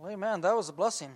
Well, 0.00 0.12
amen. 0.12 0.42
That 0.42 0.54
was 0.54 0.68
a 0.68 0.72
blessing. 0.72 1.10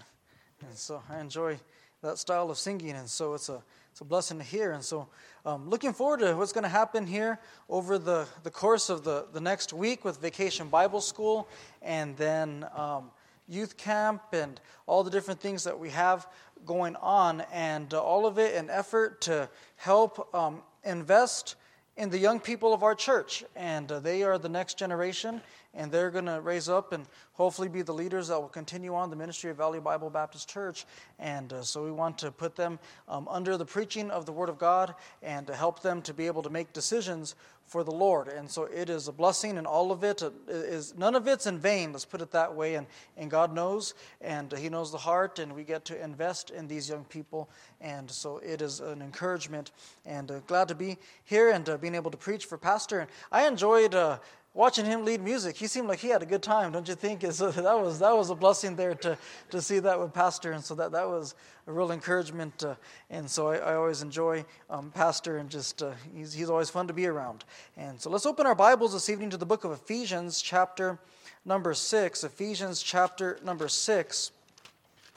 And 0.67 0.77
so 0.77 1.01
I 1.09 1.21
enjoy 1.21 1.57
that 2.03 2.19
style 2.19 2.51
of 2.51 2.59
singing. 2.59 2.91
And 2.91 3.09
so 3.09 3.35
it's 3.35 3.49
a, 3.49 3.63
it's 3.93 4.01
a 4.01 4.05
blessing 4.05 4.39
to 4.39 4.45
hear. 4.45 4.73
And 4.73 4.83
so 4.83 5.07
um, 5.47 5.71
looking 5.71 5.93
forward 5.93 6.19
to 6.19 6.35
what's 6.35 6.53
going 6.53 6.65
to 6.65 6.69
happen 6.69 7.07
here 7.07 7.39
over 7.69 7.97
the, 7.97 8.27
the 8.43 8.51
course 8.51 8.91
of 8.91 9.05
the, 9.05 9.27
the 9.33 9.41
next 9.41 9.73
week 9.73 10.05
with 10.05 10.21
Vacation 10.21 10.67
Bible 10.67 11.01
School 11.01 11.47
and 11.81 12.17
then 12.17 12.67
um, 12.75 13.13
youth 13.49 13.77
camp 13.77 14.21
and 14.33 14.61
all 14.89 15.05
the 15.05 15.13
different 15.13 15.39
things 15.39 15.63
that 15.63 15.79
we 15.79 15.91
have 15.91 16.27
going 16.67 16.97
on. 16.97 17.43
And 17.53 17.95
uh, 17.95 18.03
all 18.03 18.27
of 18.27 18.37
it 18.41 18.57
an 18.57 18.69
effort 18.69 19.21
to 19.23 19.49
help 19.77 20.35
um, 20.35 20.61
invest 20.83 21.55
in 21.97 22.11
the 22.11 22.19
young 22.19 22.41
people 22.41 22.75
of 22.75 22.83
our 22.83 22.97
church. 22.97 23.45
And 23.55 23.93
uh, 23.93 24.01
they 24.01 24.25
are 24.25 24.39
the 24.39 24.49
next 24.49 24.77
generation 24.77 25.41
and 25.75 25.91
they're 25.91 26.11
going 26.11 26.27
to 26.27 26.41
raise 26.41 26.69
up 26.69 26.93
and 26.93 27.07
hopefully 27.33 27.69
be 27.69 27.83
the 27.83 27.95
leaders 27.95 28.29
that 28.29 28.41
will 28.41 28.49
continue 28.49 28.95
on 28.95 29.11
the 29.11 29.17
ministry 29.17 29.51
of 29.51 29.57
Valley 29.57 29.81
Bible 29.81 30.11
Baptist 30.11 30.49
Church. 30.49 30.85
And 31.19 31.53
uh, 31.53 31.63
so 31.63 31.85
we 31.85 31.91
want 31.91 32.19
to 32.19 32.31
put 32.31 32.57
them 32.57 32.79
um, 33.09 33.27
under 33.29 33.57
the 33.57 33.65
preaching 33.65 34.11
of 34.11 34.27
the 34.27 34.33
Word 34.33 34.49
of 34.49 34.59
God 34.59 34.95
and 35.23 35.47
to 35.47 35.55
help 35.55 35.83
them 35.83 36.03
to 36.03 36.15
be 36.15 36.27
able 36.27 36.43
to 36.43 36.51
make 36.51 36.73
decisions 36.73 37.35
for 37.67 37.85
the 37.85 37.91
Lord. 37.91 38.29
And 38.29 38.51
so 38.51 38.65
it 38.65 38.91
is 38.91 39.09
a 39.09 39.13
blessing, 39.13 39.57
and 39.57 39.67
all 39.67 39.93
of 39.93 40.05
it 40.05 40.23
is 40.47 40.95
none 40.97 41.15
of 41.15 41.27
it's 41.27 41.47
in 41.47 41.59
vain. 41.59 41.93
Let's 41.93 42.05
put 42.05 42.21
it 42.21 42.31
that 42.33 42.55
way. 42.55 42.75
And 42.75 42.87
and 43.17 43.31
God 43.31 43.55
knows, 43.55 43.95
and 44.21 44.53
He 44.53 44.69
knows 44.69 44.93
the 44.93 44.99
heart, 44.99 45.39
and 45.39 45.55
we 45.55 45.65
get 45.65 45.85
to 45.87 46.03
invest 46.03 46.51
in 46.51 46.69
these 46.69 46.89
young 46.91 47.05
people. 47.05 47.49
And 47.81 48.11
so 48.11 48.39
it 48.39 48.61
is 48.61 48.81
an 48.81 49.01
encouragement, 49.01 49.71
and 50.05 50.31
uh, 50.31 50.41
glad 50.41 50.69
to 50.69 50.75
be 50.75 50.99
here 51.25 51.51
and 51.51 51.67
uh, 51.67 51.79
being 51.79 51.95
able 51.95 52.11
to 52.11 52.19
preach 52.19 52.45
for 52.45 52.59
Pastor. 52.59 53.01
And 53.01 53.11
I 53.31 53.47
enjoyed 53.47 53.95
uh, 53.95 54.19
watching 54.55 54.85
him 54.85 55.05
lead 55.05 55.23
music, 55.23 55.57
he 55.57 55.67
seemed 55.67 55.89
like 55.89 55.99
he 55.99 56.09
had 56.09 56.23
a 56.23 56.27
good 56.27 56.43
time, 56.43 56.73
don't 56.73 56.87
you 56.87 56.95
think? 56.95 57.25
So 57.33 57.51
that 57.51 57.81
was 57.81 57.99
that 58.01 58.15
was 58.17 58.31
a 58.31 58.35
blessing 58.35 58.77
there 58.77 58.95
to 58.97 59.17
to 59.51 59.63
see 59.63 59.79
that 59.79 59.99
with 59.99 60.13
Pastor, 60.13 60.53
and 60.53 60.63
so 60.63 60.75
that 60.75 60.93
that 60.93 61.09
was 61.09 61.35
a 61.67 61.73
real 61.73 61.93
encouragement. 61.93 62.63
Uh, 62.63 62.75
and 63.11 63.29
so 63.29 63.49
I, 63.49 63.57
I 63.57 63.75
always 63.75 64.03
enjoy 64.03 64.45
um, 64.69 64.91
Pastor, 64.91 65.39
and 65.39 65.49
just 65.49 65.83
uh, 65.83 65.93
he's 66.15 66.33
he's 66.33 66.51
always 66.51 66.71
fun 66.71 66.87
to 66.87 66.93
be 66.93 67.07
around. 67.07 67.45
And 67.77 68.01
so 68.01 68.11
let's 68.11 68.27
open 68.27 68.47
our 68.47 68.55
Bibles 68.55 68.93
this 68.93 69.09
evening 69.09 69.31
to 69.31 69.37
the 69.37 69.47
book 69.47 69.65
of 69.65 69.73
Ephesians, 69.73 70.43
chapter 70.43 70.99
number 71.45 71.75
six. 71.75 72.25
Ephesians, 72.25 72.83
chapter 72.83 73.39
number 73.43 73.69
six, 73.69 74.33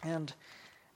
and 0.04 0.34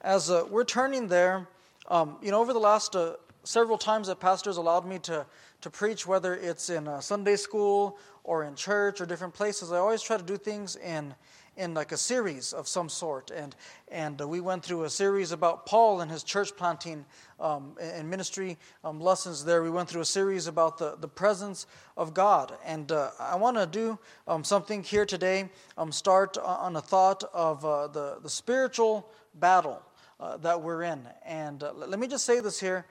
as 0.02 0.30
uh, 0.30 0.46
we're 0.50 0.64
turning 0.64 1.08
there, 1.08 1.48
um, 1.90 2.18
you 2.22 2.32
know, 2.32 2.40
over 2.40 2.54
the 2.54 2.60
last 2.60 2.96
uh, 2.96 3.16
several 3.50 3.78
times 3.78 4.08
that 4.08 4.20
pastors 4.20 4.58
allowed 4.58 4.86
me 4.86 5.00
to 5.00 5.26
to 5.62 5.70
preach, 5.70 6.08
whether 6.08 6.36
it's 6.36 6.70
in 6.70 6.90
Sunday 7.02 7.36
school 7.36 7.98
or 8.24 8.46
in 8.46 8.56
church 8.56 9.02
or 9.02 9.06
different 9.06 9.34
places, 9.34 9.74
I 9.74 9.78
always 9.78 10.02
try 10.02 10.16
to 10.16 10.24
do 10.24 10.38
things 10.38 10.76
in 10.78 11.14
in 11.58 11.74
like 11.74 11.92
a 11.92 11.98
series 11.98 12.54
of 12.54 12.68
some 12.68 12.88
sort. 12.90 13.32
And 13.32 13.56
and 13.92 14.22
uh, 14.22 14.28
we 14.28 14.40
went 14.40 14.64
through 14.64 14.84
a 14.86 14.90
series 14.90 15.32
about 15.32 15.66
Paul 15.66 16.02
and 16.02 16.10
his 16.10 16.24
church 16.24 16.56
planting 16.56 17.06
um, 17.40 17.76
and 17.82 18.10
ministry 18.10 18.58
um, 18.84 19.02
lessons 19.02 19.44
there. 19.44 19.62
We 19.62 19.70
went 19.70 19.90
through 19.90 20.02
a 20.02 20.06
series 20.06 20.48
about 20.48 20.78
the, 20.78 20.96
the 20.96 21.08
presence 21.08 21.68
of 21.98 22.14
God. 22.14 22.58
And 22.66 22.92
uh, 22.92 23.12
I 23.20 23.36
want 23.36 23.58
to 23.58 23.66
do 23.66 24.00
um, 24.28 24.44
something 24.44 24.84
here 24.84 25.06
today. 25.06 25.50
Um, 25.78 25.92
start 25.92 26.38
on 26.38 26.76
a 26.78 26.82
thought 26.82 27.24
of 27.34 27.66
uh, 27.66 27.88
the 27.88 28.20
the 28.24 28.30
spiritual 28.30 29.10
battle 29.36 29.82
uh, 30.20 30.38
that 30.38 30.62
we're 30.62 30.84
in. 30.84 31.08
And 31.26 31.64
uh, 31.64 31.74
let 31.74 32.00
me 32.00 32.08
just 32.08 32.26
say 32.26 32.40
this 32.40 32.60
here: 32.60 32.86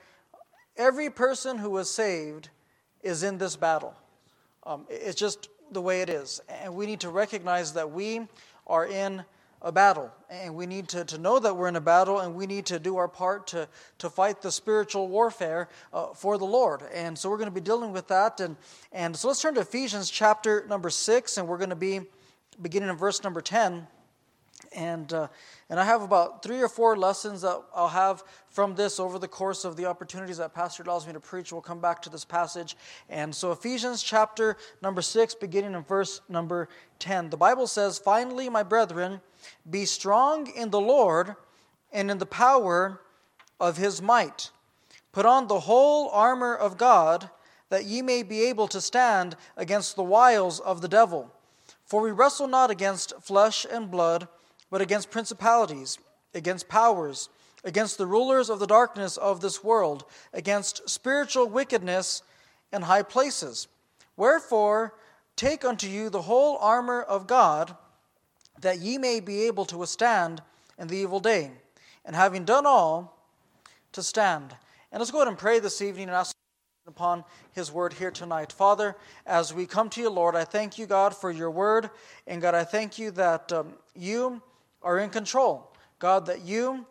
every 0.79 1.11
person 1.11 1.59
who 1.59 1.71
was 1.71 1.91
saved 1.91 2.48
is 3.03 3.23
in 3.23 3.37
this 3.37 3.57
battle. 3.57 3.95
Um, 4.65 4.87
it's 4.89 5.19
just 5.19 5.48
the 5.73 5.83
way 5.83 6.01
it 6.01 6.09
is. 6.09 6.41
And 6.48 6.75
we 6.75 6.87
need 6.87 7.01
to 7.01 7.11
recognize 7.11 7.75
that 7.75 7.91
we 7.91 8.27
are 8.67 8.87
in 8.87 9.25
a 9.61 9.73
battle. 9.73 10.11
And 10.31 10.55
we 10.55 10.67
need 10.67 10.89
to, 10.89 11.05
to 11.05 11.19
know 11.19 11.39
that 11.39 11.56
we're 11.56 11.69
in 11.69 11.77
a 11.77 11.81
battle 11.81 12.21
and 12.21 12.34
we 12.34 12.47
need 12.47 12.67
to 12.67 12.79
do 12.79 12.97
our 12.97 13.09
part 13.09 13.49
to, 13.49 13.69
to 13.99 14.09
fight 14.09 14.41
the 14.41 14.53
spiritual 14.53 15.09
warfare 15.09 15.69
uh, 15.93 16.09
for 16.15 16.39
the 16.39 16.45
Lord. 16.45 16.83
And 16.95 17.19
so 17.19 17.29
we're 17.29 17.38
going 17.38 17.50
to 17.50 17.55
be 17.55 17.61
dealing 17.61 17.93
with 17.93 18.09
that. 18.09 18.41
And, 18.41 18.56
and 18.93 19.17
so 19.17 19.28
let's 19.28 19.43
turn 19.43 19.55
to 19.55 19.62
Ephesians 19.62 20.11
chapter 20.11 20.65
number 20.69 20.91
6, 20.91 21.38
and 21.38 21.49
we're 21.49 21.59
going 21.59 21.71
to 21.71 21.77
be 21.77 22.00
beginning 22.61 22.88
in 22.88 22.97
verse 22.97 23.25
number 23.25 23.41
10. 23.41 23.87
And, 24.75 25.12
uh, 25.12 25.29
and 25.71 25.81
I 25.81 25.84
have 25.84 26.03
about 26.03 26.43
three 26.43 26.61
or 26.61 26.69
four 26.69 26.97
lessons 26.97 27.43
that 27.43 27.61
I'll 27.75 27.89
have 27.89 28.23
from 28.51 28.75
this 28.75 29.01
over 29.01 29.19
the 29.19 29.29
course 29.29 29.65
of 29.65 29.77
the 29.77 29.87
opportunities 29.87 30.39
that 30.39 30.55
Pastor 30.55 30.83
allows 30.83 31.06
me 31.06 31.12
to 31.12 31.21
preach. 31.21 31.53
We'll 31.53 31.62
come 31.62 31.81
back 31.81 32.03
to 32.03 32.11
this 32.11 32.25
passage. 32.25 32.77
And 33.09 33.34
so, 33.34 33.53
Ephesians 33.53 34.03
chapter 34.03 34.56
number 34.83 35.03
6, 35.03 35.34
beginning 35.37 35.75
in 35.75 35.83
verse 35.83 36.21
number 36.29 36.69
10. 36.99 37.31
The 37.31 37.37
Bible 37.37 37.67
says, 37.67 37.99
Finally, 37.99 38.49
my 38.49 38.62
brethren, 38.62 39.21
be 39.69 39.84
strong 39.84 40.49
in 40.55 40.71
the 40.71 40.81
Lord 40.81 41.37
and 41.93 42.11
in 42.11 42.19
the 42.19 42.27
power 42.27 43.00
of 43.61 43.77
his 43.77 44.03
might. 44.03 44.50
Put 45.12 45.27
on 45.27 45.47
the 45.47 45.61
whole 45.61 46.11
armor 46.11 46.55
of 46.55 46.77
God, 46.79 47.31
that 47.71 47.85
ye 47.85 48.03
may 48.03 48.23
be 48.23 48.43
able 48.45 48.69
to 48.69 48.81
stand 48.81 49.37
against 49.56 49.97
the 49.97 50.03
wiles 50.03 50.61
of 50.61 50.81
the 50.81 50.89
devil. 50.89 51.33
For 51.85 52.03
we 52.03 52.11
wrestle 52.11 52.49
not 52.49 52.71
against 52.71 53.15
flesh 53.23 53.67
and 53.71 53.91
blood 53.91 54.29
but 54.71 54.81
against 54.81 55.11
principalities, 55.11 55.99
against 56.34 56.69
powers, 56.69 57.29
against 57.65 57.99
the 57.99 58.06
rulers 58.06 58.51
of 58.51 58.59
the 58.59 58.67
darkness 58.67 59.17
of 59.17 59.41
this 59.41 59.65
world, 59.65 60.05
against 60.33 60.89
spiritual 60.89 61.49
wickedness 61.49 62.23
in 62.73 62.83
high 62.83 63.03
places. 63.03 63.69
Wherefore, 64.17 64.95
take 65.37 65.65
unto 65.65 65.87
you 65.87 66.11
the 66.11 66.23
whole 66.23 66.56
armor 66.59 67.03
of 67.03 67.27
God, 67.27 67.77
that 68.61 68.81
ye 68.81 68.99
may 68.99 69.21
be 69.21 69.43
able 69.45 69.65
to 69.67 69.79
withstand 69.79 70.43
in 70.79 70.89
the 70.89 70.97
evil 70.97 71.21
day, 71.21 71.50
and 72.05 72.15
having 72.15 72.45
done 72.45 72.67
all, 72.67 73.17
to 73.93 74.03
stand. 74.03 74.55
And 74.93 75.00
let's 75.00 75.11
go 75.11 75.19
ahead 75.19 75.29
and 75.29 75.39
pray 75.39 75.59
this 75.61 75.83
evening 75.83 76.09
and 76.09 76.17
ask 76.17 76.35
upon 76.87 77.25
his 77.53 77.71
word 77.71 77.93
here 77.93 78.11
tonight. 78.11 78.53
Father, 78.53 78.97
as 79.27 79.53
we 79.53 79.67
come 79.67 79.91
to 79.91 80.00
you, 80.00 80.09
Lord, 80.09 80.35
I 80.35 80.45
thank 80.45 80.79
you, 80.79 80.87
God, 80.87 81.15
for 81.15 81.31
your 81.31 81.50
word. 81.50 81.91
And 82.27 82.41
God, 82.41 82.55
I 82.55 82.65
thank 82.65 82.99
you 82.99 83.11
that 83.12 83.53
um, 83.53 83.75
you 83.95 84.43
are 84.88 84.99
in 84.99 85.10
control. 85.10 85.71
God, 85.99 86.25
that 86.26 86.41
you 86.41 86.87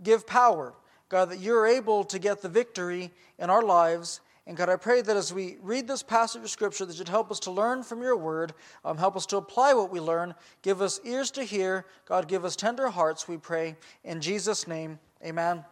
give 0.00 0.24
power. 0.24 0.72
God, 1.08 1.30
that 1.30 1.40
you're 1.40 1.66
able 1.66 2.04
to 2.04 2.20
get 2.20 2.40
the 2.40 2.48
victory 2.48 3.10
in 3.40 3.50
our 3.50 3.62
lives. 3.62 4.20
And 4.46 4.56
God, 4.56 4.68
I 4.68 4.76
pray 4.76 5.02
that 5.02 5.16
as 5.16 5.34
we 5.34 5.56
read 5.60 5.88
this 5.88 6.04
passage 6.04 6.42
of 6.42 6.50
Scripture, 6.50 6.86
that 6.86 6.96
you'd 6.96 7.08
help 7.08 7.28
us 7.32 7.40
to 7.40 7.50
learn 7.50 7.82
from 7.82 8.02
your 8.02 8.16
word, 8.16 8.54
um, 8.84 8.96
help 8.96 9.16
us 9.16 9.26
to 9.26 9.36
apply 9.36 9.74
what 9.74 9.90
we 9.90 9.98
learn, 9.98 10.36
give 10.62 10.80
us 10.80 11.00
ears 11.02 11.32
to 11.32 11.42
hear. 11.42 11.84
God, 12.04 12.28
give 12.28 12.44
us 12.44 12.54
tender 12.54 12.88
hearts, 12.88 13.26
we 13.26 13.36
pray. 13.36 13.74
In 14.04 14.20
Jesus' 14.20 14.68
name, 14.68 15.00
amen. 15.24 15.64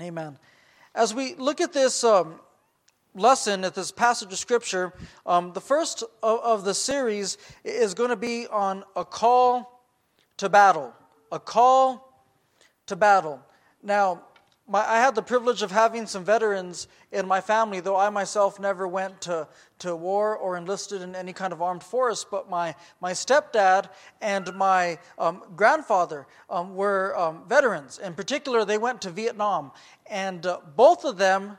Amen. 0.00 0.36
As 0.96 1.14
we 1.14 1.36
look 1.36 1.60
at 1.60 1.72
this 1.72 2.02
um, 2.02 2.40
lesson, 3.14 3.62
at 3.62 3.76
this 3.76 3.92
passage 3.92 4.32
of 4.32 4.38
Scripture, 4.38 4.92
um, 5.24 5.52
the 5.52 5.60
first 5.60 6.02
of, 6.24 6.40
of 6.40 6.64
the 6.64 6.74
series 6.74 7.38
is 7.62 7.94
going 7.94 8.10
to 8.10 8.16
be 8.16 8.48
on 8.48 8.82
a 8.96 9.04
call 9.04 9.77
to 10.38 10.48
battle, 10.48 10.94
a 11.30 11.38
call 11.38 12.24
to 12.86 12.96
battle. 12.96 13.40
Now, 13.82 14.22
my, 14.66 14.86
I 14.86 14.98
had 14.98 15.14
the 15.14 15.22
privilege 15.22 15.62
of 15.62 15.70
having 15.70 16.06
some 16.06 16.24
veterans 16.24 16.88
in 17.10 17.26
my 17.26 17.40
family, 17.40 17.80
though 17.80 17.96
I 17.96 18.10
myself 18.10 18.60
never 18.60 18.86
went 18.86 19.22
to, 19.22 19.48
to 19.80 19.96
war 19.96 20.36
or 20.36 20.56
enlisted 20.56 21.00
in 21.00 21.14
any 21.14 21.32
kind 21.32 21.52
of 21.52 21.62
armed 21.62 21.82
force. 21.82 22.24
But 22.24 22.50
my, 22.50 22.74
my 23.00 23.12
stepdad 23.12 23.88
and 24.20 24.54
my 24.54 24.98
um, 25.18 25.42
grandfather 25.56 26.26
um, 26.50 26.74
were 26.74 27.18
um, 27.18 27.44
veterans. 27.48 27.98
In 27.98 28.14
particular, 28.14 28.64
they 28.64 28.78
went 28.78 29.00
to 29.02 29.10
Vietnam, 29.10 29.72
and 30.06 30.44
uh, 30.44 30.58
both 30.76 31.04
of 31.04 31.16
them 31.16 31.56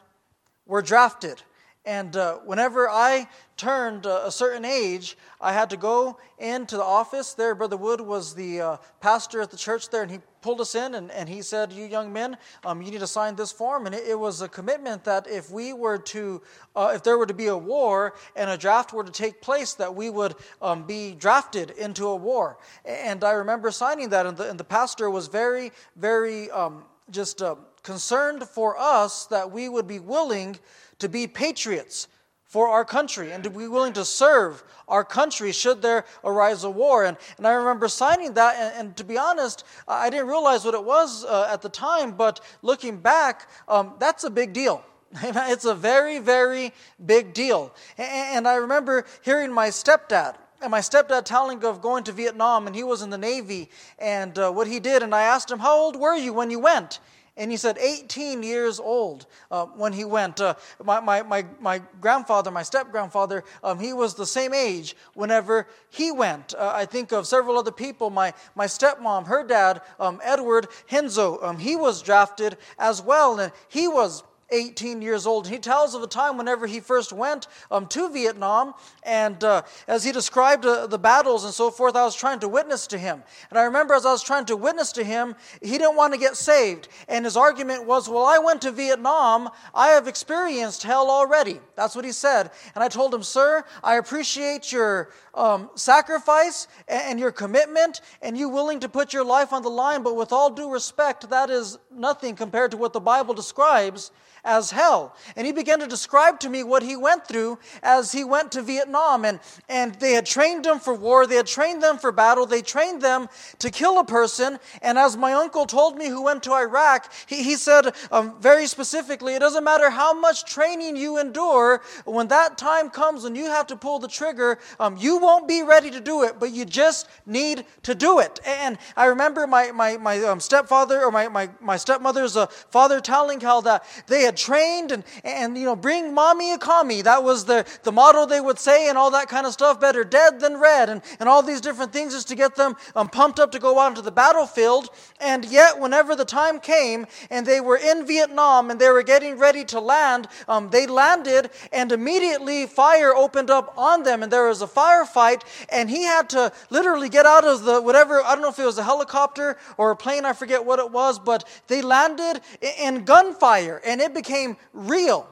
were 0.68 0.84
drafted. 0.84 1.42
And 1.86 2.16
uh, 2.18 2.38
whenever 2.40 2.90
I 2.90 3.28
turned 3.56 4.06
uh, 4.06 4.24
a 4.26 4.32
certain 4.32 4.66
age, 4.66 5.18
I 5.40 5.54
had 5.54 5.70
to 5.70 5.78
go 5.78 6.18
into 6.38 6.76
the 6.76 6.84
office. 6.84 7.34
There, 7.34 7.56
Brother 7.56 7.78
Wood 7.78 8.02
was 8.02 8.36
the 8.36 8.62
uh, 8.62 8.78
pastor 9.00 9.42
at 9.42 9.50
the 9.50 9.58
church 9.58 9.90
there, 9.90 10.02
and 10.02 10.12
he 10.12 10.20
pulled 10.42 10.60
us 10.62 10.76
in 10.76 10.96
and, 10.96 11.10
and 11.12 11.28
he 11.28 11.42
said, 11.42 11.72
You 11.72 11.86
young 11.86 12.12
men, 12.12 12.38
um, 12.66 12.82
you 12.82 12.92
need 12.92 13.00
to 13.00 13.08
sign 13.08 13.36
this 13.36 13.52
form. 13.52 13.86
And 13.86 13.96
it, 13.96 14.08
it, 14.08 14.20
was 14.20 14.42
a 14.42 14.50
commitment 14.50 15.06
that 15.06 15.28
if 15.28 15.52
we 15.52 15.72
were 15.72 15.98
to, 15.98 16.42
uh, 16.76 16.92
if 16.94 17.04
there 17.04 17.18
were 17.18 17.26
to 17.26 17.34
be 17.34 17.48
a 17.48 17.58
war 17.58 18.16
and 18.36 18.50
a 18.50 18.58
draft 18.58 18.92
were 18.94 19.04
to 19.04 19.12
take 19.12 19.42
place, 19.42 19.74
that 19.76 19.94
we 19.94 20.10
would 20.10 20.36
um, 20.62 20.84
be 20.84 21.16
drafted 21.16 21.72
into 21.72 22.08
a 22.08 22.16
war. 22.16 22.58
And 22.84 23.24
I 23.24 23.32
remember 23.32 23.72
signing 23.72 24.10
that, 24.10 24.26
and 24.26 24.36
the, 24.36 24.50
and 24.50 24.60
the 24.60 24.66
pastor 24.66 25.10
was 25.10 25.28
very, 25.28 25.72
very 25.96 26.52
um, 26.52 26.84
just 27.10 27.42
uh, 27.42 27.56
concerned 27.84 28.44
for 28.44 28.78
us 28.78 29.26
that 29.28 29.52
we 29.52 29.70
would 29.70 29.88
be 29.88 30.00
willing 30.00 30.58
to 31.00 31.10
be 31.10 31.28
patriots 31.28 32.08
for 32.50 32.68
our 32.68 32.84
country 32.84 33.32
and 33.32 33.44
to 33.44 33.50
be 33.50 33.68
willing 33.68 33.94
to 33.94 34.04
serve 34.04 34.64
our 34.88 35.04
country 35.04 35.52
should 35.52 35.84
there 35.84 36.04
arise 36.24 36.64
a 36.64 36.70
war. 36.70 37.06
And, 37.06 37.16
and 37.38 37.46
I 37.46 37.52
remember 37.52 37.88
signing 37.88 38.34
that, 38.34 38.56
and, 38.56 38.88
and 38.88 38.98
to 38.98 39.04
be 39.04 39.18
honest, 39.18 39.64
I 39.88 40.10
didn't 40.10 40.28
realize 40.28 40.66
what 40.66 40.74
it 40.74 40.84
was 40.84 41.24
uh, 41.26 41.48
at 41.52 41.62
the 41.62 41.70
time, 41.70 42.12
but 42.12 42.42
looking 42.64 42.98
back, 42.98 43.50
um, 43.68 43.94
that's 44.00 44.24
a 44.24 44.30
big 44.30 44.54
deal. 44.54 44.84
It's 45.24 45.66
a 45.66 45.76
very, 45.76 46.20
very 46.20 46.74
big 47.06 47.34
deal. 47.34 47.74
And 47.98 48.48
I 48.48 48.56
remember 48.56 49.06
hearing 49.22 49.52
my 49.52 49.70
stepdad 49.70 50.36
and 50.62 50.72
my 50.72 50.82
stepdad 50.82 51.26
telling 51.26 51.64
of 51.64 51.82
going 51.82 52.04
to 52.06 52.12
Vietnam, 52.12 52.68
and 52.68 52.76
he 52.76 52.84
was 52.84 53.02
in 53.02 53.10
the 53.10 53.18
Navy, 53.18 53.70
and 53.98 54.38
uh, 54.38 54.52
what 54.52 54.68
he 54.68 54.80
did. 54.80 55.04
And 55.04 55.16
I 55.16 55.22
asked 55.22 55.50
him, 55.50 55.60
How 55.60 55.76
old 55.78 55.96
were 55.96 56.16
you 56.16 56.34
when 56.34 56.52
you 56.52 56.60
went? 56.60 57.00
And 57.40 57.50
he 57.50 57.56
said, 57.56 57.78
18 57.80 58.44
years 58.44 58.82
old 58.82 59.26
uh, 59.50 59.66
when 59.68 59.94
he 59.94 60.04
went. 60.04 60.42
Uh, 60.42 60.56
my, 60.84 61.00
my, 61.00 61.24
my, 61.24 61.46
my 61.62 61.82
grandfather, 62.02 62.52
my 62.52 62.64
step 62.64 62.92
grandfather, 62.92 63.46
um, 63.64 63.80
he 63.80 63.94
was 63.94 64.14
the 64.14 64.26
same 64.26 64.54
age 64.54 64.94
whenever 65.14 65.66
he 65.90 66.12
went. 66.12 66.54
Uh, 66.54 66.74
I 66.76 66.86
think 66.86 67.14
of 67.14 67.26
several 67.26 67.58
other 67.58 67.72
people. 67.72 68.10
My, 68.10 68.34
my 68.56 68.66
stepmom, 68.66 69.26
her 69.28 69.46
dad, 69.46 69.82
um, 70.02 70.20
Edward 70.22 70.68
Henzo, 70.92 71.42
um, 71.42 71.58
he 71.58 71.78
was 71.78 72.02
drafted 72.02 72.58
as 72.78 73.02
well. 73.02 73.40
And 73.40 73.54
he 73.70 73.88
was 73.88 74.24
18 74.52 75.02
years 75.02 75.26
old. 75.26 75.48
He 75.48 75.58
tells 75.58 75.96
of 75.96 76.04
a 76.04 76.08
time 76.08 76.38
whenever 76.38 76.68
he 76.68 76.80
first 76.80 77.14
went 77.14 77.48
um, 77.72 77.88
to 77.88 78.10
Vietnam, 78.10 78.74
and 79.04 79.44
uh, 79.44 79.62
as 79.88 80.04
he 80.04 80.12
described 80.12 80.66
uh, 80.66 80.88
the 80.88 80.98
battles 80.98 81.46
and 81.46 81.54
so 81.54 81.72
forth, 81.72 81.96
I 81.96 82.04
was 82.04 82.16
trying 82.16 82.40
to 82.40 82.48
witness 82.48 82.88
to 82.88 82.98
him. 82.98 83.24
And 83.50 83.60
I 83.60 83.64
remember 83.64 83.94
as 83.94 84.06
I 84.06 84.12
was 84.12 84.24
trying 84.24 84.46
to 84.46 84.56
witness 84.56 84.92
to 84.94 85.04
him, 85.04 85.36
he 85.62 85.78
didn't 85.78 85.96
want 85.96 86.14
to 86.14 86.20
get 86.20 86.36
saved. 86.36 86.88
And 87.08 87.26
his 87.26 87.38
argument 87.38 87.86
was, 87.86 88.10
Well, 88.10 88.26
I 88.26 88.40
went 88.40 88.62
to 88.64 88.72
Vietnam, 88.72 89.50
I 89.74 89.90
have 89.90 90.08
experienced 90.08 90.84
hell 90.84 91.10
already. 91.10 91.60
That's 91.76 91.96
what 91.96 92.06
he 92.06 92.12
said. 92.12 92.52
And 92.76 92.84
I 92.84 92.88
told 92.88 93.14
him, 93.14 93.24
Sir, 93.24 93.64
I 93.84 93.96
appreciate 93.96 94.72
your 94.72 95.10
um, 95.34 95.70
sacrifice 95.76 96.68
and, 96.88 97.02
and 97.10 97.20
your 97.20 97.32
commitment, 97.32 98.02
and 98.22 98.38
you 98.38 98.50
willing 98.50 98.80
to 98.82 98.90
put 98.90 99.14
your 99.14 99.24
life 99.24 99.54
on 99.54 99.64
the 99.64 99.70
line, 99.70 100.04
but 100.04 100.16
with 100.16 100.32
all 100.32 100.50
due 100.50 100.72
respect, 100.72 101.30
that 101.30 101.50
is 101.50 101.78
nothing 101.92 102.36
compared 102.36 102.72
to 102.72 102.78
what 102.78 102.94
the 102.94 103.00
Bible 103.00 103.34
describes 103.34 104.12
as 104.44 104.72
hell. 104.72 105.16
And 105.36 105.46
he 105.46 105.54
began 105.54 105.80
to 105.80 105.88
describe 105.88 106.40
to 106.42 106.50
me 106.50 106.64
what 106.64 106.84
he 106.84 106.96
went 106.96 107.28
through 107.28 107.60
as 107.84 108.12
he 108.12 108.24
went 108.24 108.52
to 108.54 108.62
Vietnam. 108.62 109.26
And, 109.26 109.40
and 109.68 109.96
they 109.96 110.14
had 110.14 110.26
trained 110.26 110.66
him 110.66 110.80
for 110.80 110.94
war, 110.94 111.26
they 111.28 111.36
had 111.36 111.48
trained 111.48 111.84
them 111.84 111.98
for 111.98 112.12
battle, 112.12 112.46
they 112.46 112.62
trained 112.62 113.02
them 113.02 113.28
to 113.60 113.70
kill 113.70 114.00
a 114.00 114.06
person. 114.06 114.60
And 114.82 114.98
as 114.98 115.18
my 115.18 115.34
uncle 115.34 115.66
told 115.66 115.98
me, 115.98 116.08
who 116.08 116.24
went 116.24 116.44
to 116.44 116.54
Iraq, 116.54 117.12
he, 117.28 117.44
he 117.44 117.56
said 117.56 117.94
um, 118.12 118.40
very 118.42 118.68
specifically, 118.68 119.36
it 119.36 119.40
doesn't 119.40 119.64
matter 119.64 119.90
how 119.90 120.14
much 120.14 120.46
training 120.46 120.96
you 120.96 121.20
endure, 121.20 121.82
when 122.06 122.28
that 122.30 122.58
time 122.58 122.90
comes 122.90 123.26
and 123.26 123.36
you 123.36 123.46
have 123.46 123.68
to 123.68 123.76
pull 123.76 124.00
the 124.00 124.08
trigger, 124.08 124.60
um, 124.80 124.98
you 124.98 125.18
won't 125.18 125.48
be 125.48 125.64
ready 125.64 125.92
to 125.92 126.00
do 126.00 126.24
it, 126.24 126.40
but 126.40 126.52
you 126.52 126.66
just 126.66 127.08
need 127.26 127.66
to 127.84 127.96
do 127.96 128.20
it. 128.20 128.40
And 128.46 128.78
I 128.96 129.06
remember 129.06 129.48
my, 129.48 129.72
my, 129.72 129.98
my 129.98 130.20
um, 130.24 130.40
stepfather 130.40 131.04
or 131.04 131.12
my, 131.12 131.28
my, 131.28 131.50
my 131.62 131.78
stepmother's 131.78 132.36
uh, 132.36 132.48
father 132.48 133.00
telling 133.00 133.40
how 133.42 133.62
that 133.62 133.86
they 134.08 134.24
had 134.30 134.38
trained 134.38 134.92
and, 134.92 135.04
and 135.24 135.58
you 135.58 135.66
know, 135.66 135.76
bring 135.76 136.14
mommy 136.14 136.54
a 136.54 136.58
commie. 136.58 137.02
That 137.02 137.24
was 137.24 137.46
the, 137.46 137.66
the 137.82 137.92
motto 137.92 138.28
they 138.28 138.40
would 138.40 138.60
say 138.60 138.88
and 138.88 138.96
all 138.96 139.10
that 139.12 139.28
kind 139.28 139.48
of 139.48 139.54
stuff. 139.54 139.80
Better 139.80 140.04
dead 140.04 140.40
than 140.40 140.58
red 140.58 140.88
and, 140.90 141.02
and 141.20 141.28
all 141.28 141.42
these 141.42 141.62
different 141.62 141.92
things 141.92 142.14
just 142.14 142.28
to 142.28 142.36
get 142.36 142.56
them 142.56 142.76
um, 142.96 143.10
pumped 143.10 143.40
up 143.40 143.52
to 143.54 143.60
go 143.60 143.80
out 143.80 143.88
into 143.88 144.04
the 144.04 144.12
battlefield. 144.12 144.90
And 145.20 145.46
yet, 145.46 145.80
whenever 145.80 146.16
the 146.16 146.26
time 146.26 146.60
came 146.60 147.08
and 147.32 147.44
they 147.44 147.60
were 147.60 147.78
in 147.78 148.06
Vietnam 148.06 148.70
and 148.70 148.80
they 148.80 148.90
were 148.90 149.02
getting 149.02 149.40
ready 149.40 149.66
to 149.66 149.80
land, 149.80 150.28
um, 150.48 150.70
they 150.70 150.86
landed 150.86 151.50
and 151.74 151.92
immediately 151.92 152.68
fire 152.68 153.16
opened 153.16 153.50
up 153.50 153.74
on 153.78 154.04
them 154.04 154.22
and 154.22 154.32
there 154.32 154.48
was 154.48 154.62
a 154.62 154.68
firefight 154.68 155.42
and 155.70 155.90
he 155.90 156.04
had 156.04 156.30
to 156.30 156.52
literally 156.70 157.10
get 157.10 157.26
out 157.26 157.46
of 157.46 157.64
the 157.64 157.82
whatever, 157.82 158.22
I 158.22 158.34
don't 158.34 158.44
know 158.44 158.50
if 158.50 158.60
it 158.60 158.66
was 158.66 158.78
a 158.78 158.84
helicopter 158.84 159.58
or 159.78 159.92
a 159.92 159.96
plane, 159.96 160.24
I 160.24 160.34
forget 160.34 160.64
what 160.64 160.78
it 160.78 160.92
was, 160.92 161.18
but 161.18 161.48
they 161.68 161.82
landed 161.82 162.42
in 162.80 163.06
gunfire 163.06 163.82
and 163.86 164.00
it 164.02 164.14
became 164.22 164.58
real. 164.74 165.28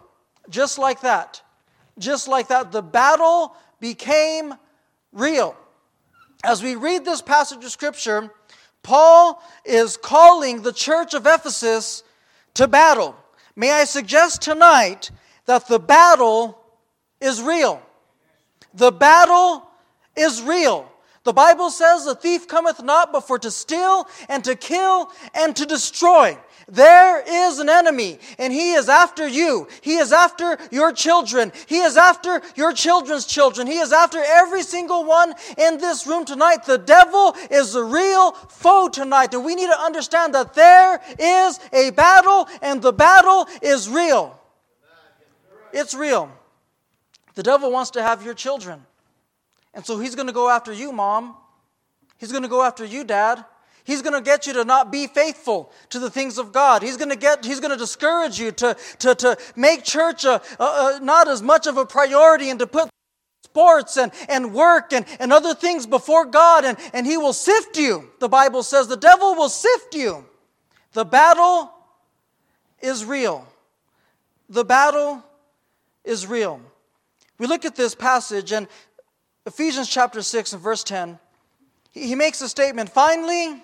Just 0.49 0.77
like 0.77 1.01
that. 1.01 1.41
Just 1.99 2.27
like 2.27 2.47
that. 2.47 2.71
The 2.71 2.81
battle 2.81 3.53
became 3.79 4.53
real. 5.11 5.57
As 6.43 6.63
we 6.63 6.75
read 6.75 7.03
this 7.03 7.21
passage 7.21 7.63
of 7.65 7.71
Scripture, 7.71 8.31
Paul 8.83 9.41
is 9.65 9.97
calling 9.97 10.61
the 10.61 10.71
church 10.71 11.13
of 11.13 11.25
Ephesus 11.25 12.03
to 12.53 12.67
battle. 12.67 13.15
May 13.55 13.71
I 13.71 13.83
suggest 13.83 14.41
tonight 14.41 15.11
that 15.45 15.67
the 15.67 15.79
battle 15.79 16.57
is 17.19 17.41
real. 17.41 17.81
The 18.73 18.91
battle 18.91 19.67
is 20.15 20.41
real. 20.41 20.89
The 21.23 21.33
Bible 21.33 21.71
says, 21.71 22.05
The 22.05 22.15
thief 22.15 22.47
cometh 22.47 22.81
not 22.81 23.11
but 23.11 23.27
for 23.27 23.37
to 23.39 23.51
steal 23.51 24.07
and 24.29 24.45
to 24.45 24.55
kill 24.55 25.11
and 25.33 25.53
to 25.57 25.65
destroy. 25.65 26.37
There 26.69 27.23
is 27.25 27.59
an 27.59 27.69
enemy, 27.69 28.19
and 28.37 28.51
he 28.51 28.73
is 28.73 28.89
after 28.89 29.25
you. 29.25 29.69
He 29.81 29.95
is 29.95 30.11
after 30.11 30.57
your 30.69 30.91
children. 30.91 31.53
He 31.65 31.77
is 31.77 31.95
after 31.95 32.41
your 32.57 32.73
children's 32.73 33.25
children. 33.25 33.67
He 33.67 33.77
is 33.77 33.93
after 33.93 34.21
every 34.21 34.63
single 34.63 35.05
one 35.05 35.33
in 35.57 35.77
this 35.77 36.05
room 36.05 36.25
tonight. 36.25 36.65
The 36.65 36.77
devil 36.77 37.35
is 37.49 37.71
the 37.71 37.83
real 37.83 38.33
foe 38.33 38.89
tonight, 38.89 39.33
and 39.33 39.45
we 39.45 39.55
need 39.55 39.67
to 39.67 39.79
understand 39.79 40.35
that 40.35 40.55
there 40.55 40.99
is 41.17 41.57
a 41.71 41.91
battle, 41.91 42.49
and 42.61 42.81
the 42.81 42.91
battle 42.91 43.47
is 43.61 43.87
real. 43.87 44.37
It's 45.71 45.93
real. 45.93 46.29
The 47.35 47.43
devil 47.43 47.71
wants 47.71 47.91
to 47.91 48.01
have 48.01 48.25
your 48.25 48.33
children. 48.33 48.85
And 49.73 49.85
so 49.85 49.99
he's 49.99 50.15
going 50.15 50.27
to 50.27 50.33
go 50.33 50.49
after 50.49 50.73
you, 50.73 50.91
mom. 50.91 51.37
He's 52.17 52.31
going 52.31 52.43
to 52.43 52.49
go 52.49 52.61
after 52.61 52.83
you, 52.83 53.05
dad. 53.05 53.45
He's 53.87 54.01
going 54.01 54.15
to 54.15 54.21
get 54.21 54.45
you 54.45 54.51
to 54.51 54.65
not 54.65 54.91
be 54.91 55.07
faithful 55.07 55.71
to 55.91 55.99
the 55.99 56.09
things 56.09 56.37
of 56.37 56.51
God. 56.51 56.83
He's 56.83 56.97
going 56.97 57.09
to 57.09 57.15
get, 57.15 57.45
he's 57.45 57.61
going 57.61 57.71
to 57.71 57.77
discourage 57.77 58.37
you 58.37 58.51
to, 58.51 58.75
to, 58.99 59.15
to 59.15 59.37
make 59.55 59.85
church 59.85 60.25
a, 60.25 60.41
a, 60.59 60.63
a, 60.63 60.99
not 61.01 61.29
as 61.29 61.41
much 61.41 61.67
of 61.67 61.77
a 61.77 61.85
priority 61.85 62.49
and 62.49 62.59
to 62.59 62.67
put 62.67 62.89
sports 63.45 63.95
and, 63.95 64.11
and 64.27 64.53
work 64.53 64.91
and, 64.91 65.05
and 65.21 65.31
other 65.31 65.53
things 65.53 65.87
before 65.87 66.25
God, 66.25 66.65
and, 66.65 66.77
and 66.91 67.07
he 67.07 67.15
will 67.15 67.31
sift 67.31 67.77
you. 67.77 68.09
The 68.19 68.27
Bible 68.27 68.61
says 68.61 68.89
the 68.89 68.97
devil 68.97 69.35
will 69.35 69.47
sift 69.47 69.95
you. 69.95 70.25
The 70.91 71.05
battle 71.05 71.71
is 72.81 73.05
real. 73.05 73.47
The 74.49 74.65
battle 74.65 75.23
is 76.03 76.27
real. 76.27 76.59
We 77.37 77.47
look 77.47 77.63
at 77.63 77.77
this 77.77 77.95
passage 77.95 78.51
and 78.51 78.67
Ephesians 79.45 79.87
chapter 79.87 80.21
6 80.21 80.51
and 80.51 80.61
verse 80.61 80.83
10. 80.83 81.19
He 81.91 82.15
makes 82.15 82.41
a 82.41 82.49
statement 82.49 82.89
Finally, 82.89 83.63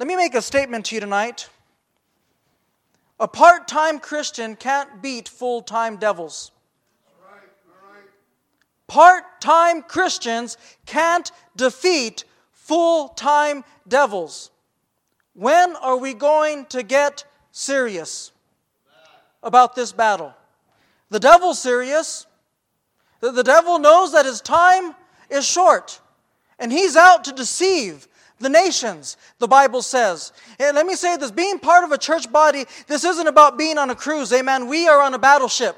Let 0.00 0.06
me 0.06 0.16
make 0.16 0.34
a 0.34 0.40
statement 0.40 0.86
to 0.86 0.94
you 0.94 1.00
tonight. 1.02 1.50
A 3.20 3.28
part 3.28 3.68
time 3.68 3.98
Christian 3.98 4.56
can't 4.56 5.02
beat 5.02 5.28
full 5.28 5.60
time 5.60 5.98
devils. 5.98 6.52
Part 8.86 9.42
time 9.42 9.82
Christians 9.82 10.56
can't 10.86 11.30
defeat 11.54 12.24
full 12.50 13.08
time 13.08 13.62
devils. 13.86 14.50
When 15.34 15.76
are 15.76 15.98
we 15.98 16.14
going 16.14 16.64
to 16.70 16.82
get 16.82 17.24
serious 17.52 18.32
about 19.42 19.74
this 19.74 19.92
battle? 19.92 20.32
The 21.10 21.20
devil's 21.20 21.58
serious. 21.58 22.26
The 23.20 23.42
devil 23.42 23.78
knows 23.78 24.12
that 24.12 24.24
his 24.24 24.40
time 24.40 24.94
is 25.28 25.46
short, 25.46 26.00
and 26.58 26.72
he's 26.72 26.96
out 26.96 27.22
to 27.24 27.32
deceive 27.32 28.08
the 28.40 28.48
nations, 28.48 29.16
the 29.38 29.46
Bible 29.46 29.82
says. 29.82 30.32
And 30.58 30.74
let 30.74 30.86
me 30.86 30.96
say 30.96 31.16
this 31.16 31.30
being 31.30 31.58
part 31.58 31.84
of 31.84 31.92
a 31.92 31.98
church 31.98 32.30
body, 32.32 32.64
this 32.88 33.04
isn't 33.04 33.26
about 33.26 33.56
being 33.56 33.78
on 33.78 33.90
a 33.90 33.94
cruise. 33.94 34.32
Amen. 34.32 34.66
We 34.66 34.88
are 34.88 35.00
on 35.00 35.14
a 35.14 35.18
battleship. 35.18 35.76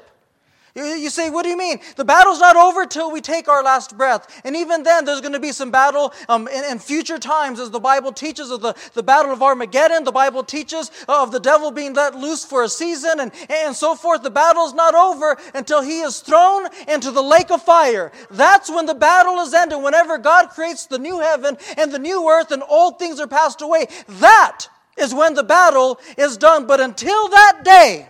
You 0.75 1.11
say, 1.11 1.29
what 1.29 1.43
do 1.43 1.49
you 1.49 1.57
mean? 1.57 1.79
The 1.97 2.05
battle's 2.05 2.39
not 2.39 2.55
over 2.55 2.87
till 2.87 3.11
we 3.11 3.21
take 3.21 3.47
our 3.47 3.63
last 3.63 3.95
breath. 3.95 4.41
And 4.43 4.55
even 4.55 4.81
then, 4.81 5.05
there's 5.05 5.21
going 5.21 5.33
to 5.33 5.39
be 5.39 5.51
some 5.51 5.69
battle 5.69 6.11
um, 6.27 6.47
in, 6.47 6.63
in, 6.63 6.79
future 6.79 7.19
times, 7.19 7.59
as 7.59 7.69
the 7.69 7.79
Bible 7.79 8.11
teaches 8.11 8.49
of 8.49 8.61
the, 8.61 8.73
the 8.95 9.03
battle 9.03 9.31
of 9.31 9.43
Armageddon. 9.43 10.03
The 10.03 10.11
Bible 10.11 10.43
teaches 10.43 10.89
of 11.07 11.31
the 11.31 11.39
devil 11.39 11.69
being 11.69 11.93
let 11.93 12.15
loose 12.15 12.43
for 12.43 12.63
a 12.63 12.69
season 12.69 13.19
and, 13.19 13.31
and 13.51 13.75
so 13.75 13.93
forth. 13.93 14.23
The 14.23 14.31
battle's 14.31 14.73
not 14.73 14.95
over 14.95 15.37
until 15.53 15.83
he 15.83 16.01
is 16.01 16.21
thrown 16.21 16.65
into 16.87 17.11
the 17.11 17.21
lake 17.21 17.51
of 17.51 17.61
fire. 17.61 18.11
That's 18.31 18.71
when 18.71 18.87
the 18.87 18.95
battle 18.95 19.41
is 19.41 19.53
ended. 19.53 19.79
Whenever 19.79 20.17
God 20.17 20.49
creates 20.49 20.87
the 20.87 20.97
new 20.97 21.19
heaven 21.19 21.55
and 21.77 21.91
the 21.91 21.99
new 21.99 22.27
earth 22.27 22.49
and 22.49 22.63
old 22.67 22.97
things 22.97 23.19
are 23.19 23.27
passed 23.27 23.61
away, 23.61 23.85
that 24.07 24.65
is 24.97 25.13
when 25.13 25.35
the 25.35 25.43
battle 25.43 25.99
is 26.17 26.35
done. 26.35 26.65
But 26.65 26.79
until 26.79 27.29
that 27.29 27.61
day, 27.63 28.07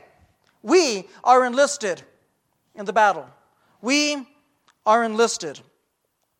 we 0.61 1.09
are 1.25 1.43
enlisted 1.43 2.03
in 2.75 2.85
the 2.85 2.93
battle. 2.93 3.27
We 3.81 4.27
are 4.85 5.03
enlisted. 5.03 5.59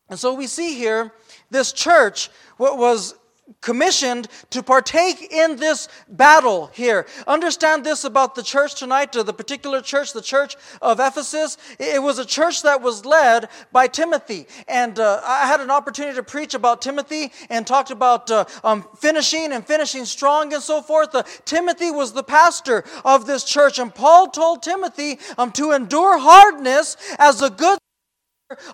And 0.08 0.18
so 0.18 0.34
we 0.34 0.46
see 0.46 0.74
here 0.74 1.12
this 1.50 1.72
church, 1.72 2.30
what 2.56 2.78
was 2.78 3.14
commissioned 3.60 4.28
to 4.50 4.62
partake 4.62 5.32
in 5.32 5.56
this 5.56 5.88
battle 6.08 6.70
here. 6.72 7.06
Understand 7.26 7.84
this 7.84 8.04
about 8.04 8.34
the 8.34 8.42
church 8.42 8.74
tonight, 8.74 9.12
the 9.12 9.32
particular 9.32 9.80
church, 9.80 10.12
the 10.12 10.22
church 10.22 10.56
of 10.80 11.00
Ephesus. 11.00 11.56
It 11.78 12.02
was 12.02 12.18
a 12.18 12.24
church 12.24 12.62
that 12.62 12.82
was 12.82 13.04
led 13.04 13.48
by 13.72 13.86
Timothy. 13.86 14.46
And 14.68 14.98
uh, 14.98 15.20
I 15.24 15.46
had 15.46 15.60
an 15.60 15.70
opportunity 15.70 16.16
to 16.16 16.22
preach 16.22 16.54
about 16.54 16.82
Timothy 16.82 17.32
and 17.50 17.66
talked 17.66 17.90
about 17.90 18.30
uh, 18.30 18.44
um, 18.62 18.86
finishing 18.98 19.52
and 19.52 19.66
finishing 19.66 20.04
strong 20.04 20.52
and 20.52 20.62
so 20.62 20.82
forth. 20.82 21.14
Uh, 21.14 21.22
Timothy 21.44 21.90
was 21.90 22.12
the 22.12 22.22
pastor 22.22 22.84
of 23.04 23.26
this 23.26 23.44
church, 23.44 23.78
and 23.78 23.94
Paul 23.94 24.28
told 24.28 24.62
Timothy 24.62 25.18
um, 25.38 25.52
to 25.52 25.72
endure 25.72 26.18
hardness 26.18 26.96
as 27.18 27.42
a 27.42 27.50
good 27.50 27.78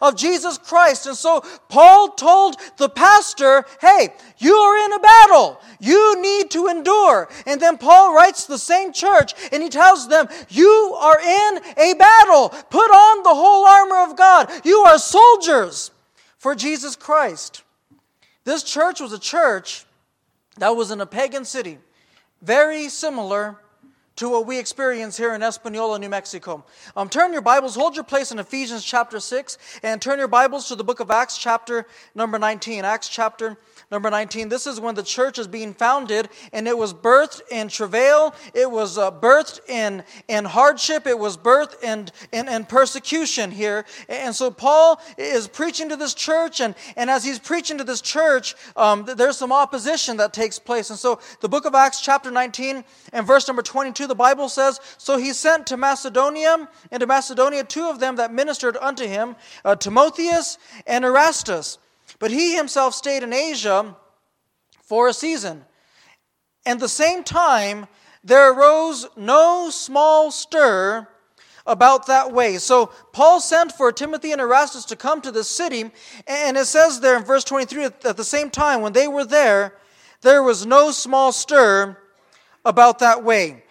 of 0.02 0.16
Jesus 0.16 0.58
Christ. 0.58 1.06
And 1.06 1.16
so 1.16 1.42
Paul 1.68 2.10
told 2.10 2.56
the 2.76 2.88
pastor, 2.88 3.64
hey, 3.80 4.08
you 4.38 4.54
are 4.54 4.84
in 4.84 4.92
a 4.92 4.98
battle. 4.98 5.60
You 5.78 6.20
need 6.20 6.50
to 6.52 6.66
endure. 6.66 7.28
And 7.46 7.60
then 7.60 7.78
Paul 7.78 8.14
writes 8.14 8.46
the 8.46 8.58
same 8.58 8.92
church 8.92 9.34
and 9.52 9.62
he 9.62 9.68
tells 9.68 10.08
them, 10.08 10.28
you 10.48 10.96
are 10.98 11.20
in 11.20 11.60
a 11.76 11.94
battle. 11.94 12.48
Put 12.48 12.90
on 12.90 13.22
the 13.22 13.34
whole 13.34 13.64
armor 13.64 14.10
of 14.10 14.16
God. 14.16 14.50
You 14.64 14.78
are 14.80 14.98
soldiers 14.98 15.90
for 16.36 16.54
Jesus 16.54 16.96
Christ. 16.96 17.62
This 18.44 18.62
church 18.62 19.00
was 19.00 19.12
a 19.12 19.18
church 19.18 19.84
that 20.58 20.74
was 20.74 20.90
in 20.90 21.00
a 21.00 21.06
pagan 21.06 21.44
city, 21.44 21.78
very 22.42 22.88
similar 22.88 23.56
to 24.20 24.28
what 24.28 24.46
we 24.46 24.58
experience 24.58 25.16
here 25.16 25.34
in 25.34 25.42
Espanola, 25.42 25.98
New 25.98 26.10
Mexico. 26.10 26.62
Um, 26.94 27.08
turn 27.08 27.32
your 27.32 27.40
Bibles, 27.40 27.74
hold 27.74 27.94
your 27.94 28.04
place 28.04 28.30
in 28.30 28.38
Ephesians 28.38 28.84
chapter 28.84 29.18
6, 29.18 29.56
and 29.82 30.00
turn 30.00 30.18
your 30.18 30.28
Bibles 30.28 30.68
to 30.68 30.76
the 30.76 30.84
book 30.84 31.00
of 31.00 31.10
Acts, 31.10 31.38
chapter 31.38 31.86
number 32.14 32.38
19. 32.38 32.84
Acts, 32.84 33.08
chapter 33.08 33.56
Number 33.90 34.08
19, 34.08 34.48
this 34.48 34.68
is 34.68 34.78
when 34.78 34.94
the 34.94 35.02
church 35.02 35.36
is 35.36 35.48
being 35.48 35.74
founded, 35.74 36.28
and 36.52 36.68
it 36.68 36.78
was 36.78 36.94
birthed 36.94 37.40
in 37.50 37.66
travail, 37.66 38.36
it 38.54 38.70
was 38.70 38.96
uh, 38.96 39.10
birthed 39.10 39.68
in, 39.68 40.04
in 40.28 40.44
hardship, 40.44 41.08
it 41.08 41.18
was 41.18 41.36
birthed 41.36 41.82
in, 41.82 42.08
in, 42.30 42.48
in, 42.48 42.66
persecution 42.66 43.50
here. 43.50 43.84
And 44.08 44.32
so 44.32 44.52
Paul 44.52 45.00
is 45.18 45.48
preaching 45.48 45.88
to 45.88 45.96
this 45.96 46.14
church, 46.14 46.60
and, 46.60 46.76
and 46.96 47.10
as 47.10 47.24
he's 47.24 47.40
preaching 47.40 47.78
to 47.78 47.84
this 47.84 48.00
church, 48.00 48.54
um, 48.76 49.04
there's 49.16 49.36
some 49.36 49.50
opposition 49.50 50.18
that 50.18 50.32
takes 50.32 50.60
place. 50.60 50.90
And 50.90 50.98
so 50.98 51.18
the 51.40 51.48
book 51.48 51.64
of 51.64 51.74
Acts, 51.74 52.00
chapter 52.00 52.30
19, 52.30 52.84
and 53.12 53.26
verse 53.26 53.48
number 53.48 53.62
22, 53.62 54.06
the 54.10 54.14
Bible 54.14 54.50
says, 54.50 54.78
So 54.98 55.16
he 55.16 55.32
sent 55.32 55.66
to 55.68 55.78
Macedonia, 55.78 56.68
and 56.90 57.00
to 57.00 57.06
Macedonia 57.06 57.64
two 57.64 57.88
of 57.88 58.00
them 58.00 58.16
that 58.16 58.34
ministered 58.34 58.76
unto 58.76 59.06
him, 59.06 59.36
uh, 59.64 59.76
Timotheus 59.76 60.58
and 60.86 61.04
Erastus. 61.04 61.78
But 62.18 62.30
he 62.30 62.54
himself 62.54 62.94
stayed 62.94 63.22
in 63.22 63.32
Asia 63.32 63.96
for 64.82 65.08
a 65.08 65.14
season. 65.14 65.64
And 66.66 66.78
the 66.78 66.88
same 66.88 67.24
time, 67.24 67.86
there 68.22 68.52
arose 68.52 69.06
no 69.16 69.70
small 69.70 70.30
stir 70.30 71.08
about 71.66 72.06
that 72.06 72.32
way. 72.32 72.58
So 72.58 72.86
Paul 73.12 73.40
sent 73.40 73.72
for 73.72 73.92
Timothy 73.92 74.32
and 74.32 74.40
Erastus 74.40 74.84
to 74.86 74.96
come 74.96 75.20
to 75.22 75.30
the 75.30 75.44
city, 75.44 75.90
and 76.26 76.56
it 76.56 76.66
says 76.66 77.00
there 77.00 77.16
in 77.16 77.24
verse 77.24 77.44
23 77.44 77.84
at 77.84 78.16
the 78.16 78.24
same 78.24 78.50
time, 78.50 78.80
when 78.80 78.92
they 78.92 79.08
were 79.08 79.24
there, 79.24 79.74
there 80.22 80.42
was 80.42 80.66
no 80.66 80.90
small 80.90 81.32
stir 81.32 81.96
about 82.64 82.98
that 82.98 83.24
way. 83.24 83.62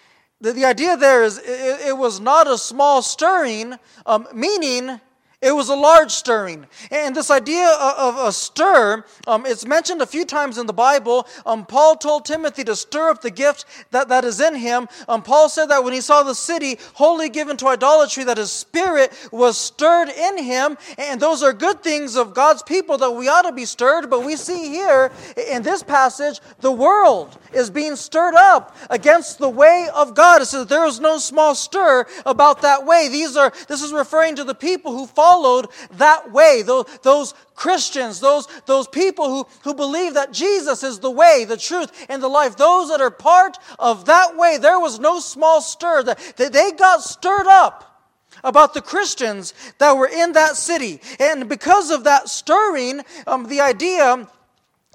The, 0.42 0.54
the 0.54 0.66
idea 0.66 0.96
there 0.96 1.24
is 1.24 1.38
it, 1.38 1.88
it 1.88 1.98
was 1.98 2.20
not 2.20 2.48
a 2.48 2.58
small 2.58 3.02
stirring, 3.02 3.76
um, 4.06 4.28
meaning 4.34 5.02
it 5.42 5.54
was 5.54 5.70
a 5.70 5.76
large 5.76 6.12
stirring. 6.12 6.68
And 6.92 7.16
this 7.16 7.32
idea 7.32 7.70
of 7.70 8.18
a 8.18 8.30
stir, 8.30 9.06
um, 9.26 9.46
it's 9.46 9.66
mentioned 9.66 10.02
a 10.02 10.06
few 10.06 10.26
times 10.26 10.58
in 10.58 10.66
the 10.66 10.74
Bible. 10.74 11.26
Um, 11.46 11.66
Paul 11.66 11.96
told 11.96 12.26
Timothy 12.26 12.66
to 12.66 12.76
stir 12.76 13.10
up 13.10 13.22
the 13.22 13.32
gift 13.32 13.64
that, 13.92 14.10
that 14.10 14.26
is 14.26 14.42
in 14.42 14.54
him. 14.54 14.90
Um, 15.08 15.22
Paul 15.22 15.48
said 15.48 15.68
that 15.68 15.82
when 15.82 15.94
he 15.94 16.02
saw 16.02 16.24
the 16.24 16.36
city 16.36 16.78
wholly 16.94 17.30
given 17.30 17.56
to 17.58 17.68
idolatry, 17.68 18.26
that 18.26 18.38
his 18.38 18.52
spirit 18.52 19.14
was 19.32 19.58
stirred 19.58 20.10
in 20.10 20.44
him. 20.44 20.78
And 20.98 21.22
those 21.22 21.42
are 21.42 21.54
good 21.54 21.82
things 21.84 22.18
of 22.18 22.34
God's 22.34 22.62
people 22.62 22.98
that 22.98 23.12
we 23.12 23.30
ought 23.30 23.44
to 23.44 23.54
be 23.54 23.64
stirred. 23.64 24.10
But 24.10 24.26
we 24.26 24.36
see 24.36 24.68
here 24.68 25.10
in 25.50 25.64
this 25.64 25.84
passage, 25.84 26.42
the 26.60 26.72
world 26.72 27.38
is 27.54 27.70
being 27.70 27.96
stirred 27.96 28.36
up 28.36 28.76
against 28.90 29.40
the 29.40 29.50
way 29.50 29.88
of 29.96 30.16
God. 30.16 30.42
It 30.42 30.48
says 30.48 30.68
there 30.68 30.86
is 30.86 31.00
no 31.00 31.18
small 31.18 31.56
stir 31.56 32.06
about 32.26 32.62
that 32.64 32.86
way. 32.86 33.08
These 33.08 33.38
are, 33.38 33.54
this 33.70 33.82
is 33.82 33.94
referring 33.94 34.36
to 34.36 34.44
the 34.44 34.54
people 34.54 34.92
who 34.92 35.08
follow 35.08 35.29
followed 35.30 35.68
that 35.92 36.32
way. 36.32 36.62
Those, 36.62 36.86
those 37.04 37.34
Christians, 37.56 38.20
those, 38.20 38.48
those 38.66 38.88
people 38.88 39.30
who, 39.30 39.48
who 39.64 39.74
believe 39.74 40.16
that 40.16 40.32
Jesus 40.32 40.84
is 40.84 41.00
the 41.00 41.12
way, 41.12 41.46
the 41.46 41.58
truth, 41.58 42.06
and 42.10 42.22
the 42.22 42.28
life, 42.28 42.58
those 42.58 42.90
that 42.90 43.02
are 43.02 43.12
part 43.12 43.58
of 43.78 44.06
that 44.06 44.36
way, 44.38 44.58
there 44.58 44.80
was 44.80 45.00
no 45.00 45.20
small 45.20 45.62
stir. 45.62 46.04
That, 46.04 46.20
they 46.38 46.72
got 46.72 47.02
stirred 47.02 47.48
up 47.48 47.86
about 48.44 48.74
the 48.74 48.82
Christians 48.82 49.54
that 49.80 49.98
were 49.98 50.08
in 50.08 50.34
that 50.34 50.56
city. 50.56 51.02
And 51.20 51.50
because 51.50 51.92
of 51.92 52.06
that 52.06 52.30
stirring, 52.30 53.02
um, 53.28 53.48
the 53.48 53.62
idea 53.62 54.28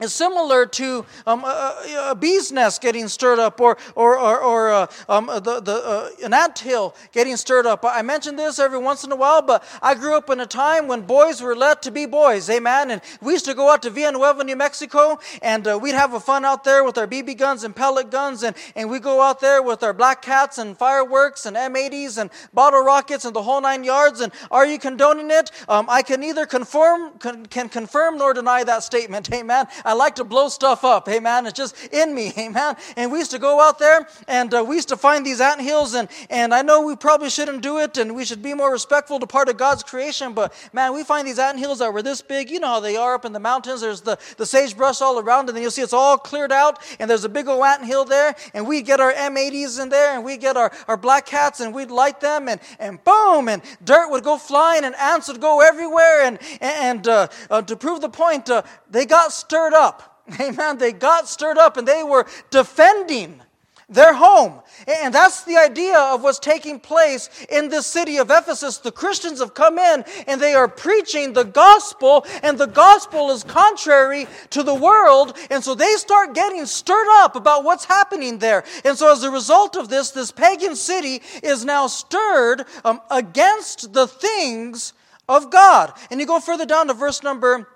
is 0.03 0.13
similar 0.13 0.67
to 0.67 1.07
um, 1.25 1.45
a, 1.45 2.09
a, 2.11 2.15
bee's 2.17 2.51
nest 2.51 2.83
getting 2.83 3.07
stirred 3.07 3.39
up 3.39 3.61
or, 3.61 3.79
or, 3.95 4.19
or, 4.19 4.43
or 4.43 4.73
uh, 4.73 4.87
um, 5.09 5.27
the, 5.27 5.61
the, 5.61 5.73
uh, 5.73 6.09
an 6.25 6.35
ant 6.35 6.59
hill 6.59 6.97
getting 7.13 7.37
stirred 7.37 7.65
up. 7.65 7.85
I 7.85 8.03
mention 8.03 8.35
this 8.35 8.59
every 8.59 8.81
once 8.81 9.05
in 9.05 9.13
a 9.13 9.17
while, 9.17 9.41
but 9.41 9.63
I 9.81 9.95
grew 9.95 10.17
up 10.17 10.31
in 10.31 10.41
a 10.41 10.47
time 10.47 10.89
when 10.89 11.03
boys 11.03 11.41
were 11.41 11.55
let 11.55 11.81
to 11.83 11.93
be 11.93 12.07
boys, 12.07 12.51
amen? 12.51 12.91
And 12.91 13.03
we 13.21 13.35
used 13.35 13.45
to 13.45 13.55
go 13.55 13.71
out 13.71 13.83
to 13.83 13.91
Villanueva, 13.91 14.43
New 14.43 14.57
Mexico, 14.57 15.21
and 15.41 15.65
uh, 15.69 15.79
we'd 15.81 15.95
have 15.95 16.13
a 16.13 16.19
fun 16.19 16.45
out 16.45 16.65
there 16.65 16.83
with 16.83 16.99
our 16.99 17.07
BB 17.07 17.39
guns 17.39 17.63
and 17.63 17.75
pellet 17.75 18.11
guns, 18.11 18.43
and, 18.43 18.57
and 18.75 18.91
we 18.91 18.99
go 18.99 19.21
out 19.21 19.39
there 19.39 19.63
with 19.63 19.85
our 19.85 19.93
black 19.93 20.23
cats 20.23 20.59
and 20.59 20.77
fireworks 20.77 21.47
and 21.47 21.57
M80s 21.57 22.19
and 22.19 22.31
bottle 22.53 22.83
rockets 22.83 23.25
and 23.25 23.35
the 23.35 23.45
whole 23.45 23.61
nine 23.61 23.85
yards. 23.85 24.21
And 24.21 24.33
are 24.51 24.67
you 24.67 24.81
condoning 24.81 25.31
it? 25.31 25.53
Um, 25.69 25.87
I 25.89 26.03
can 26.03 26.19
neither 26.19 26.47
confirm, 26.47 27.17
can, 27.21 27.47
can 27.47 27.69
confirm 27.69 28.19
nor 28.19 28.35
deny 28.35 28.65
that 28.65 28.83
statement, 28.83 29.33
amen? 29.33 29.69
I 29.85 29.93
like 29.93 30.15
to 30.17 30.25
blow 30.25 30.49
stuff 30.49 30.83
up. 30.85 31.07
Man, 31.07 31.47
it's 31.47 31.57
just 31.57 31.77
in 31.93 32.15
me. 32.15 32.33
Man. 32.37 32.77
And 32.97 33.13
we 33.13 33.19
used 33.19 33.31
to 33.33 33.39
go 33.39 33.61
out 33.61 33.79
there 33.79 34.09
and 34.27 34.53
uh, 34.55 34.65
we 34.67 34.77
used 34.77 34.89
to 34.89 34.97
find 34.97 35.25
these 35.25 35.41
ant 35.41 35.61
hills. 35.61 35.95
And, 35.95 36.09
and 36.31 36.55
I 36.55 36.63
know 36.63 36.87
we 36.87 36.97
probably 36.97 37.31
shouldn't 37.31 37.63
do 37.63 37.79
it 37.79 37.99
and 37.99 38.15
we 38.15 38.25
should 38.25 38.43
be 38.43 38.55
more 38.55 38.73
respectful 38.73 39.21
to 39.21 39.27
part 39.27 39.49
of 39.49 39.57
God's 39.57 39.83
creation. 39.83 40.33
But 40.33 40.53
man, 40.73 40.95
we 40.95 41.05
find 41.05 41.29
these 41.29 41.39
ant 41.39 41.59
hills 41.59 41.81
that 41.81 41.93
were 41.93 42.03
this 42.03 42.23
big. 42.23 42.51
You 42.51 42.61
know 42.61 42.69
how 42.69 42.81
they 42.81 42.97
are 42.97 43.15
up 43.15 43.25
in 43.25 43.33
the 43.33 43.41
mountains. 43.41 43.83
There's 43.83 44.01
the, 44.01 44.19
the 44.37 44.47
sagebrush 44.47 45.01
all 45.01 45.19
around. 45.19 45.49
And 45.49 45.57
then 45.57 45.63
you'll 45.63 45.71
see 45.71 45.83
it's 45.83 45.93
all 45.93 46.17
cleared 46.17 46.53
out. 46.53 46.79
And 46.99 47.11
there's 47.11 47.25
a 47.25 47.29
big 47.29 47.49
old 47.49 47.65
ant 47.65 47.85
hill 47.85 48.05
there. 48.05 48.35
And 48.55 48.67
we'd 48.67 48.87
get 48.87 49.01
our 49.01 49.13
M80s 49.13 49.83
in 49.83 49.89
there 49.91 50.15
and 50.15 50.25
we'd 50.25 50.41
get 50.41 50.57
our, 50.57 50.73
our 50.89 50.97
black 50.97 51.27
cats 51.27 51.61
and 51.61 51.75
we'd 51.75 51.91
light 51.91 52.21
them. 52.21 52.49
And, 52.49 52.61
and 52.79 53.03
boom, 53.05 53.49
and 53.49 53.63
dirt 53.85 54.11
would 54.11 54.25
go 54.25 54.39
flying 54.39 54.85
and 54.85 54.95
ants 54.95 55.29
would 55.29 55.41
go 55.41 55.61
everywhere. 55.61 56.23
And, 56.23 56.39
and 56.61 57.07
uh, 57.07 57.29
uh, 57.51 57.63
to 57.63 57.77
prove 57.77 58.01
the 58.01 58.09
point, 58.09 58.49
uh, 58.49 58.63
they 58.95 59.07
got 59.07 59.33
stirred 59.33 59.75
up. 59.75 60.23
Amen. 60.41 60.79
They 60.79 60.93
got 60.93 61.29
stirred 61.29 61.59
up 61.59 61.77
and 61.77 61.87
they 61.87 62.03
were 62.03 62.27
defending 62.51 63.41
their 63.89 64.15
home. 64.15 64.61
And 64.87 65.13
that's 65.13 65.45
the 65.45 65.57
idea 65.57 65.99
of 65.99 66.23
what's 66.23 66.39
taking 66.39 66.81
place 66.81 67.29
in 67.51 67.69
this 67.69 67.87
city 67.87 68.17
of 68.17 68.31
Ephesus. 68.31 68.79
The 68.79 68.93
Christians 68.93 69.41
have 69.41 69.53
come 69.53 69.79
in 69.79 70.05
and 70.27 70.41
they 70.41 70.55
are 70.55 70.69
preaching 70.69 71.33
the 71.33 71.45
gospel, 71.45 72.25
and 72.43 72.57
the 72.57 72.67
gospel 72.67 73.31
is 73.31 73.45
contrary 73.45 74.27
to 74.51 74.63
the 74.63 74.75
world. 74.75 75.37
And 75.51 75.63
so 75.63 75.75
they 75.75 75.93
start 75.95 76.35
getting 76.35 76.65
stirred 76.65 77.09
up 77.23 77.37
about 77.37 77.65
what's 77.65 77.85
happening 77.85 78.39
there. 78.39 78.65
And 78.85 78.97
so, 78.97 79.13
as 79.13 79.23
a 79.23 79.31
result 79.31 79.77
of 79.77 79.89
this, 79.89 80.13
this 80.13 80.31
pagan 80.31 80.77
city 80.77 81.21
is 81.43 81.65
now 81.65 81.87
stirred 81.87 82.65
um, 82.85 83.01
against 83.11 83.93
the 83.93 84.07
things 84.07 84.95
of 85.29 85.51
God. 85.51 85.93
And 86.11 86.21
you 86.21 86.27
go 86.27 86.41
further 86.41 86.67
down 86.67 86.87
to 86.89 86.95
verse 86.95 87.23
number 87.23 87.69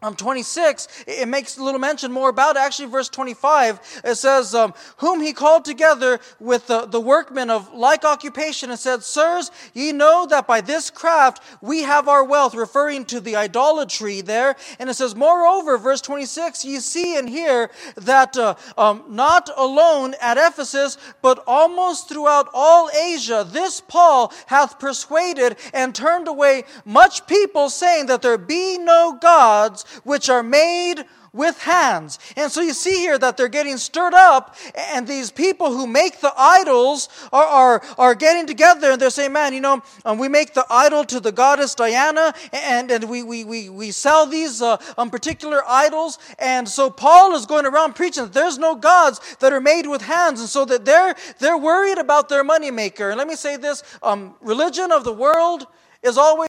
um, 0.00 0.14
26, 0.14 0.86
it 1.08 1.26
makes 1.26 1.58
a 1.58 1.62
little 1.62 1.80
mention 1.80 2.12
more 2.12 2.28
about 2.28 2.54
it. 2.54 2.60
Actually, 2.60 2.88
verse 2.88 3.08
25, 3.08 4.02
it 4.04 4.14
says, 4.14 4.54
um, 4.54 4.72
Whom 4.98 5.20
he 5.20 5.32
called 5.32 5.64
together 5.64 6.20
with 6.38 6.68
the, 6.68 6.86
the 6.86 7.00
workmen 7.00 7.50
of 7.50 7.74
like 7.74 8.04
occupation 8.04 8.70
and 8.70 8.78
said, 8.78 9.02
Sirs, 9.02 9.50
ye 9.74 9.90
know 9.90 10.24
that 10.26 10.46
by 10.46 10.60
this 10.60 10.88
craft 10.88 11.42
we 11.60 11.82
have 11.82 12.06
our 12.06 12.22
wealth, 12.22 12.54
referring 12.54 13.06
to 13.06 13.18
the 13.18 13.34
idolatry 13.34 14.20
there. 14.20 14.54
And 14.78 14.88
it 14.88 14.94
says, 14.94 15.16
Moreover, 15.16 15.76
verse 15.78 16.00
26, 16.00 16.64
ye 16.64 16.78
see 16.78 17.16
and 17.16 17.28
hear 17.28 17.68
that 17.96 18.36
uh, 18.36 18.54
um, 18.76 19.02
not 19.08 19.50
alone 19.56 20.14
at 20.20 20.38
Ephesus, 20.38 20.96
but 21.22 21.42
almost 21.44 22.08
throughout 22.08 22.48
all 22.54 22.88
Asia, 22.90 23.44
this 23.50 23.80
Paul 23.80 24.32
hath 24.46 24.78
persuaded 24.78 25.56
and 25.74 25.92
turned 25.92 26.28
away 26.28 26.62
much 26.84 27.26
people, 27.26 27.68
saying 27.68 28.06
that 28.06 28.22
there 28.22 28.38
be 28.38 28.78
no 28.78 29.18
gods 29.20 29.86
which 30.04 30.28
are 30.28 30.42
made 30.42 31.04
with 31.32 31.60
hands. 31.62 32.18
And 32.36 32.50
so 32.50 32.60
you 32.60 32.72
see 32.72 32.98
here 32.98 33.18
that 33.18 33.36
they're 33.36 33.48
getting 33.48 33.76
stirred 33.76 34.14
up, 34.14 34.56
and 34.76 35.06
these 35.06 35.30
people 35.30 35.72
who 35.72 35.86
make 35.86 36.20
the 36.20 36.32
idols 36.36 37.08
are, 37.32 37.44
are, 37.44 37.82
are 37.98 38.14
getting 38.14 38.46
together 38.46 38.92
and 38.92 39.00
they're 39.00 39.10
saying, 39.10 39.32
Man, 39.32 39.52
you 39.52 39.60
know, 39.60 39.82
um, 40.04 40.18
we 40.18 40.28
make 40.28 40.54
the 40.54 40.64
idol 40.70 41.04
to 41.04 41.20
the 41.20 41.32
goddess 41.32 41.74
Diana, 41.74 42.34
and, 42.52 42.90
and 42.90 43.04
we, 43.04 43.22
we, 43.22 43.44
we, 43.44 43.68
we 43.68 43.90
sell 43.90 44.26
these 44.26 44.62
uh, 44.62 44.78
um, 44.96 45.10
particular 45.10 45.62
idols. 45.68 46.18
And 46.38 46.68
so 46.68 46.90
Paul 46.90 47.34
is 47.34 47.46
going 47.46 47.66
around 47.66 47.94
preaching 47.94 48.24
that 48.24 48.32
there's 48.32 48.58
no 48.58 48.74
gods 48.74 49.36
that 49.40 49.52
are 49.52 49.60
made 49.60 49.86
with 49.86 50.02
hands, 50.02 50.40
and 50.40 50.48
so 50.48 50.64
that 50.64 50.84
they're, 50.84 51.14
they're 51.38 51.58
worried 51.58 51.98
about 51.98 52.28
their 52.28 52.44
moneymaker. 52.44 53.10
And 53.10 53.18
let 53.18 53.28
me 53.28 53.36
say 53.36 53.56
this 53.56 53.82
um, 54.02 54.34
religion 54.40 54.90
of 54.92 55.04
the 55.04 55.12
world 55.12 55.66
is 56.02 56.16
always 56.16 56.48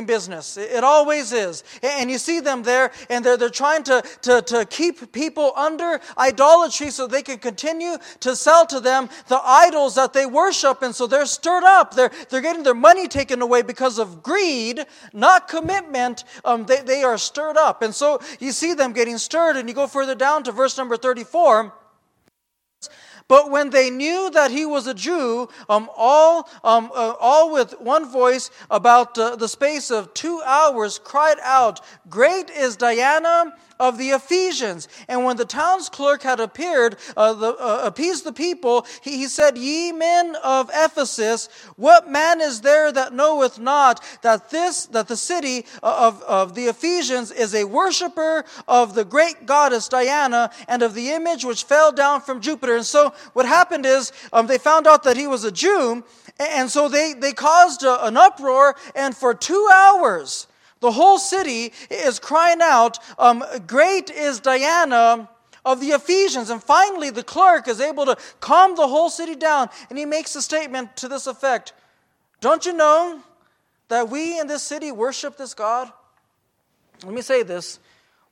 business. 0.00 0.56
It 0.56 0.82
always 0.82 1.32
is. 1.32 1.62
And 1.82 2.10
you 2.10 2.18
see 2.18 2.40
them 2.40 2.62
there, 2.62 2.90
and 3.10 3.24
they're, 3.24 3.36
they're 3.36 3.50
trying 3.50 3.82
to, 3.84 4.02
to, 4.22 4.40
to 4.42 4.64
keep 4.64 5.12
people 5.12 5.52
under 5.56 6.00
idolatry 6.16 6.90
so 6.90 7.06
they 7.06 7.22
can 7.22 7.38
continue 7.38 7.98
to 8.20 8.34
sell 8.34 8.66
to 8.66 8.80
them 8.80 9.10
the 9.28 9.40
idols 9.44 9.94
that 9.96 10.12
they 10.12 10.24
worship. 10.24 10.82
And 10.82 10.94
so 10.94 11.06
they're 11.06 11.26
stirred 11.26 11.64
up. 11.64 11.94
They're, 11.94 12.10
they're 12.30 12.40
getting 12.40 12.62
their 12.62 12.74
money 12.74 13.08
taken 13.08 13.42
away 13.42 13.62
because 13.62 13.98
of 13.98 14.22
greed, 14.22 14.86
not 15.12 15.48
commitment. 15.48 16.24
Um, 16.44 16.64
they, 16.64 16.80
they 16.80 17.02
are 17.02 17.18
stirred 17.18 17.58
up. 17.58 17.82
And 17.82 17.94
so 17.94 18.20
you 18.40 18.52
see 18.52 18.72
them 18.72 18.92
getting 18.92 19.18
stirred, 19.18 19.56
and 19.56 19.68
you 19.68 19.74
go 19.74 19.86
further 19.86 20.14
down 20.14 20.44
to 20.44 20.52
verse 20.52 20.78
number 20.78 20.96
34. 20.96 21.74
But 23.32 23.50
when 23.50 23.70
they 23.70 23.88
knew 23.88 24.28
that 24.32 24.50
he 24.50 24.66
was 24.66 24.86
a 24.86 24.92
Jew, 24.92 25.48
um, 25.66 25.88
all, 25.96 26.50
um, 26.62 26.92
uh, 26.94 27.14
all 27.18 27.50
with 27.50 27.80
one 27.80 28.04
voice, 28.04 28.50
about 28.70 29.16
uh, 29.16 29.36
the 29.36 29.48
space 29.48 29.90
of 29.90 30.12
two 30.12 30.42
hours, 30.44 30.98
cried 30.98 31.38
out, 31.42 31.80
Great 32.10 32.50
is 32.50 32.76
Diana 32.76 33.54
of 33.82 33.98
the 33.98 34.10
Ephesians. 34.10 34.86
And 35.08 35.24
when 35.24 35.36
the 35.36 35.44
town's 35.44 35.88
clerk 35.88 36.22
had 36.22 36.38
appeared, 36.38 36.96
uh, 37.16 37.32
the, 37.32 37.48
uh, 37.56 37.80
appeased 37.82 38.22
the 38.22 38.32
people, 38.32 38.86
he, 39.02 39.18
he 39.18 39.26
said, 39.26 39.58
Ye 39.58 39.90
men 39.90 40.36
of 40.44 40.70
Ephesus, 40.72 41.48
what 41.74 42.08
man 42.08 42.40
is 42.40 42.60
there 42.60 42.92
that 42.92 43.12
knoweth 43.12 43.58
not 43.58 44.00
that 44.22 44.50
this, 44.50 44.86
that 44.86 45.08
the 45.08 45.16
city 45.16 45.66
of, 45.82 46.22
of 46.22 46.54
the 46.54 46.66
Ephesians 46.66 47.32
is 47.32 47.56
a 47.56 47.64
worshiper 47.64 48.44
of 48.68 48.94
the 48.94 49.04
great 49.04 49.46
goddess 49.46 49.88
Diana 49.88 50.52
and 50.68 50.82
of 50.82 50.94
the 50.94 51.10
image 51.10 51.44
which 51.44 51.64
fell 51.64 51.90
down 51.90 52.20
from 52.20 52.40
Jupiter? 52.40 52.76
And 52.76 52.86
so 52.86 53.12
what 53.32 53.46
happened 53.46 53.84
is 53.84 54.12
um, 54.32 54.46
they 54.46 54.58
found 54.58 54.86
out 54.86 55.02
that 55.02 55.16
he 55.16 55.26
was 55.26 55.42
a 55.42 55.50
Jew, 55.50 56.04
and 56.38 56.70
so 56.70 56.88
they, 56.88 57.14
they 57.14 57.32
caused 57.32 57.82
a, 57.82 58.06
an 58.06 58.16
uproar, 58.16 58.76
and 58.94 59.16
for 59.16 59.34
two 59.34 59.68
hours, 59.74 60.46
the 60.82 60.92
whole 60.92 61.16
city 61.16 61.72
is 61.90 62.18
crying 62.18 62.60
out, 62.60 62.98
um, 63.16 63.42
Great 63.66 64.10
is 64.10 64.40
Diana 64.40 65.30
of 65.64 65.80
the 65.80 65.90
Ephesians. 65.90 66.50
And 66.50 66.62
finally, 66.62 67.10
the 67.10 67.22
clerk 67.22 67.68
is 67.68 67.80
able 67.80 68.04
to 68.06 68.16
calm 68.40 68.74
the 68.74 68.88
whole 68.88 69.08
city 69.08 69.36
down, 69.36 69.70
and 69.88 69.98
he 69.98 70.04
makes 70.04 70.34
a 70.34 70.42
statement 70.42 70.96
to 70.96 71.08
this 71.08 71.26
effect 71.26 71.72
Don't 72.40 72.66
you 72.66 72.72
know 72.72 73.22
that 73.88 74.10
we 74.10 74.38
in 74.40 74.48
this 74.48 74.62
city 74.62 74.90
worship 74.90 75.36
this 75.36 75.54
God? 75.54 75.90
Let 77.04 77.14
me 77.14 77.22
say 77.22 77.44
this 77.44 77.78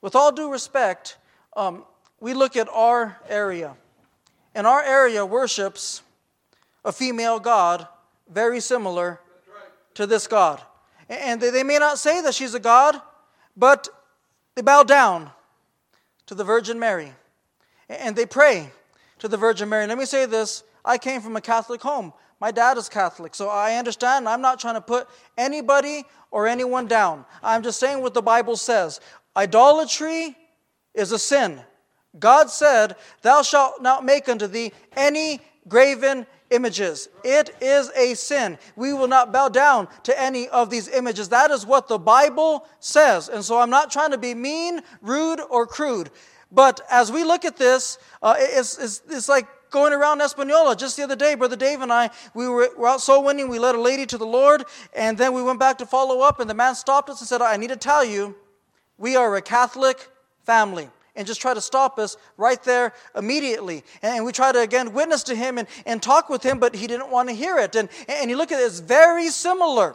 with 0.01 0.17
all 0.17 0.33
due 0.33 0.51
respect, 0.51 1.19
um, 1.57 1.85
we 2.21 2.35
look 2.35 2.57
at 2.57 2.69
our 2.69 3.17
area, 3.29 3.77
and 4.57 4.67
our 4.67 4.83
area 4.83 5.25
worships 5.25 6.03
a 6.85 6.91
female 6.91 7.39
God 7.39 7.87
very 8.29 8.59
similar 8.59 9.21
to 9.95 10.07
this 10.07 10.27
God. 10.27 10.61
And 11.11 11.41
they, 11.41 11.65
may 11.65 11.79
not 11.79 11.99
say 11.99 12.23
that 12.23 12.35
she's 12.35 12.55
a 12.55 12.61
God, 12.61 13.01
but 13.57 13.89
they 14.55 14.63
bow 14.63 14.85
down 14.85 15.31
to 16.27 16.37
the 16.37 16.45
Virgin 16.45 16.79
Mary. 16.79 17.13
And 17.89 18.15
they 18.15 18.27
pray 18.27 18.71
to 19.19 19.27
the 19.27 19.37
Virgin 19.37 19.69
Mary. 19.69 19.89
Let 19.89 19.99
me 19.99 20.05
say 20.05 20.25
this 20.27 20.63
I 20.85 20.99
came 20.99 21.21
from 21.21 21.35
a 21.35 21.41
Catholic 21.41 21.83
home. 21.83 22.13
My 22.39 22.53
dad 22.53 22.79
is 22.79 22.89
Catholic, 22.89 23.35
so 23.35 23.49
I 23.49 23.75
understand. 23.75 24.29
I'm 24.29 24.41
not 24.41 24.61
trying 24.61 24.77
to 24.77 24.81
put 24.81 25.09
anybody 25.37 26.05
or 26.31 26.47
anyone 26.47 26.87
down. 26.87 27.25
I'm 27.43 27.65
just 27.65 27.81
saying 27.81 28.01
what 28.01 28.15
the 28.15 28.23
Bible 28.23 28.57
says. 28.57 29.01
Idolatry 29.37 30.37
is 30.95 31.11
a 31.11 31.19
sin. 31.19 31.61
God 32.19 32.51
said, 32.51 32.95
Thou 33.23 33.43
shalt 33.43 33.83
not 33.83 34.05
make 34.05 34.29
unto 34.29 34.47
thee 34.47 34.73
any 34.97 35.41
graven 35.69 36.27
images. 36.51 37.09
It 37.25 37.55
is 37.61 37.91
a 37.97 38.15
sin. 38.15 38.59
We 38.77 38.93
will 38.93 39.09
not 39.09 39.33
bow 39.33 39.49
down 39.49 39.89
to 40.05 40.21
any 40.21 40.49
of 40.49 40.71
these 40.71 40.89
images. 40.89 41.29
That 41.29 41.51
is 41.51 41.65
what 41.65 41.89
the 41.89 41.99
Bible 41.99 42.67
says. 42.81 43.29
And 43.29 43.45
so 43.45 43.59
I'm 43.59 43.71
not 43.71 43.91
trying 43.91 44.11
to 44.11 44.19
be 44.19 44.35
mean, 44.35 44.81
rude, 45.01 45.41
or 45.51 45.67
crude. 45.67 46.11
But 46.53 46.81
as 46.91 47.13
we 47.13 47.23
look 47.23 47.45
at 47.45 47.57
this, 47.57 47.99
uh, 48.23 48.35
it's, 48.39 48.77
it's, 48.79 49.03
it's 49.09 49.29
like 49.29 49.47
going 49.71 49.93
around 49.93 50.21
Espanola. 50.21 50.75
Just 50.75 50.97
the 50.97 51.05
other 51.05 51.15
day, 51.15 51.37
Brother 51.37 51.57
Dave 51.57 51.81
and 51.81 51.93
I, 51.93 52.11
we 52.35 52.49
were, 52.49 52.71
were 52.77 52.89
out 52.89 53.01
soul 53.01 53.25
winning. 53.25 53.49
We 53.49 53.61
led 53.61 53.77
a 53.77 53.81
lady 53.81 54.05
to 54.07 54.19
the 54.19 54.27
Lord, 54.27 54.65
and 54.93 55.17
then 55.17 55.33
we 55.33 55.43
went 55.43 55.61
back 55.61 55.79
to 55.79 55.87
follow 55.87 56.21
up, 56.21 56.41
and 56.41 56.51
the 56.51 56.55
man 56.55 56.75
stopped 56.75 57.09
us 57.09 57.21
and 57.21 57.29
said, 57.29 57.41
I 57.41 57.57
need 57.57 57.69
to 57.69 57.77
tell 57.77 58.05
you, 58.05 58.35
we 58.99 59.15
are 59.15 59.37
a 59.37 59.43
Catholic 59.43 60.11
family 60.45 60.91
and 61.21 61.27
just 61.27 61.41
try 61.41 61.53
to 61.53 61.61
stop 61.61 61.99
us 61.99 62.17
right 62.39 62.63
there 62.65 62.95
immediately. 63.15 63.85
And 64.01 64.25
we 64.25 64.33
try 64.33 64.53
to 64.53 64.61
again 64.61 64.95
witness 64.95 65.23
to 65.25 65.35
him 65.37 65.59
and, 65.59 65.69
and 65.85 66.03
talk 66.03 66.31
with 66.31 66.43
him, 66.43 66.59
but 66.59 66.75
he 66.75 66.87
didn't 66.87 67.11
want 67.11 67.29
to 67.29 67.35
hear 67.35 67.59
it. 67.59 67.77
And, 67.77 67.91
and 68.09 68.31
you 68.31 68.39
look 68.39 68.51
at 68.51 68.59
it, 68.59 68.65
it's 68.65 68.81
very 68.81 69.29
similar 69.29 69.95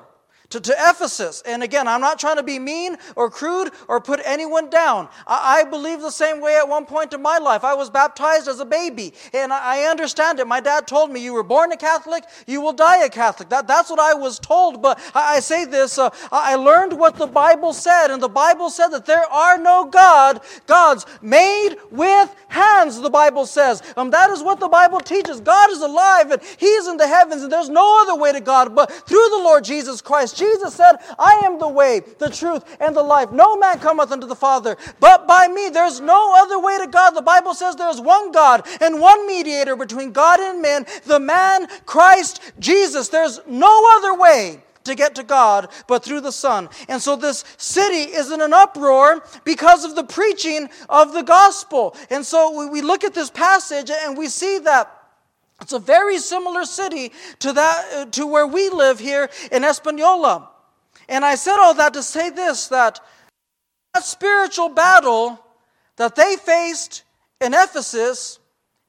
to, 0.50 0.60
to 0.60 0.74
Ephesus. 0.74 1.42
And 1.46 1.64
again, 1.64 1.88
I'm 1.88 2.02
not 2.02 2.20
trying 2.20 2.38
to 2.38 2.44
be 2.44 2.60
mean 2.60 2.98
or 3.16 3.30
crude 3.30 3.72
or 3.88 4.00
put 4.00 4.20
anyone 4.26 4.70
down. 4.70 5.10
I, 5.28 5.62
I 5.62 5.70
believe 5.70 6.02
the 6.02 6.12
same 6.12 6.42
way 6.42 6.58
at 6.58 6.68
one 6.68 6.86
point 6.86 7.14
in 7.14 7.22
my 7.22 7.38
life. 7.38 7.64
I 7.64 7.74
was 7.74 7.90
baptized 7.90 8.48
as 8.48 8.60
a 8.60 8.66
baby, 8.66 9.14
and 9.34 9.52
I, 9.52 9.80
I 9.80 9.90
understand 9.90 10.40
it. 10.40 10.48
My 10.48 10.60
dad 10.60 10.88
told 10.88 11.12
me, 11.12 11.24
You 11.24 11.34
were 11.34 11.44
born 11.44 11.72
a 11.72 11.78
Catholic, 11.78 12.24
you 12.48 12.62
will 12.62 12.74
die 12.74 13.04
a 13.04 13.10
Catholic. 13.10 13.50
That, 13.50 13.68
that's 13.68 13.90
what 13.90 14.00
I 14.00 14.14
was 14.14 14.40
told. 14.40 14.82
But 14.82 15.00
I, 15.14 15.38
I 15.38 15.40
say 15.40 15.66
this 15.66 15.98
uh, 15.98 16.10
I 16.32 16.56
learned 16.56 16.94
what 16.94 17.16
the 17.16 17.28
Bible 17.28 17.74
said, 17.74 18.08
and 18.12 18.22
the 18.22 18.30
Bible 18.30 18.70
said 18.70 18.90
that 18.90 19.06
there 19.06 19.26
are 19.32 19.58
no 19.58 19.86
God, 19.86 20.42
gods 20.68 21.06
made 21.22 21.76
with 21.92 22.34
hands, 22.48 23.00
the 23.00 23.10
Bible 23.10 23.46
says. 23.46 23.82
Um, 23.98 24.10
that 24.12 24.30
is 24.30 24.44
what 24.44 24.60
the 24.60 24.68
Bible 24.68 25.00
teaches. 25.00 25.40
God 25.42 25.72
is 25.72 25.82
alive, 25.82 26.32
and 26.32 26.42
He 26.58 26.68
is 26.68 26.88
in 26.88 26.98
the 26.98 27.08
heavens, 27.08 27.44
and 27.44 27.52
there's 27.52 27.70
no 27.70 28.02
other 28.02 28.20
way 28.20 28.32
to 28.32 28.40
God 28.40 28.76
but 28.76 28.92
through 28.92 29.28
the 29.30 29.42
Lord 29.44 29.64
Jesus 29.64 30.02
Christ. 30.02 30.35
Jesus 30.36 30.74
said, 30.74 30.98
I 31.18 31.42
am 31.44 31.60
the 31.60 31.68
way, 31.68 32.02
the 32.20 32.30
truth, 32.30 32.64
and 32.80 32.96
the 32.96 33.04
life. 33.04 33.32
No 33.32 33.58
man 33.58 33.80
cometh 33.80 34.12
unto 34.12 34.28
the 34.28 34.36
Father 34.36 34.78
but 35.00 35.28
by 35.28 35.48
me. 35.48 35.70
There's 35.70 36.02
no 36.02 36.34
other 36.36 36.60
way 36.60 36.78
to 36.80 36.88
God. 36.88 37.12
The 37.12 37.22
Bible 37.22 37.54
says 37.54 37.76
there's 37.76 38.02
one 38.02 38.32
God 38.32 38.68
and 38.82 39.00
one 39.00 39.26
mediator 39.28 39.76
between 39.76 40.12
God 40.12 40.40
and 40.40 40.62
men, 40.62 40.86
the 41.06 41.20
man 41.20 41.68
Christ 41.86 42.42
Jesus. 42.60 43.10
There's 43.10 43.40
no 43.48 43.98
other 43.98 44.14
way 44.20 44.62
to 44.86 44.96
get 44.96 45.16
to 45.16 45.24
God 45.24 45.70
but 45.88 46.04
through 46.04 46.22
the 46.22 46.32
Son. 46.32 46.70
And 46.88 47.02
so 47.02 47.16
this 47.16 47.44
city 47.58 48.12
is 48.12 48.32
in 48.32 48.42
an 48.42 48.54
uproar 48.54 49.24
because 49.44 49.84
of 49.84 49.96
the 49.96 50.04
preaching 50.04 50.70
of 50.90 51.14
the 51.14 51.24
gospel. 51.24 51.96
And 52.10 52.26
so 52.26 52.70
we 52.70 52.82
look 52.82 53.04
at 53.04 53.14
this 53.14 53.30
passage 53.30 53.90
and 53.90 54.18
we 54.18 54.28
see 54.28 54.60
that 54.60 55.05
it's 55.62 55.74
a 55.74 55.80
very 55.80 56.18
similar 56.18 56.66
city 56.66 57.12
to 57.40 57.54
that 57.54 57.86
uh, 57.94 58.06
to 58.12 58.28
where 58.28 58.48
we 58.48 58.70
live 58.70 59.00
here 59.00 59.30
in 59.52 59.64
Espanola. 59.64 60.50
And 61.08 61.24
I 61.24 61.36
said 61.36 61.58
all 61.58 61.74
that 61.76 61.94
to 61.94 62.04
say 62.04 62.30
this 62.30 62.68
that 62.68 63.00
that 63.94 64.04
spiritual 64.04 64.70
battle 64.70 65.40
that 65.96 66.16
they 66.16 66.36
faced 66.36 67.04
in 67.40 67.54
Ephesus 67.54 68.40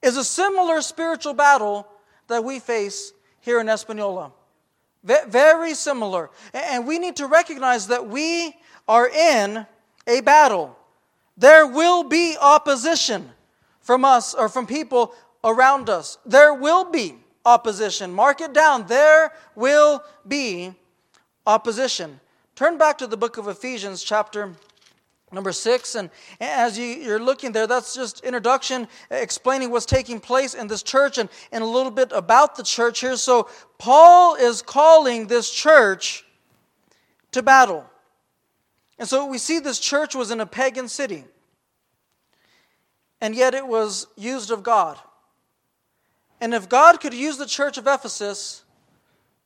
is 0.03 0.17
a 0.17 0.25
similar 0.25 0.81
spiritual 0.83 1.35
battle 1.35 1.87
that 2.27 2.43
we 2.43 2.59
face 2.59 3.13
here 3.41 3.61
in 3.61 3.69
Espanola. 3.69 4.33
Very 5.05 5.75
similar. 5.75 6.31
And 6.53 6.85
we 6.87 6.99
need 6.99 7.17
to 7.17 7.29
recognize 7.29 7.87
that 7.87 8.09
we 8.09 8.57
are 8.89 9.09
in 9.09 9.65
a 10.07 10.21
battle. 10.21 10.77
There 11.37 11.67
will 11.67 12.03
be 12.03 12.37
opposition 12.41 13.31
from 13.81 14.05
us 14.05 14.35
or 14.35 14.49
from 14.49 14.67
people 14.67 15.15
around 15.47 15.89
us. 15.89 16.19
There 16.27 16.53
will 16.53 16.91
be 16.91 17.15
opposition. 17.47 18.13
Mark 18.13 18.43
it 18.43 18.53
down. 18.53 18.87
There 18.87 19.33
will 19.55 20.03
be 20.27 20.75
opposition. 21.47 22.21
Turn 22.55 22.77
back 22.77 22.99
to 22.99 23.07
the 23.07 23.17
book 23.17 23.39
of 23.39 23.49
Ephesians, 23.49 24.03
chapter 24.03 24.53
number 25.33 25.53
six. 25.53 25.95
And 25.95 26.11
as 26.41 26.79
you, 26.79 27.15
are 27.15 27.21
looking 27.21 27.53
there, 27.53 27.67
that's 27.67 27.95
just 27.95 28.21
introduction, 28.25 28.89
explaining 29.11 29.71
what's 29.71 29.87
taking 29.87 30.19
place 30.19 30.55
in 30.55 30.67
this 30.67 30.83
church 30.83 31.17
and, 31.17 31.29
and 31.53 31.63
a 31.63 31.67
little 31.67 31.93
bit 31.93 32.11
about 32.13 32.57
the 32.57 32.63
church 32.63 33.01
here. 33.01 33.17
So, 33.17 33.49
Paul 33.79 34.35
is 34.35 34.63
calling 34.63 35.29
this 35.29 35.51
church 35.51 36.25
to 37.33 37.43
battle. 37.43 37.85
And 38.99 39.07
so 39.07 39.27
we 39.27 39.39
see 39.39 39.59
this 39.59 39.79
church 39.79 40.15
was 40.15 40.31
in 40.31 40.41
a 40.41 40.47
pagan 40.47 40.89
city, 40.89 41.25
and 43.21 43.35
yet 43.35 43.55
it 43.55 43.67
was 43.67 44.07
used 44.17 44.51
of 44.51 44.63
God. 44.63 44.99
And 46.41 46.55
if 46.55 46.69
God 46.69 47.01
could 47.01 47.15
use 47.15 47.39
the 47.39 47.47
church 47.47 47.79
of 47.79 47.87
Ephesus, 47.87 48.65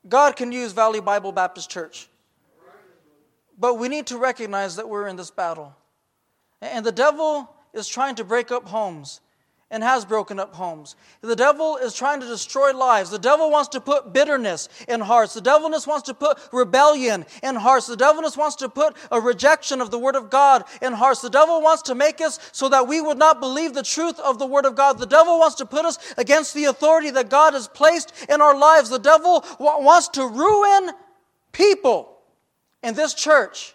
God 0.08 0.36
can 0.36 0.50
use 0.50 0.72
Valley 0.72 1.00
Bible 1.00 1.32
Baptist 1.32 1.70
Church. 1.70 2.08
But 3.58 3.74
we 3.74 3.88
need 3.88 4.06
to 4.06 4.18
recognize 4.18 4.76
that 4.76 4.88
we're 4.88 5.06
in 5.06 5.16
this 5.16 5.30
battle. 5.30 5.74
And 6.60 6.84
the 6.84 6.92
devil 6.92 7.54
is 7.72 7.86
trying 7.86 8.14
to 8.16 8.24
break 8.24 8.50
up 8.50 8.68
homes 8.68 9.20
and 9.70 9.84
has 9.84 10.04
broken 10.04 10.40
up 10.40 10.54
homes. 10.54 10.96
The 11.20 11.36
devil 11.36 11.76
is 11.76 11.94
trying 11.94 12.20
to 12.20 12.26
destroy 12.26 12.76
lives. 12.76 13.10
The 13.10 13.18
devil 13.18 13.50
wants 13.50 13.68
to 13.70 13.80
put 13.80 14.12
bitterness 14.12 14.68
in 14.88 15.00
hearts. 15.00 15.34
The 15.34 15.40
devil 15.40 15.70
wants 15.70 16.02
to 16.06 16.14
put 16.14 16.38
rebellion 16.52 17.24
in 17.42 17.54
hearts. 17.54 17.86
The 17.86 17.96
devil 17.96 18.22
wants 18.36 18.56
to 18.56 18.68
put 18.68 18.96
a 19.12 19.20
rejection 19.20 19.80
of 19.80 19.90
the 19.90 19.98
word 19.98 20.16
of 20.16 20.28
God 20.28 20.64
in 20.82 20.92
hearts. 20.92 21.20
The 21.20 21.30
devil 21.30 21.62
wants 21.62 21.82
to 21.82 21.94
make 21.94 22.20
us 22.20 22.40
so 22.52 22.68
that 22.68 22.88
we 22.88 23.00
would 23.00 23.18
not 23.18 23.40
believe 23.40 23.74
the 23.74 23.82
truth 23.82 24.18
of 24.18 24.38
the 24.38 24.46
word 24.46 24.66
of 24.66 24.74
God. 24.74 24.98
The 24.98 25.06
devil 25.06 25.38
wants 25.38 25.56
to 25.56 25.66
put 25.66 25.84
us 25.84 25.98
against 26.18 26.52
the 26.54 26.64
authority 26.64 27.10
that 27.10 27.30
God 27.30 27.54
has 27.54 27.68
placed 27.68 28.12
in 28.28 28.40
our 28.40 28.58
lives. 28.58 28.90
The 28.90 28.98
devil 28.98 29.44
wants 29.58 30.08
to 30.08 30.26
ruin 30.26 30.90
people 31.52 32.18
in 32.82 32.94
this 32.94 33.14
church. 33.14 33.74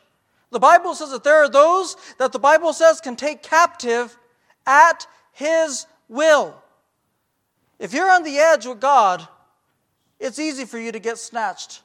The 0.51 0.59
Bible 0.59 0.93
says 0.93 1.11
that 1.11 1.23
there 1.23 1.43
are 1.43 1.49
those 1.49 1.95
that 2.17 2.31
the 2.31 2.39
Bible 2.39 2.73
says 2.73 3.01
can 3.01 3.15
take 3.15 3.43
captive 3.43 4.17
at 4.65 5.07
his 5.35 5.85
will. 6.07 6.55
If 7.77 7.93
you're 7.93 8.09
on 8.09 8.23
the 8.23 8.37
edge 8.37 8.65
with 8.65 8.79
God, 8.79 9.27
it's 10.17 10.39
easy 10.39 10.63
for 10.63 10.79
you 10.79 10.93
to 10.93 10.99
get 10.99 11.17
snatched. 11.17 11.81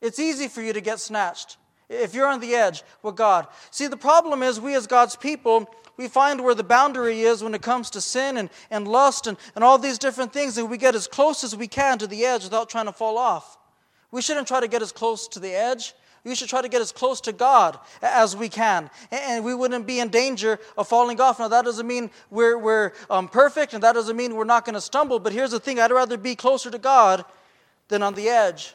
It's 0.00 0.20
easy 0.20 0.46
for 0.46 0.62
you 0.62 0.72
to 0.72 0.80
get 0.80 1.00
snatched 1.00 1.58
if 1.88 2.14
you're 2.14 2.28
on 2.28 2.38
the 2.38 2.54
edge 2.54 2.84
with 3.02 3.16
God. 3.16 3.48
See, 3.72 3.88
the 3.88 3.96
problem 3.96 4.44
is 4.44 4.60
we 4.60 4.76
as 4.76 4.86
God's 4.86 5.16
people, 5.16 5.68
we 5.96 6.06
find 6.06 6.42
where 6.44 6.54
the 6.54 6.62
boundary 6.62 7.22
is 7.22 7.42
when 7.42 7.54
it 7.54 7.60
comes 7.60 7.90
to 7.90 8.00
sin 8.00 8.36
and, 8.36 8.48
and 8.70 8.86
lust 8.86 9.26
and, 9.26 9.36
and 9.56 9.64
all 9.64 9.76
these 9.76 9.98
different 9.98 10.32
things, 10.32 10.56
and 10.56 10.70
we 10.70 10.78
get 10.78 10.94
as 10.94 11.08
close 11.08 11.42
as 11.42 11.56
we 11.56 11.66
can 11.66 11.98
to 11.98 12.06
the 12.06 12.24
edge 12.24 12.44
without 12.44 12.70
trying 12.70 12.86
to 12.86 12.92
fall 12.92 13.18
off. 13.18 13.58
We 14.12 14.22
shouldn't 14.22 14.46
try 14.46 14.60
to 14.60 14.68
get 14.68 14.80
as 14.80 14.92
close 14.92 15.26
to 15.28 15.40
the 15.40 15.52
edge. 15.52 15.92
We 16.24 16.34
should 16.34 16.48
try 16.48 16.60
to 16.60 16.68
get 16.68 16.80
as 16.80 16.92
close 16.92 17.20
to 17.22 17.32
God 17.32 17.78
as 18.02 18.36
we 18.36 18.48
can. 18.48 18.90
And 19.10 19.44
we 19.44 19.54
wouldn't 19.54 19.86
be 19.86 20.00
in 20.00 20.08
danger 20.08 20.58
of 20.76 20.86
falling 20.86 21.20
off. 21.20 21.38
Now, 21.38 21.48
that 21.48 21.64
doesn't 21.64 21.86
mean 21.86 22.10
we're, 22.30 22.58
we're 22.58 22.92
um, 23.08 23.28
perfect, 23.28 23.72
and 23.72 23.82
that 23.82 23.94
doesn't 23.94 24.16
mean 24.16 24.36
we're 24.36 24.44
not 24.44 24.64
going 24.64 24.74
to 24.74 24.80
stumble. 24.80 25.18
But 25.18 25.32
here's 25.32 25.52
the 25.52 25.60
thing 25.60 25.80
I'd 25.80 25.90
rather 25.90 26.18
be 26.18 26.34
closer 26.34 26.70
to 26.70 26.78
God 26.78 27.24
than 27.88 28.02
on 28.02 28.14
the 28.14 28.28
edge 28.28 28.74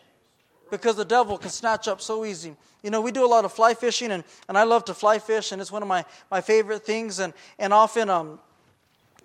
because 0.71 0.95
the 0.95 1.05
devil 1.05 1.37
can 1.37 1.49
snatch 1.49 1.87
up 1.87 2.01
so 2.01 2.25
easy. 2.25 2.55
You 2.83 2.89
know, 2.89 3.01
we 3.01 3.11
do 3.11 3.25
a 3.25 3.27
lot 3.27 3.45
of 3.45 3.53
fly 3.53 3.73
fishing, 3.73 4.11
and, 4.11 4.23
and 4.47 4.57
I 4.57 4.63
love 4.63 4.85
to 4.85 4.93
fly 4.93 5.19
fish, 5.19 5.51
and 5.51 5.61
it's 5.61 5.71
one 5.71 5.81
of 5.81 5.87
my, 5.87 6.05
my 6.29 6.41
favorite 6.41 6.85
things. 6.85 7.19
And, 7.19 7.33
and 7.57 7.73
often, 7.73 8.09
um, 8.09 8.39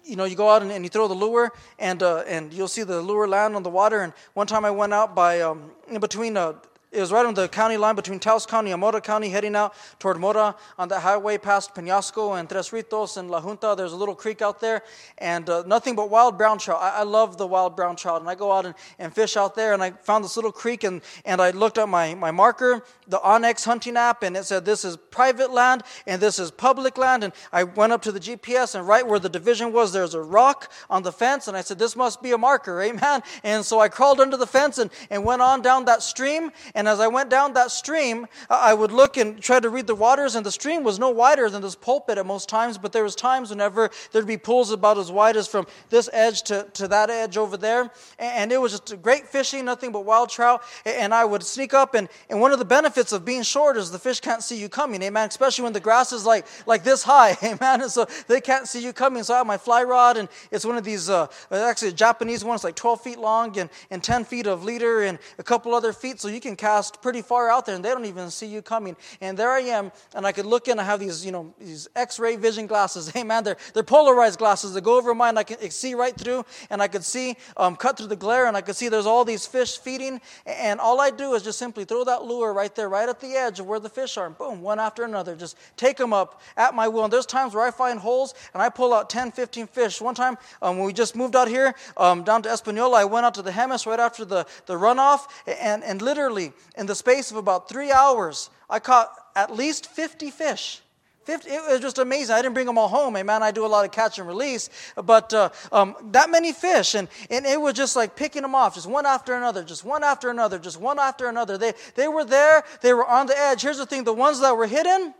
you 0.04 0.16
know, 0.16 0.24
you 0.24 0.36
go 0.36 0.48
out 0.48 0.62
and, 0.62 0.70
and 0.70 0.84
you 0.84 0.88
throw 0.88 1.08
the 1.08 1.14
lure, 1.14 1.52
and, 1.78 2.02
uh, 2.02 2.18
and 2.26 2.52
you'll 2.52 2.68
see 2.68 2.82
the 2.82 3.00
lure 3.00 3.28
land 3.28 3.56
on 3.56 3.62
the 3.62 3.70
water. 3.70 4.02
And 4.02 4.12
one 4.34 4.46
time 4.46 4.64
I 4.64 4.70
went 4.70 4.92
out 4.94 5.14
by 5.14 5.40
um, 5.40 5.70
in 5.88 6.00
between 6.00 6.36
uh, 6.36 6.54
it 6.92 6.98
was 6.98 7.12
right 7.12 7.24
on 7.24 7.34
the 7.34 7.48
county 7.48 7.76
line 7.76 7.94
between 7.94 8.18
Taos 8.18 8.46
County 8.46 8.72
and 8.72 8.80
Mora 8.80 9.00
County, 9.00 9.28
heading 9.28 9.54
out 9.54 9.74
toward 10.00 10.18
Mora 10.18 10.56
on 10.76 10.88
that 10.88 11.00
highway 11.00 11.38
past 11.38 11.72
Penasco 11.72 12.38
and 12.38 12.48
Tres 12.48 12.70
Ritos 12.70 13.16
and 13.16 13.30
La 13.30 13.40
Junta. 13.40 13.74
There's 13.76 13.92
a 13.92 13.96
little 13.96 14.16
creek 14.16 14.42
out 14.42 14.60
there, 14.60 14.82
and 15.18 15.48
uh, 15.48 15.62
nothing 15.68 15.94
but 15.94 16.10
wild 16.10 16.36
brown 16.36 16.58
trout. 16.58 16.80
I, 16.82 17.00
I, 17.00 17.02
love 17.04 17.38
the 17.38 17.46
wild 17.46 17.76
brown 17.76 17.94
trout, 17.94 18.20
and 18.20 18.28
I 18.28 18.34
go 18.34 18.50
out 18.50 18.66
and, 18.66 18.74
and 18.98 19.14
fish 19.14 19.36
out 19.36 19.54
there. 19.54 19.72
And 19.72 19.84
I 19.84 19.92
found 19.92 20.24
this 20.24 20.34
little 20.34 20.50
creek, 20.50 20.82
and, 20.82 21.00
and 21.24 21.40
I 21.40 21.52
looked 21.52 21.78
at 21.78 21.88
my, 21.88 22.14
my 22.16 22.32
marker, 22.32 22.82
the 23.06 23.18
onX 23.18 23.64
hunting 23.64 23.96
app, 23.96 24.24
and 24.24 24.36
it 24.36 24.44
said 24.44 24.64
this 24.64 24.84
is 24.84 24.96
private 24.96 25.52
land 25.52 25.84
and 26.06 26.20
this 26.20 26.40
is 26.40 26.50
public 26.50 26.98
land. 26.98 27.22
And 27.22 27.32
I 27.52 27.64
went 27.64 27.92
up 27.92 28.02
to 28.02 28.12
the 28.12 28.20
GPS, 28.20 28.74
and 28.74 28.86
right 28.86 29.06
where 29.06 29.20
the 29.20 29.28
division 29.28 29.72
was, 29.72 29.92
there's 29.92 30.14
a 30.14 30.22
rock 30.22 30.72
on 30.88 31.04
the 31.04 31.12
fence, 31.12 31.46
and 31.46 31.56
I 31.56 31.60
said, 31.60 31.78
This 31.78 31.94
must 31.94 32.20
be 32.20 32.32
a 32.32 32.38
marker, 32.38 32.82
amen. 32.82 33.22
And 33.44 33.64
so 33.64 33.78
I 33.78 33.88
crawled 33.88 34.18
under 34.18 34.36
the 34.36 34.46
fence 34.46 34.78
and, 34.78 34.90
and 35.08 35.24
went 35.24 35.40
on 35.40 35.62
down 35.62 35.84
that 35.84 36.02
stream. 36.02 36.50
As 36.88 37.00
I 37.00 37.08
went 37.08 37.30
down 37.30 37.54
that 37.54 37.70
stream, 37.70 38.26
I 38.48 38.74
would 38.74 38.92
look 38.92 39.16
and 39.16 39.40
try 39.40 39.60
to 39.60 39.68
read 39.68 39.86
the 39.86 39.94
waters, 39.94 40.34
and 40.34 40.44
the 40.44 40.52
stream 40.52 40.84
was 40.84 40.98
no 40.98 41.10
wider 41.10 41.48
than 41.50 41.62
this 41.62 41.74
pulpit 41.74 42.18
at 42.18 42.26
most 42.26 42.48
times, 42.48 42.78
but 42.78 42.92
there 42.92 43.02
was 43.02 43.14
times 43.14 43.50
whenever 43.50 43.90
there'd 44.12 44.26
be 44.26 44.36
pools 44.36 44.70
about 44.70 44.98
as 44.98 45.10
wide 45.10 45.36
as 45.36 45.48
from 45.48 45.66
this 45.88 46.08
edge 46.12 46.42
to, 46.42 46.66
to 46.74 46.88
that 46.88 47.10
edge 47.10 47.36
over 47.36 47.56
there. 47.56 47.90
And 48.18 48.52
it 48.52 48.60
was 48.60 48.72
just 48.72 49.02
great 49.02 49.26
fishing, 49.26 49.64
nothing 49.64 49.92
but 49.92 50.04
wild 50.04 50.30
trout. 50.30 50.62
And 50.84 51.12
I 51.12 51.24
would 51.24 51.42
sneak 51.42 51.74
up, 51.74 51.94
and, 51.94 52.08
and 52.28 52.40
one 52.40 52.52
of 52.52 52.58
the 52.58 52.64
benefits 52.64 53.12
of 53.12 53.24
being 53.24 53.42
short 53.42 53.76
is 53.76 53.90
the 53.90 53.98
fish 53.98 54.20
can't 54.20 54.42
see 54.42 54.58
you 54.58 54.68
coming, 54.68 55.02
amen, 55.02 55.28
especially 55.28 55.64
when 55.64 55.72
the 55.72 55.80
grass 55.80 56.12
is 56.12 56.24
like, 56.24 56.46
like 56.66 56.84
this 56.84 57.02
high, 57.02 57.36
amen, 57.42 57.82
and 57.82 57.90
so 57.90 58.06
they 58.28 58.40
can't 58.40 58.68
see 58.68 58.82
you 58.82 58.92
coming. 58.92 59.22
So 59.22 59.34
I 59.34 59.38
have 59.38 59.46
my 59.46 59.58
fly 59.58 59.82
rod, 59.82 60.16
and 60.16 60.28
it's 60.50 60.64
one 60.64 60.76
of 60.76 60.84
these, 60.84 61.10
uh, 61.10 61.26
actually 61.50 61.88
a 61.88 61.92
Japanese 61.92 62.44
one, 62.44 62.54
it's 62.54 62.64
like 62.64 62.76
12 62.76 63.00
feet 63.00 63.18
long 63.18 63.58
and, 63.58 63.70
and 63.90 64.02
10 64.02 64.24
feet 64.24 64.46
of 64.46 64.64
leader 64.64 65.02
and 65.02 65.18
a 65.38 65.42
couple 65.42 65.74
other 65.74 65.92
feet, 65.92 66.20
so 66.20 66.28
you 66.28 66.40
can 66.40 66.56
cast 66.70 67.02
pretty 67.02 67.22
far 67.22 67.50
out 67.50 67.66
there 67.66 67.74
and 67.74 67.84
they 67.84 67.88
don't 67.88 68.04
even 68.04 68.30
see 68.30 68.46
you 68.46 68.62
coming. 68.62 68.96
And 69.20 69.36
there 69.36 69.50
I 69.50 69.60
am, 69.60 69.90
and 70.14 70.24
I 70.24 70.32
could 70.32 70.46
look 70.46 70.68
in, 70.68 70.78
I 70.78 70.84
have 70.84 71.00
these, 71.00 71.26
you 71.26 71.32
know, 71.32 71.52
these 71.58 71.88
X-ray 71.96 72.36
vision 72.36 72.66
glasses. 72.66 73.10
Hey 73.20 73.24
man, 73.24 73.42
they're, 73.44 73.56
they're 73.74 73.82
polarized 73.82 74.38
glasses 74.38 74.72
that 74.74 74.82
go 74.82 74.96
over 74.96 75.14
mine. 75.14 75.36
I 75.36 75.42
can 75.42 75.70
see 75.70 75.94
right 75.94 76.16
through, 76.16 76.46
and 76.70 76.80
I 76.80 76.88
could 76.88 77.04
see, 77.04 77.36
um, 77.56 77.74
cut 77.76 77.98
through 77.98 78.06
the 78.06 78.16
glare, 78.16 78.46
and 78.46 78.56
I 78.56 78.60
could 78.60 78.76
see 78.76 78.88
there's 78.88 79.04
all 79.04 79.24
these 79.24 79.46
fish 79.46 79.78
feeding. 79.78 80.20
And 80.46 80.80
all 80.80 81.00
I 81.00 81.10
do 81.10 81.34
is 81.34 81.42
just 81.42 81.58
simply 81.58 81.84
throw 81.84 82.04
that 82.04 82.22
lure 82.22 82.52
right 82.54 82.74
there, 82.74 82.88
right 82.88 83.08
at 83.08 83.20
the 83.20 83.32
edge 83.34 83.60
of 83.60 83.66
where 83.66 83.80
the 83.80 83.88
fish 83.88 84.16
are, 84.16 84.26
and 84.26 84.38
boom, 84.38 84.62
one 84.62 84.78
after 84.78 85.02
another, 85.04 85.34
just 85.34 85.56
take 85.76 85.96
them 85.96 86.12
up 86.12 86.40
at 86.56 86.72
my 86.74 86.86
will. 86.88 87.04
And 87.04 87.12
there's 87.12 87.26
times 87.26 87.52
where 87.52 87.66
I 87.66 87.72
find 87.72 87.98
holes, 87.98 88.32
and 88.54 88.62
I 88.62 88.68
pull 88.68 88.94
out 88.94 89.10
10, 89.10 89.32
15 89.32 89.66
fish. 89.66 90.00
One 90.00 90.14
time, 90.14 90.38
um, 90.62 90.78
when 90.78 90.86
we 90.86 90.92
just 90.92 91.16
moved 91.16 91.34
out 91.34 91.48
here, 91.48 91.74
um, 91.96 92.22
down 92.22 92.42
to 92.44 92.48
Espanola, 92.48 93.00
I 93.00 93.04
went 93.04 93.26
out 93.26 93.34
to 93.34 93.42
the 93.42 93.50
Jemez 93.50 93.86
right 93.86 94.00
after 94.00 94.24
the, 94.24 94.46
the 94.66 94.74
runoff, 94.74 95.26
and, 95.60 95.82
and 95.84 96.00
literally, 96.00 96.52
in 96.76 96.86
the 96.86 96.94
space 96.94 97.30
of 97.30 97.36
about 97.36 97.68
three 97.68 97.90
hours, 97.90 98.50
I 98.68 98.78
caught 98.78 99.12
at 99.34 99.54
least 99.54 99.86
50 99.86 100.30
fish. 100.30 100.80
50, 101.24 101.50
it 101.50 101.62
was 101.70 101.80
just 101.80 101.98
amazing. 101.98 102.34
I 102.34 102.42
didn't 102.42 102.54
bring 102.54 102.66
them 102.66 102.78
all 102.78 102.88
home. 102.88 103.16
Amen. 103.16 103.42
I 103.42 103.50
do 103.50 103.64
a 103.64 103.68
lot 103.68 103.84
of 103.84 103.92
catch 103.92 104.18
and 104.18 104.26
release, 104.26 104.70
but 104.96 105.32
uh, 105.34 105.50
um, 105.70 105.94
that 106.12 106.30
many 106.30 106.52
fish, 106.52 106.94
and, 106.94 107.08
and 107.28 107.44
it 107.44 107.60
was 107.60 107.74
just 107.74 107.94
like 107.94 108.16
picking 108.16 108.42
them 108.42 108.54
off, 108.54 108.74
just 108.74 108.88
one 108.88 109.06
after 109.06 109.34
another, 109.34 109.62
just 109.62 109.84
one 109.84 110.02
after 110.02 110.30
another, 110.30 110.58
just 110.58 110.80
one 110.80 110.98
after 110.98 111.28
another. 111.28 111.58
They, 111.58 111.74
they 111.94 112.08
were 112.08 112.24
there, 112.24 112.64
they 112.80 112.94
were 112.94 113.06
on 113.06 113.26
the 113.26 113.38
edge. 113.38 113.62
Here's 113.62 113.78
the 113.78 113.86
thing 113.86 114.04
the 114.04 114.12
ones 114.12 114.40
that 114.40 114.56
were 114.56 114.66
hidden, 114.66 115.14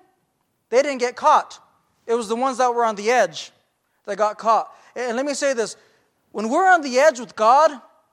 they 0.71 0.83
didn't 0.83 0.99
get 0.99 1.17
caught. 1.17 1.59
It 2.07 2.15
was 2.15 2.29
the 2.29 2.37
ones 2.37 2.59
that 2.59 2.75
were 2.75 2.85
on 2.85 2.97
the 2.97 3.11
edge 3.11 3.53
that 4.07 4.17
got 4.17 4.39
caught. 4.39 4.73
And 4.97 5.17
let 5.17 5.27
me 5.27 5.35
say 5.35 5.53
this 5.53 5.77
when 6.33 6.49
we're 6.49 6.69
on 6.69 6.83
the 6.83 6.99
edge 6.99 7.21
with 7.21 7.37
God, 7.37 7.71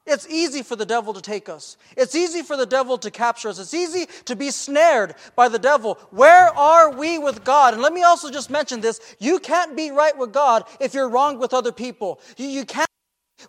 it's 0.08 0.28
easy 0.30 0.63
for 0.63 0.76
the 0.76 0.86
devil 0.86 1.13
to 1.13 1.22
take 1.22 1.50
us. 1.50 1.78
It's 1.96 2.15
easy 2.15 2.41
for 2.41 2.56
the 2.56 2.65
devil 2.65 2.98
to 3.00 3.12
capture 3.12 3.50
us. 3.50 3.60
It's 3.60 3.74
easy 3.74 4.08
to 4.26 4.36
be 4.36 4.52
snared 4.52 5.15
by 5.36 5.50
the 5.50 5.60
devil. 5.60 6.00
Where 6.12 6.48
are 6.58 6.91
we 6.91 7.20
with 7.20 7.43
God? 7.43 7.74
And 7.74 7.84
let 7.84 7.93
me 7.93 8.04
also 8.04 8.32
just 8.32 8.50
mention 8.50 8.82
this 8.82 9.15
you 9.20 9.39
can't 9.39 9.76
be 9.76 9.91
right 9.91 10.17
with 10.17 10.32
God 10.32 10.63
if 10.80 10.93
you're 10.93 11.10
wrong 11.10 11.38
with 11.38 11.54
other 11.54 11.72
people. 11.72 12.20
You, 12.38 12.48
you 12.48 12.65
can't. 12.65 12.88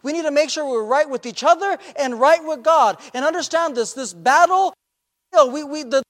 We 0.02 0.12
need 0.12 0.22
to 0.22 0.30
make 0.30 0.50
sure 0.50 0.68
we're 0.68 0.84
right 0.84 1.08
with 1.08 1.24
each 1.24 1.44
other 1.44 1.78
and 1.96 2.20
right 2.20 2.44
with 2.44 2.62
God. 2.62 2.98
And 3.14 3.24
understand 3.24 3.76
this 3.76 3.92
this 3.92 4.12
battle, 4.12 4.74
we, 5.50 5.64
we, 5.64 5.84
the, 5.84 6.02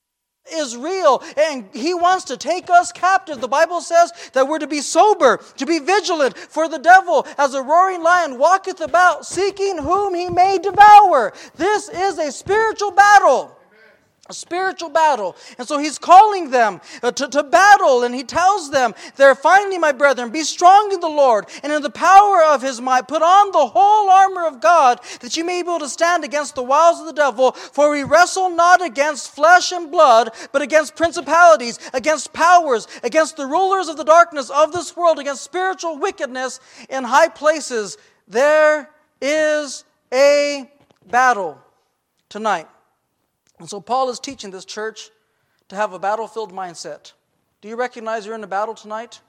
is 0.52 0.76
real 0.76 1.22
and 1.36 1.68
he 1.72 1.94
wants 1.94 2.24
to 2.26 2.36
take 2.36 2.70
us 2.70 2.92
captive. 2.92 3.40
The 3.40 3.48
Bible 3.48 3.80
says 3.80 4.12
that 4.32 4.46
we're 4.46 4.58
to 4.58 4.66
be 4.66 4.80
sober, 4.80 5.38
to 5.56 5.66
be 5.66 5.78
vigilant, 5.78 6.36
for 6.36 6.68
the 6.68 6.78
devil, 6.78 7.26
as 7.36 7.54
a 7.54 7.62
roaring 7.62 8.02
lion, 8.02 8.38
walketh 8.38 8.80
about, 8.80 9.26
seeking 9.26 9.78
whom 9.78 10.14
he 10.14 10.28
may 10.28 10.58
devour. 10.58 11.32
This 11.56 11.88
is 11.88 12.18
a 12.18 12.32
spiritual 12.32 12.92
battle 12.92 13.57
a 14.28 14.34
spiritual 14.34 14.90
battle. 14.90 15.36
And 15.58 15.66
so 15.66 15.78
he's 15.78 15.98
calling 15.98 16.50
them 16.50 16.80
uh, 17.02 17.12
to, 17.12 17.28
to 17.28 17.42
battle, 17.42 18.02
and 18.02 18.14
he 18.14 18.24
tells 18.24 18.70
them, 18.70 18.94
There, 19.16 19.34
finally, 19.34 19.78
my 19.78 19.92
brethren, 19.92 20.30
be 20.30 20.42
strong 20.42 20.92
in 20.92 21.00
the 21.00 21.08
Lord 21.08 21.46
and 21.62 21.72
in 21.72 21.82
the 21.82 21.90
power 21.90 22.42
of 22.42 22.60
his 22.60 22.80
might. 22.80 23.08
Put 23.08 23.22
on 23.22 23.52
the 23.52 23.66
whole 23.66 24.10
armor 24.10 24.46
of 24.46 24.60
God, 24.60 25.00
that 25.20 25.36
you 25.36 25.44
may 25.44 25.62
be 25.62 25.68
able 25.68 25.78
to 25.78 25.88
stand 25.88 26.24
against 26.24 26.54
the 26.54 26.62
wiles 26.62 27.00
of 27.00 27.06
the 27.06 27.12
devil. 27.12 27.52
For 27.52 27.90
we 27.90 28.02
wrestle 28.02 28.50
not 28.50 28.84
against 28.84 29.34
flesh 29.34 29.72
and 29.72 29.90
blood, 29.90 30.30
but 30.52 30.62
against 30.62 30.96
principalities, 30.96 31.78
against 31.94 32.32
powers, 32.32 32.86
against 33.02 33.36
the 33.36 33.46
rulers 33.46 33.88
of 33.88 33.96
the 33.96 34.04
darkness 34.04 34.50
of 34.50 34.72
this 34.72 34.96
world, 34.96 35.18
against 35.18 35.42
spiritual 35.42 35.98
wickedness 35.98 36.60
in 36.88 37.04
high 37.04 37.28
places. 37.28 37.96
There 38.26 38.90
is 39.20 39.84
a 40.12 40.70
battle 41.06 41.58
tonight. 42.28 42.68
And 43.58 43.68
so 43.68 43.80
Paul 43.80 44.10
is 44.10 44.20
teaching 44.20 44.50
this 44.50 44.64
church 44.64 45.10
to 45.68 45.76
have 45.76 45.92
a 45.92 45.98
battlefield 45.98 46.52
mindset. 46.52 47.12
Do 47.60 47.68
you 47.68 47.76
recognize 47.76 48.24
you're 48.24 48.34
in 48.34 48.44
a 48.44 48.48
battle 48.48 48.74
tonight? 48.74 49.20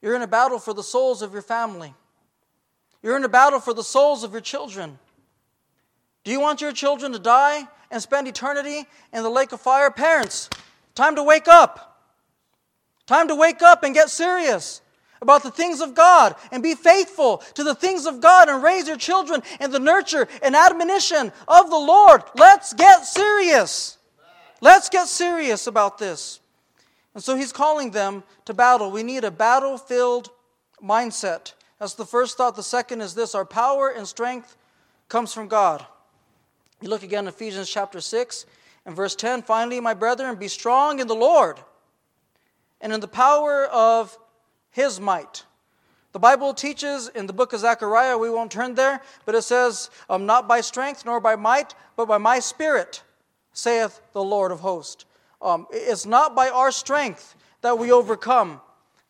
You're 0.00 0.14
in 0.14 0.22
a 0.22 0.28
battle 0.28 0.58
for 0.58 0.72
the 0.72 0.82
souls 0.82 1.22
of 1.22 1.32
your 1.32 1.42
family. 1.42 1.94
You're 3.02 3.16
in 3.16 3.24
a 3.24 3.28
battle 3.28 3.60
for 3.60 3.74
the 3.74 3.82
souls 3.82 4.24
of 4.24 4.32
your 4.32 4.40
children. 4.40 4.98
Do 6.24 6.30
you 6.30 6.40
want 6.40 6.60
your 6.60 6.72
children 6.72 7.12
to 7.12 7.18
die 7.18 7.66
and 7.90 8.02
spend 8.02 8.28
eternity 8.28 8.86
in 9.12 9.22
the 9.22 9.30
lake 9.30 9.52
of 9.52 9.60
fire? 9.60 9.90
Parents, 9.90 10.50
time 10.94 11.16
to 11.16 11.22
wake 11.22 11.48
up. 11.48 12.02
Time 13.06 13.28
to 13.28 13.34
wake 13.34 13.62
up 13.62 13.84
and 13.84 13.94
get 13.94 14.10
serious 14.10 14.80
about 15.26 15.42
the 15.42 15.50
things 15.50 15.80
of 15.80 15.92
God 15.92 16.36
and 16.52 16.62
be 16.62 16.76
faithful 16.76 17.38
to 17.54 17.64
the 17.64 17.74
things 17.74 18.06
of 18.06 18.20
God 18.20 18.48
and 18.48 18.62
raise 18.62 18.86
your 18.86 18.96
children 18.96 19.42
in 19.60 19.72
the 19.72 19.80
nurture 19.80 20.28
and 20.40 20.54
admonition 20.54 21.32
of 21.48 21.68
the 21.68 21.76
Lord. 21.76 22.22
Let's 22.36 22.72
get 22.72 23.04
serious. 23.04 23.98
Let's 24.60 24.88
get 24.88 25.08
serious 25.08 25.66
about 25.66 25.98
this. 25.98 26.38
And 27.12 27.24
so 27.24 27.34
he's 27.34 27.52
calling 27.52 27.90
them 27.90 28.22
to 28.44 28.54
battle. 28.54 28.92
We 28.92 29.02
need 29.02 29.24
a 29.24 29.32
battle 29.32 29.78
filled 29.78 30.30
mindset. 30.80 31.54
That's 31.80 31.94
the 31.94 32.06
first 32.06 32.36
thought. 32.36 32.54
The 32.54 32.62
second 32.62 33.00
is 33.00 33.16
this 33.16 33.34
our 33.34 33.44
power 33.44 33.88
and 33.88 34.06
strength 34.06 34.56
comes 35.08 35.34
from 35.34 35.48
God. 35.48 35.84
You 36.80 36.88
look 36.88 37.02
again 37.02 37.24
in 37.24 37.28
Ephesians 37.28 37.68
chapter 37.68 38.00
6 38.00 38.46
and 38.84 38.94
verse 38.94 39.16
10 39.16 39.42
finally, 39.42 39.80
my 39.80 39.94
brethren, 39.94 40.36
be 40.36 40.46
strong 40.46 41.00
in 41.00 41.08
the 41.08 41.16
Lord 41.16 41.58
and 42.80 42.92
in 42.92 43.00
the 43.00 43.08
power 43.08 43.64
of 43.66 44.16
his 44.76 45.00
might. 45.00 45.44
The 46.12 46.18
Bible 46.18 46.52
teaches 46.52 47.08
in 47.08 47.26
the 47.26 47.32
book 47.32 47.54
of 47.54 47.60
Zechariah, 47.60 48.18
we 48.18 48.28
won't 48.28 48.52
turn 48.52 48.74
there, 48.74 49.00
but 49.24 49.34
it 49.34 49.40
says, 49.40 49.88
um, 50.10 50.26
Not 50.26 50.46
by 50.46 50.60
strength 50.60 51.06
nor 51.06 51.18
by 51.18 51.34
might, 51.34 51.74
but 51.96 52.06
by 52.06 52.18
my 52.18 52.40
spirit, 52.40 53.02
saith 53.54 54.02
the 54.12 54.22
Lord 54.22 54.52
of 54.52 54.60
hosts. 54.60 55.06
Um, 55.40 55.66
it's 55.70 56.04
not 56.04 56.36
by 56.36 56.50
our 56.50 56.70
strength 56.70 57.36
that 57.62 57.78
we 57.78 57.90
overcome 57.90 58.60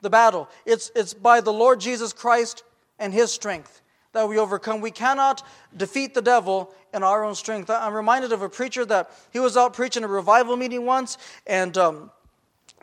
the 0.02 0.10
battle, 0.10 0.48
it's, 0.64 0.92
it's 0.94 1.14
by 1.14 1.40
the 1.40 1.52
Lord 1.52 1.80
Jesus 1.80 2.12
Christ 2.12 2.62
and 3.00 3.12
his 3.12 3.32
strength 3.32 3.82
that 4.12 4.28
we 4.28 4.38
overcome. 4.38 4.80
We 4.80 4.92
cannot 4.92 5.44
defeat 5.76 6.14
the 6.14 6.22
devil 6.22 6.72
in 6.94 7.02
our 7.02 7.24
own 7.24 7.34
strength. 7.34 7.70
I'm 7.70 7.92
reminded 7.92 8.30
of 8.30 8.40
a 8.40 8.48
preacher 8.48 8.84
that 8.84 9.10
he 9.32 9.40
was 9.40 9.56
out 9.56 9.74
preaching 9.74 10.04
a 10.04 10.08
revival 10.08 10.56
meeting 10.56 10.86
once, 10.86 11.18
and 11.44 11.76
um, 11.76 12.10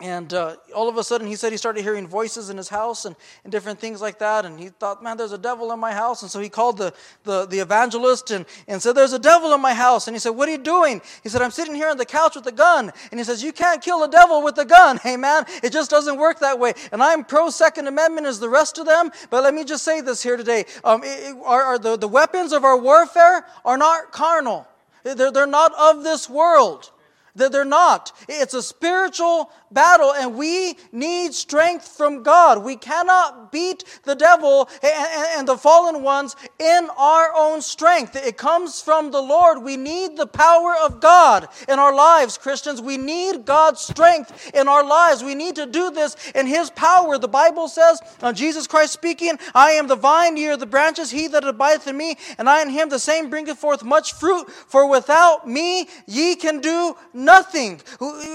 and 0.03 0.33
uh, 0.33 0.57
all 0.75 0.89
of 0.89 0.97
a 0.97 1.03
sudden, 1.03 1.27
he 1.27 1.37
said 1.37 1.53
he 1.53 1.57
started 1.57 1.81
hearing 1.81 2.09
voices 2.09 2.49
in 2.49 2.57
his 2.57 2.67
house 2.67 3.05
and, 3.05 3.15
and 3.45 3.53
different 3.53 3.79
things 3.79 4.01
like 4.01 4.19
that. 4.19 4.43
And 4.43 4.59
he 4.59 4.67
thought, 4.67 5.01
man, 5.01 5.15
there's 5.15 5.31
a 5.31 5.37
devil 5.37 5.71
in 5.71 5.79
my 5.79 5.93
house. 5.93 6.23
And 6.23 6.29
so 6.29 6.41
he 6.41 6.49
called 6.49 6.77
the, 6.77 6.93
the, 7.23 7.45
the 7.45 7.59
evangelist 7.59 8.29
and, 8.29 8.45
and 8.67 8.81
said, 8.81 8.95
There's 8.95 9.13
a 9.13 9.19
devil 9.19 9.53
in 9.53 9.61
my 9.61 9.73
house. 9.73 10.07
And 10.07 10.13
he 10.13 10.19
said, 10.19 10.31
What 10.31 10.49
are 10.49 10.51
you 10.51 10.57
doing? 10.57 11.01
He 11.23 11.29
said, 11.29 11.41
I'm 11.41 11.51
sitting 11.51 11.73
here 11.73 11.87
on 11.87 11.95
the 11.95 12.05
couch 12.05 12.35
with 12.35 12.45
a 12.47 12.51
gun. 12.51 12.91
And 13.11 13.19
he 13.19 13.23
says, 13.23 13.41
You 13.41 13.53
can't 13.53 13.81
kill 13.81 14.03
a 14.03 14.09
devil 14.09 14.43
with 14.43 14.57
a 14.57 14.65
gun. 14.65 14.99
Hey, 15.03 15.17
man, 15.17 15.45
it 15.61 15.71
just 15.71 15.89
doesn't 15.89 16.17
work 16.17 16.39
that 16.39 16.59
way. 16.59 16.73
And 16.91 17.01
I'm 17.01 17.23
pro 17.23 17.49
Second 17.49 17.87
Amendment 17.87 18.27
as 18.27 18.39
the 18.39 18.49
rest 18.49 18.79
of 18.79 18.85
them. 18.85 19.09
But 19.29 19.43
let 19.43 19.53
me 19.53 19.63
just 19.63 19.85
say 19.85 20.01
this 20.01 20.21
here 20.21 20.35
today 20.35 20.65
um, 20.83 21.01
it, 21.03 21.35
are, 21.45 21.63
are 21.63 21.79
the, 21.79 21.97
the 21.97 22.07
weapons 22.07 22.51
of 22.51 22.65
our 22.65 22.77
warfare 22.77 23.45
are 23.63 23.77
not 23.77 24.11
carnal, 24.11 24.67
they're, 25.03 25.31
they're 25.31 25.47
not 25.47 25.73
of 25.75 26.03
this 26.03 26.29
world. 26.29 26.91
They're 27.35 27.65
not. 27.65 28.11
It's 28.29 28.53
a 28.53 28.61
spiritual 28.61 29.49
battle, 29.73 30.13
and 30.13 30.35
we 30.35 30.75
need 30.91 31.33
strength 31.33 31.87
from 31.87 32.23
God. 32.23 32.63
We 32.63 32.75
cannot 32.75 33.51
beat 33.51 33.83
the 34.03 34.15
devil 34.15 34.69
and, 34.83 35.47
the 35.47 35.57
fallen 35.57 36.03
ones 36.03 36.35
in 36.59 36.89
our 36.97 37.33
own 37.35 37.61
strength. 37.61 38.15
It 38.15 38.37
comes 38.37 38.81
from 38.81 39.11
the 39.11 39.21
Lord. 39.21 39.63
We 39.63 39.77
need 39.77 40.17
the 40.17 40.27
power 40.27 40.73
of 40.83 40.99
God 40.99 41.47
in 41.67 41.79
our 41.79 41.93
lives, 41.93 42.37
Christians. 42.37 42.81
We 42.81 42.97
need 42.97 43.45
God's 43.45 43.81
strength 43.81 44.51
in 44.53 44.67
our 44.67 44.85
lives. 44.85 45.23
We 45.23 45.35
need 45.35 45.55
to 45.55 45.65
do 45.65 45.91
this 45.91 46.15
in 46.33 46.47
His 46.47 46.69
power. 46.69 47.17
The 47.17 47.27
Bible 47.27 47.67
says, 47.67 48.01
uh, 48.21 48.33
Jesus 48.33 48.67
Christ 48.67 48.93
speaking, 48.93 49.37
I 49.53 49.71
am 49.71 49.87
the 49.87 49.95
vine, 49.95 50.37
ye 50.37 50.47
are 50.47 50.57
the 50.57 50.65
branches, 50.65 51.11
he 51.11 51.27
that 51.27 51.43
abideth 51.43 51.87
in 51.87 51.97
me, 51.97 52.17
and 52.37 52.49
I 52.49 52.61
in 52.61 52.69
him, 52.69 52.89
the 52.89 52.99
same 52.99 53.29
bringeth 53.29 53.57
forth 53.57 53.83
much 53.83 54.13
fruit. 54.13 54.49
For 54.49 54.89
without 54.89 55.47
me 55.47 55.87
ye 56.07 56.35
can 56.35 56.59
do 56.59 56.95
nothing. 57.13 57.81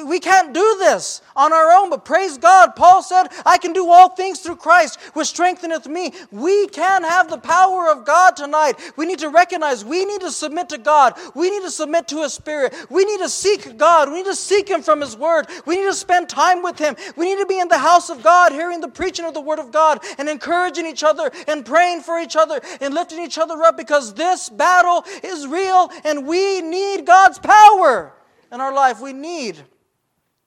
We 0.07 0.21
can't 0.21 0.53
do 0.53 0.77
this 0.79 1.23
on 1.39 1.53
our 1.53 1.71
own, 1.71 1.89
but 1.89 2.05
praise 2.05 2.37
God. 2.37 2.77
Paul 2.77 3.03
said, 3.03 3.29
I 3.47 3.57
can 3.57 3.73
do 3.73 3.89
all 3.89 4.11
things 4.11 4.41
through 4.41 4.57
Christ, 4.57 5.01
which 5.15 5.29
strengtheneth 5.29 5.87
me. 5.87 6.13
We 6.31 6.67
can 6.67 7.05
have 7.05 7.31
the 7.31 7.39
power 7.39 7.89
of 7.89 8.05
God 8.05 8.37
tonight. 8.37 8.75
We 8.97 9.07
need 9.07 9.21
to 9.21 9.31
recognize 9.31 9.85
we 9.85 10.05
need 10.05 10.21
to 10.21 10.31
submit 10.31 10.69
to 10.71 10.79
God. 10.79 11.19
We 11.35 11.49
need 11.51 11.63
to 11.63 11.71
submit 11.71 12.09
to 12.09 12.23
His 12.23 12.35
Spirit. 12.35 12.75
We 12.91 13.05
need 13.05 13.21
to 13.21 13.29
seek 13.29 13.79
God. 13.79 14.11
We 14.11 14.17
need 14.17 14.27
to 14.27 14.35
seek 14.35 14.69
Him 14.69 14.83
from 14.83 15.01
His 15.01 15.17
Word. 15.17 15.47
We 15.65 15.77
need 15.77 15.87
to 15.87 15.95
spend 15.95 16.29
time 16.29 16.63
with 16.63 16.79
Him. 16.79 16.97
We 17.17 17.27
need 17.27 17.41
to 17.41 17.47
be 17.47 17.61
in 17.61 17.69
the 17.69 17.79
house 17.79 18.11
of 18.11 18.23
God, 18.23 18.53
hearing 18.53 18.81
the 18.81 18.89
preaching 18.89 19.25
of 19.25 19.35
the 19.35 19.41
Word 19.41 19.61
of 19.61 19.71
God, 19.71 20.05
and 20.19 20.29
encouraging 20.29 20.87
each 20.87 21.05
other, 21.05 21.31
and 21.47 21.65
praying 21.65 22.03
for 22.03 22.19
each 22.19 22.37
other, 22.37 22.61
and 22.81 22.93
lifting 22.93 23.23
each 23.23 23.39
other 23.39 23.63
up 23.63 23.77
because 23.77 24.15
this 24.15 24.49
battle 24.49 25.05
is 25.23 25.47
real 25.47 25.91
and 26.05 26.27
we 26.27 26.61
need 26.61 27.07
God's 27.07 27.39
power 27.39 28.13
in 28.53 28.61
our 28.61 28.75
life. 28.75 29.01
We 29.01 29.13
need 29.13 29.63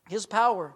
His 0.09 0.25
power. 0.25 0.75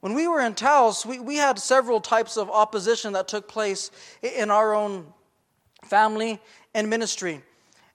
When 0.00 0.14
we 0.14 0.28
were 0.28 0.40
in 0.40 0.54
Taos, 0.54 1.04
we, 1.04 1.18
we 1.18 1.36
had 1.36 1.58
several 1.58 2.00
types 2.00 2.36
of 2.36 2.48
opposition 2.50 3.14
that 3.14 3.26
took 3.26 3.48
place 3.48 3.90
in 4.22 4.50
our 4.50 4.72
own 4.72 5.12
family 5.84 6.40
and 6.72 6.88
ministry. 6.88 7.42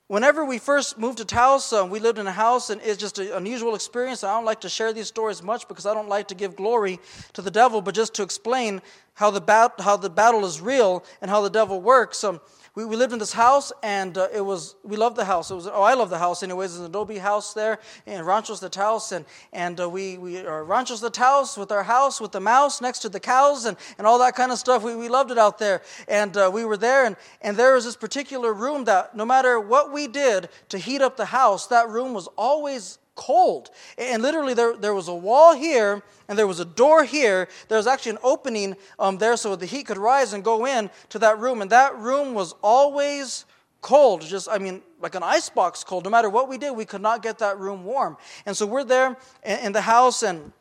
Whenever 0.07 0.43
we 0.43 0.57
first 0.57 0.97
moved 0.97 1.19
to 1.19 1.25
Taos, 1.25 1.71
uh, 1.71 1.87
we 1.89 1.99
lived 1.99 2.19
in 2.19 2.27
a 2.27 2.31
house, 2.31 2.69
and 2.69 2.81
it's 2.83 2.97
just 2.97 3.19
an 3.19 3.31
unusual 3.31 3.73
experience. 3.73 4.21
I 4.21 4.35
don't 4.35 4.43
like 4.43 4.59
to 4.61 4.69
share 4.69 4.91
these 4.91 5.07
stories 5.07 5.41
much 5.41 5.65
because 5.67 5.85
I 5.85 5.93
don't 5.93 6.09
like 6.09 6.27
to 6.27 6.35
give 6.35 6.57
glory 6.57 6.99
to 7.31 7.41
the 7.41 7.49
devil, 7.49 7.81
but 7.81 7.95
just 7.95 8.13
to 8.15 8.23
explain 8.23 8.81
how 9.15 9.29
the, 9.31 9.41
bat- 9.41 9.79
how 9.79 9.97
the 9.97 10.09
battle 10.09 10.45
is 10.45 10.61
real 10.61 11.03
and 11.21 11.29
how 11.29 11.41
the 11.41 11.49
devil 11.49 11.81
works. 11.81 12.23
Um, 12.23 12.41
we, 12.75 12.85
we 12.85 12.95
lived 12.95 13.13
in 13.13 13.19
this 13.19 13.33
house, 13.33 13.71
and 13.83 14.17
uh, 14.17 14.29
it 14.33 14.41
was 14.41 14.75
we 14.83 14.97
loved 14.97 15.15
the 15.15 15.25
house. 15.25 15.51
It 15.51 15.55
was 15.55 15.67
oh, 15.67 15.83
I 15.83 15.93
love 15.93 16.09
the 16.09 16.17
house 16.17 16.41
anyways. 16.41 16.71
It's 16.71 16.79
an 16.79 16.85
adobe 16.87 17.19
house 17.19 17.53
there 17.53 17.77
in 18.07 18.25
Ranchos 18.25 18.61
de 18.61 18.69
Taos, 18.69 19.11
and 19.11 19.25
and 19.51 19.79
uh, 19.79 19.87
we 19.87 20.17
we 20.17 20.39
are 20.39 20.63
Ranchos 20.63 20.99
de 20.99 21.11
Taos 21.11 21.55
with 21.55 21.71
our 21.71 21.83
house 21.83 22.19
with 22.19 22.31
the 22.31 22.39
mouse 22.39 22.81
next 22.81 22.99
to 22.99 23.09
the 23.09 23.19
cows 23.19 23.65
and 23.65 23.77
and 23.99 24.07
all 24.07 24.17
that 24.19 24.35
kind 24.35 24.51
of 24.51 24.57
stuff. 24.57 24.81
We 24.81 24.95
we 24.95 25.07
loved 25.07 25.29
it 25.29 25.37
out 25.37 25.59
there, 25.59 25.83
and 26.07 26.35
uh, 26.35 26.49
we 26.51 26.65
were 26.65 26.77
there, 26.77 27.05
and 27.05 27.15
and 27.43 27.55
there 27.55 27.75
was 27.75 27.85
this 27.85 27.95
particular 27.95 28.51
room 28.51 28.85
that 28.85 29.15
no 29.15 29.23
matter 29.23 29.59
what 29.59 29.93
we 29.93 30.07
did 30.07 30.49
to 30.69 30.79
heat 30.79 31.01
up 31.03 31.15
the 31.15 31.25
house, 31.25 31.67
that 31.67 31.89
room 31.89 32.15
was 32.15 32.27
always 32.37 32.97
cold. 33.15 33.69
And 33.97 34.21
literally, 34.21 34.53
there, 34.53 34.75
there 34.75 34.93
was 34.93 35.07
a 35.07 35.15
wall 35.15 35.53
here 35.55 36.01
and 36.27 36.37
there 36.37 36.47
was 36.47 36.59
a 36.59 36.65
door 36.65 37.03
here. 37.03 37.47
There 37.67 37.77
was 37.77 37.87
actually 37.87 38.13
an 38.13 38.19
opening 38.23 38.75
um, 38.99 39.17
there 39.17 39.37
so 39.37 39.55
the 39.55 39.65
heat 39.65 39.87
could 39.87 39.97
rise 39.97 40.33
and 40.33 40.43
go 40.43 40.65
in 40.65 40.89
to 41.09 41.19
that 41.19 41.39
room. 41.39 41.61
And 41.61 41.71
that 41.71 41.97
room 41.97 42.33
was 42.33 42.53
always 42.63 43.45
cold. 43.81 44.21
Just, 44.21 44.47
I 44.49 44.57
mean, 44.57 44.81
like 45.01 45.15
an 45.15 45.23
icebox 45.23 45.83
cold. 45.83 46.05
No 46.05 46.09
matter 46.09 46.29
what 46.29 46.47
we 46.47 46.57
did, 46.57 46.71
we 46.71 46.85
could 46.85 47.01
not 47.01 47.21
get 47.21 47.39
that 47.39 47.59
room 47.59 47.83
warm. 47.83 48.17
And 48.45 48.55
so 48.55 48.65
we're 48.65 48.83
there 48.83 49.17
in, 49.43 49.59
in 49.59 49.71
the 49.73 49.81
house 49.81 50.23
and 50.23 50.51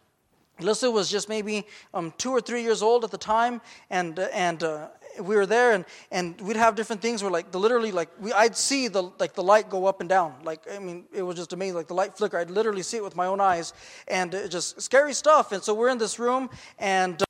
Alyssa 0.63 0.93
was 0.93 1.11
just 1.11 1.29
maybe 1.29 1.67
um, 1.93 2.13
two 2.19 2.31
or 2.31 2.41
three 2.41 2.63
years 2.63 2.83
old 2.83 3.05
at 3.05 3.11
the 3.11 3.19
time, 3.19 3.61
and 3.91 4.19
and 4.19 4.63
uh, 4.63 4.89
we 5.21 5.37
were 5.37 5.47
there 5.47 5.73
and, 5.73 5.85
and 6.11 6.41
we'd 6.41 6.57
have 6.57 6.75
different 6.75 7.03
things 7.03 7.23
where 7.23 7.31
like 7.31 7.51
the 7.51 7.59
literally 7.59 7.93
like 7.93 8.09
we 8.21 8.33
I'd 8.33 8.57
see 8.57 8.89
the 8.89 9.03
like 9.19 9.35
the 9.35 9.43
light 9.43 9.69
go 9.69 9.87
up 9.87 10.01
and 10.01 10.09
down. 10.09 10.35
Like 10.45 10.61
I 10.73 10.79
mean 10.79 11.05
it 11.13 11.23
was 11.23 11.37
just 11.37 11.53
amazing. 11.53 11.75
Like 11.75 11.89
the 11.89 11.95
light 11.95 12.17
flicker 12.17 12.39
I'd 12.39 12.51
literally 12.51 12.83
see 12.83 12.97
it 12.97 13.05
with 13.05 13.17
my 13.17 13.27
own 13.27 13.41
eyes. 13.41 13.73
And 14.09 14.33
just 14.49 14.81
scary 14.81 15.13
stuff. 15.13 15.53
And 15.53 15.63
so 15.63 15.75
we're 15.75 15.91
in 15.91 15.99
this 15.99 16.19
room 16.19 16.51
and 16.79 17.21
uh, 17.21 17.25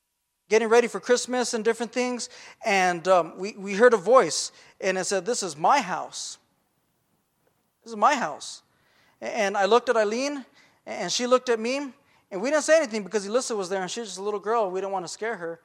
getting 0.49 0.69
ready 0.69 0.87
for 0.87 1.01
Christmas 1.01 1.55
and 1.55 1.65
different 1.65 1.93
things. 1.93 2.29
And 2.65 3.07
um, 3.09 3.39
we 3.39 3.53
we 3.53 3.75
heard 3.75 3.95
a 3.95 3.99
voice 3.99 4.53
and 4.81 4.99
it 4.99 5.05
said 5.05 5.27
this 5.27 5.43
is 5.43 5.57
my 5.57 5.81
house. 5.81 6.39
This 7.85 7.93
is 7.93 7.97
my 7.97 8.15
house. 8.15 8.63
And 9.21 9.57
I 9.57 9.67
looked 9.67 9.89
at 9.89 9.97
Eileen 9.97 10.45
and 10.87 11.11
she 11.11 11.27
looked 11.27 11.49
at 11.49 11.59
me 11.59 11.93
and 12.31 12.41
we 12.41 12.51
didn't 12.51 12.65
say 12.65 12.79
anything 12.79 13.03
because 13.03 13.27
Alyssa 13.27 13.57
was 13.57 13.69
there 13.69 13.83
and 13.83 13.91
she 13.91 14.01
was 14.01 14.11
just 14.11 14.19
a 14.19 14.23
little 14.23 14.41
girl. 14.41 14.71
We 14.71 14.81
didn't 14.81 14.93
want 14.93 15.05
to 15.05 15.13
scare 15.13 15.37
her 15.37 15.61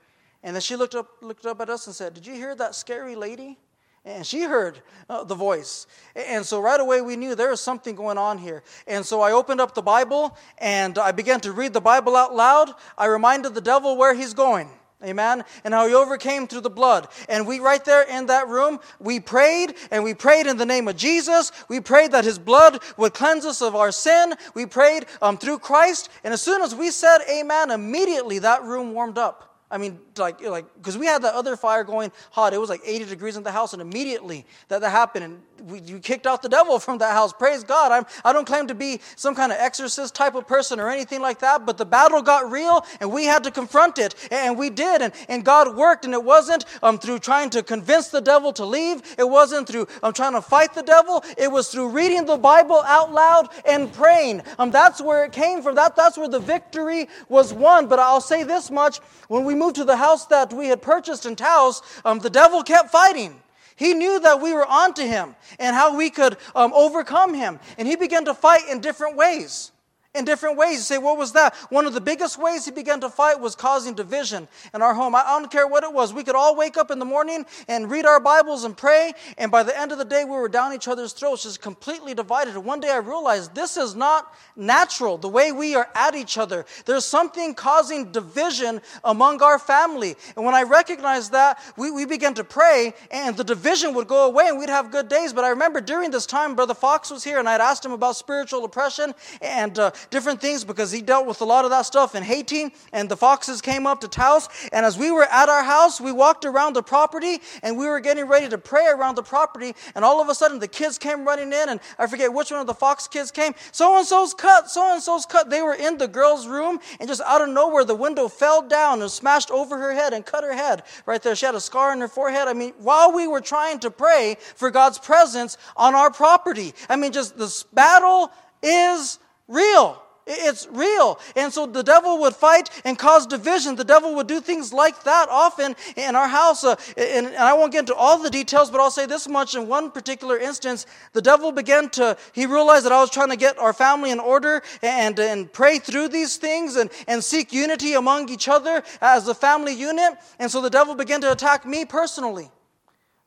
and 0.48 0.56
then 0.56 0.62
she 0.62 0.78
looked 0.78 0.96
up, 0.96 1.10
looked 1.20 1.46
up 1.46 1.60
at 1.60 1.70
us 1.70 1.88
and 1.88 1.96
said, 1.96 2.14
Did 2.14 2.26
you 2.26 2.34
hear 2.34 2.56
that 2.56 2.74
scary 2.74 3.18
lady? 3.18 3.58
And 4.06 4.26
she 4.26 4.44
heard 4.44 4.80
uh, 5.10 5.26
the 5.26 5.36
voice. 5.36 5.88
And 6.16 6.46
so 6.46 6.62
right 6.62 6.80
away 6.80 7.02
we 7.02 7.18
knew 7.18 7.36
there 7.36 7.50
was 7.50 7.60
something 7.60 7.98
going 7.98 8.18
on 8.18 8.38
here. 8.38 8.64
And 8.88 9.06
so 9.06 9.20
I 9.20 9.34
opened 9.34 9.60
up 9.60 9.76
the 9.76 9.82
Bible 9.82 10.38
and 10.58 10.98
I 10.98 11.12
began 11.12 11.42
to 11.42 11.52
read 11.52 11.74
the 11.74 11.82
Bible 11.82 12.16
out 12.16 12.34
loud. 12.34 12.72
I 12.98 13.08
reminded 13.08 13.56
the 13.56 13.62
devil 13.62 13.98
where 13.98 14.14
he's 14.14 14.34
going. 14.34 14.70
Amen. 15.04 15.44
And 15.66 15.74
how 15.74 15.86
he 15.86 15.94
overcame 15.94 16.48
through 16.48 16.62
the 16.62 16.70
blood. 16.70 17.10
And 17.28 17.46
we, 17.46 17.60
right 17.60 17.84
there 17.84 18.04
in 18.04 18.28
that 18.28 18.48
room, 18.48 18.80
we 19.02 19.20
prayed 19.20 19.76
and 19.92 20.02
we 20.02 20.14
prayed 20.14 20.48
in 20.48 20.56
the 20.56 20.66
name 20.66 20.88
of 20.88 20.96
Jesus. 20.96 21.52
We 21.68 21.82
prayed 21.82 22.14
that 22.14 22.24
his 22.24 22.40
blood 22.40 22.82
would 22.96 23.14
cleanse 23.14 23.46
us 23.46 23.62
of 23.62 23.76
our 23.76 23.92
sin. 23.92 24.34
We 24.56 24.66
prayed 24.66 25.08
um, 25.22 25.38
through 25.38 25.60
Christ. 25.60 26.08
And 26.24 26.34
as 26.34 26.42
soon 26.42 26.62
as 26.62 26.74
we 26.74 26.90
said 26.90 27.18
amen, 27.30 27.70
immediately 27.70 28.40
that 28.40 28.64
room 28.64 28.94
warmed 28.94 29.18
up. 29.18 29.47
I 29.70 29.78
mean, 29.78 30.00
like, 30.18 30.42
like, 30.42 30.66
because 30.76 30.98
we 30.98 31.06
had 31.06 31.24
that 31.24 31.34
other 31.34 31.58
fire 31.58 31.84
going 31.84 32.12
hot. 32.32 32.54
It 32.54 32.58
was 32.58 32.70
like 32.70 32.82
80 32.86 33.06
degrees 33.06 33.36
in 33.36 33.44
the 33.44 33.52
house, 33.52 33.74
and 33.74 33.82
immediately 33.82 34.46
that, 34.70 34.82
that 34.82 34.92
happened, 34.92 35.26
and 35.26 35.42
we, 35.62 35.80
you 35.82 36.00
kicked 36.00 36.28
out 36.28 36.42
the 36.42 36.50
devil 36.50 36.80
from 36.88 36.98
that 37.00 37.14
house. 37.14 37.34
Praise 37.34 37.64
God. 37.64 37.92
I'm, 37.92 38.06
I 38.24 38.34
don't 38.34 38.46
claim 38.46 38.68
to 38.68 38.76
be 38.76 39.02
some 39.16 39.36
kind 39.36 39.52
of 39.52 39.58
exorcist 39.60 40.16
type 40.16 40.36
of 40.36 40.48
person 40.48 40.80
or 40.80 40.90
anything 40.90 41.22
like 41.22 41.40
that, 41.40 41.66
but 41.66 41.78
the 41.78 41.86
battle 41.86 42.22
got 42.22 42.52
real, 42.52 42.86
and 43.00 43.12
we 43.12 43.26
had 43.26 43.44
to 43.44 43.52
confront 43.52 43.98
it, 43.98 44.16
and 44.32 44.58
we 44.58 44.70
did, 44.70 45.02
and, 45.02 45.14
and 45.30 45.44
God 45.44 45.76
worked, 45.76 46.06
and 46.06 46.14
it 46.14 46.24
wasn't 46.24 46.66
um, 46.84 46.98
through 46.98 47.20
trying 47.20 47.50
to 47.52 47.64
convince 47.64 48.10
the 48.10 48.22
devil 48.22 48.54
to 48.54 48.66
leave. 48.66 49.02
It 49.18 49.28
wasn't 49.28 49.68
through 49.68 49.88
um, 50.04 50.14
trying 50.14 50.34
to 50.34 50.42
fight 50.42 50.74
the 50.74 50.84
devil. 50.84 51.24
It 51.38 51.52
was 51.52 51.70
through 51.70 51.90
reading 51.90 52.26
the 52.26 52.38
Bible 52.38 52.82
out 52.86 53.12
loud 53.12 53.50
and 53.68 53.92
praying. 53.92 54.42
Um, 54.60 54.72
that's 54.72 55.02
where 55.02 55.26
it 55.26 55.32
came 55.32 55.62
from. 55.62 55.76
That, 55.76 55.96
that's 55.96 56.18
where 56.18 56.30
the 56.30 56.40
victory 56.40 57.08
was 57.30 57.54
won. 57.54 57.88
But 57.88 58.00
I'll 58.00 58.22
say 58.22 58.44
this 58.44 58.72
much: 58.72 59.00
when 59.28 59.44
we 59.46 59.56
moved 59.56 59.76
to 59.78 59.86
the 59.86 59.98
house 59.98 60.26
that 60.28 60.54
we 60.54 60.68
had 60.68 60.82
purchased 60.82 61.26
in 61.26 61.36
Taos, 61.36 61.82
um, 62.06 62.20
the 62.20 62.30
devil 62.30 62.64
kept 62.64 62.92
fighting. 62.92 63.42
He 63.78 63.94
knew 63.94 64.20
that 64.20 64.42
we 64.42 64.54
were 64.54 64.66
onto 64.66 65.04
him 65.04 65.36
and 65.60 65.76
how 65.76 65.96
we 65.96 66.10
could 66.10 66.36
um, 66.56 66.74
overcome 66.74 67.36
him. 67.36 67.60
And 67.78 67.88
he 67.88 67.96
began 67.96 68.26
to 68.26 68.34
fight 68.34 68.68
in 68.68 68.82
different 68.82 69.16
ways. 69.16 69.72
In 70.16 70.26
different 70.26 70.58
ways. 70.58 70.74
You 70.74 70.82
say, 70.82 70.98
what 70.98 71.18
was 71.18 71.34
that? 71.34 71.56
One 71.70 71.86
of 71.86 71.94
the 71.94 72.02
biggest 72.02 72.38
ways 72.38 72.66
he 72.66 72.72
began 72.72 73.00
to 73.02 73.10
fight 73.10 73.40
was 73.40 73.56
causing 73.56 73.94
division 73.94 74.48
in 74.74 74.82
our 74.82 74.94
home. 74.94 75.16
I 75.16 75.24
don't 75.24 75.52
care 75.52 75.68
what 75.68 75.84
it 75.84 75.94
was. 75.94 76.14
We 76.14 76.24
could 76.24 76.36
all 76.36 76.56
wake 76.56 76.78
up 76.78 76.92
in 76.92 77.00
the 77.00 77.06
morning 77.06 77.46
and 77.68 77.90
read 77.90 78.06
our 78.06 78.20
Bibles 78.20 78.64
and 78.64 78.76
pray, 78.76 79.14
and 79.38 79.52
by 79.52 79.64
the 79.64 79.78
end 79.78 79.92
of 79.92 79.98
the 79.98 80.06
day, 80.06 80.24
we 80.24 80.32
were 80.32 80.50
down 80.50 80.74
each 80.74 80.88
other's 80.88 81.14
throats, 81.14 81.44
just 81.44 81.62
completely 81.62 82.14
divided. 82.14 82.56
And 82.56 82.66
one 82.66 82.80
day 82.80 82.90
I 82.90 82.98
realized 82.98 83.54
this 83.54 83.78
is 83.78 83.96
not 83.96 84.34
natural, 84.56 85.18
the 85.18 85.28
way 85.28 85.52
we 85.52 85.76
are 85.76 85.90
at 85.94 86.16
each 86.16 86.38
other. 86.38 86.66
There's 86.86 87.06
something 87.06 87.54
causing 87.54 88.12
division 88.12 88.82
among 89.04 89.42
our 89.42 89.60
family. 89.60 90.16
And 90.36 90.46
when 90.46 90.56
I 90.56 90.64
recognized 90.64 91.32
that, 91.34 91.60
we, 91.78 91.92
we 91.92 92.06
began 92.06 92.34
to 92.36 92.44
pray, 92.44 92.94
and 93.12 93.38
the 93.38 93.44
division 93.44 93.94
would 93.94 94.08
go 94.08 94.26
away, 94.26 94.48
and 94.48 94.58
we'd 94.58 94.70
have 94.70 94.92
good 94.92 95.10
days. 95.10 95.34
But 95.34 95.44
I 95.44 95.50
remember 95.50 95.82
during 95.82 96.12
this 96.12 96.26
time, 96.26 96.56
Brother 96.56 96.74
Fox 96.74 97.12
was 97.12 97.24
here, 97.24 97.40
and 97.40 97.48
I'd 97.48 97.62
asked 97.62 97.86
him 97.86 97.92
about 97.92 98.16
spiritual 98.16 98.66
oppression, 98.66 99.14
and 99.42 99.78
uh, 99.78 99.92
different 100.10 100.42
things 100.42 100.64
because 100.64 100.92
he 100.92 101.02
dealt 101.02 101.28
with 101.28 101.42
a 101.42 101.46
lot 101.46 101.66
of 101.66 101.72
that 101.72 101.86
stuff 101.86 102.16
in 102.16 102.24
Haiti. 102.24 102.74
And 102.94 103.10
the 103.10 103.18
foxes 103.18 103.62
came 103.62 103.88
up 103.88 104.02
to 104.02 104.08
Taos. 104.08 104.50
And 104.72 104.86
as 104.86 104.98
we 104.98 105.12
were 105.12 105.24
at 105.24 105.50
our 105.50 105.64
house, 105.64 106.00
we 106.00 106.12
walked 106.12 106.46
around 106.46 106.74
the 106.74 106.84
property 106.84 107.40
and 107.64 107.78
we 107.78 107.88
were 107.88 108.00
getting 108.00 108.26
ready 108.26 108.50
to 108.50 108.58
pray 108.58 108.88
around 108.88 109.16
the 109.16 109.24
property. 109.24 109.76
And 109.96 110.04
all 110.04 110.22
of 110.22 110.30
a 110.30 110.36
sudden, 110.36 110.60
the 110.60 110.68
kids 110.68 110.98
came 110.98 111.26
running 111.26 111.54
in. 111.54 111.70
And 111.70 111.80
I 111.98 112.08
forget 112.08 112.34
which 112.34 112.52
one 112.52 112.60
of 112.60 112.68
the 112.68 112.74
fox 112.74 113.08
kids 113.08 113.32
came. 113.32 113.54
So 113.72 113.98
and 113.98 114.06
so's 114.06 114.34
cut, 114.34 114.70
so 114.70 114.94
and 114.94 115.02
so's 115.02 115.26
cut. 115.26 115.50
They 115.50 115.62
were 115.62 115.76
in 115.76 115.98
the 115.98 116.08
girl's 116.08 116.48
room. 116.48 116.80
And 117.00 117.08
just 117.08 117.22
out 117.22 117.42
of 117.42 117.50
nowhere, 117.50 117.84
the 117.84 117.96
window 117.96 118.28
fell 118.28 118.62
down 118.62 119.02
and 119.02 119.12
smashed 119.12 119.52
over 119.52 119.78
her 119.78 119.94
head 119.94 120.14
and 120.14 120.26
cut 120.26 120.44
her 120.44 120.54
head 120.54 120.84
right 121.06 121.22
there. 121.22 121.36
She 121.36 121.46
had 121.46 121.56
a 121.56 121.62
scar 121.62 121.92
on 121.92 122.02
her 122.02 122.08
forehead. 122.08 122.48
I 122.48 122.54
mean, 122.54 122.74
while 122.80 123.14
we 123.14 123.28
were 123.28 123.42
trying 123.42 123.80
to 123.80 123.92
pray 123.92 124.38
for 124.56 124.72
God's 124.72 125.00
presence 125.00 125.58
on 125.76 125.96
our 125.96 126.12
property, 126.12 126.74
I 126.90 126.96
mean, 126.96 127.12
just 127.12 127.38
this 127.38 127.64
battle 127.64 128.32
is 128.62 129.20
real. 129.48 130.02
It's 130.30 130.68
real. 130.70 131.20
And 131.38 131.54
so 131.54 131.66
the 131.66 131.84
devil 131.84 132.20
would 132.20 132.36
fight 132.36 132.70
and 132.84 133.00
cause 133.00 133.26
division. 133.26 133.76
The 133.76 133.86
devil 133.86 134.14
would 134.16 134.28
do 134.28 134.42
things 134.42 134.74
like 134.74 135.04
that 135.04 135.30
often 135.30 135.76
in 135.96 136.18
our 136.18 136.28
house. 136.28 136.66
Uh, 136.66 136.76
and, 136.98 137.28
and, 137.28 137.38
I 137.38 137.54
won't 137.54 137.72
get 137.72 137.80
into 137.80 137.96
all 137.96 138.22
the 138.22 138.30
details, 138.30 138.70
but 138.70 138.82
I'll 138.82 138.92
say 138.92 139.06
this 139.06 139.30
much. 139.30 139.56
In 139.56 139.70
one 139.70 139.90
particular 139.90 140.38
instance, 140.38 140.86
the 141.14 141.22
devil 141.22 141.54
began 141.54 141.90
to, 141.92 142.18
he 142.34 142.46
realized 142.46 142.86
that 142.86 142.92
I 142.92 143.00
was 143.00 143.10
trying 143.10 143.30
to 143.30 143.38
get 143.38 143.58
our 143.58 143.72
family 143.72 144.12
in 144.12 144.20
order 144.20 144.62
and, 144.82 145.18
and 145.18 145.52
pray 145.52 145.80
through 145.80 146.10
these 146.10 146.36
things 146.36 146.76
and, 146.76 146.90
and 147.08 147.24
seek 147.24 147.54
unity 147.54 147.94
among 147.94 148.30
each 148.30 148.50
other 148.50 148.84
as 149.00 149.30
a 149.30 149.34
family 149.34 149.74
unit. 149.74 150.14
And 150.40 150.52
so 150.52 150.62
the 150.62 150.70
devil 150.70 150.94
began 150.94 151.22
to 151.22 151.32
attack 151.32 151.66
me 151.66 151.86
personally. 151.86 152.52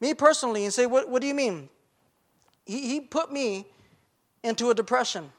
Me 0.00 0.12
personally, 0.14 0.64
and 0.64 0.72
say, 0.72 0.86
What, 0.86 1.08
what 1.08 1.20
do 1.20 1.28
you 1.28 1.34
mean? 1.34 1.68
He, 2.64 2.88
he 2.88 3.00
put 3.00 3.32
me 3.32 3.66
into 4.42 4.70
a 4.70 4.74
depression. 4.74 5.30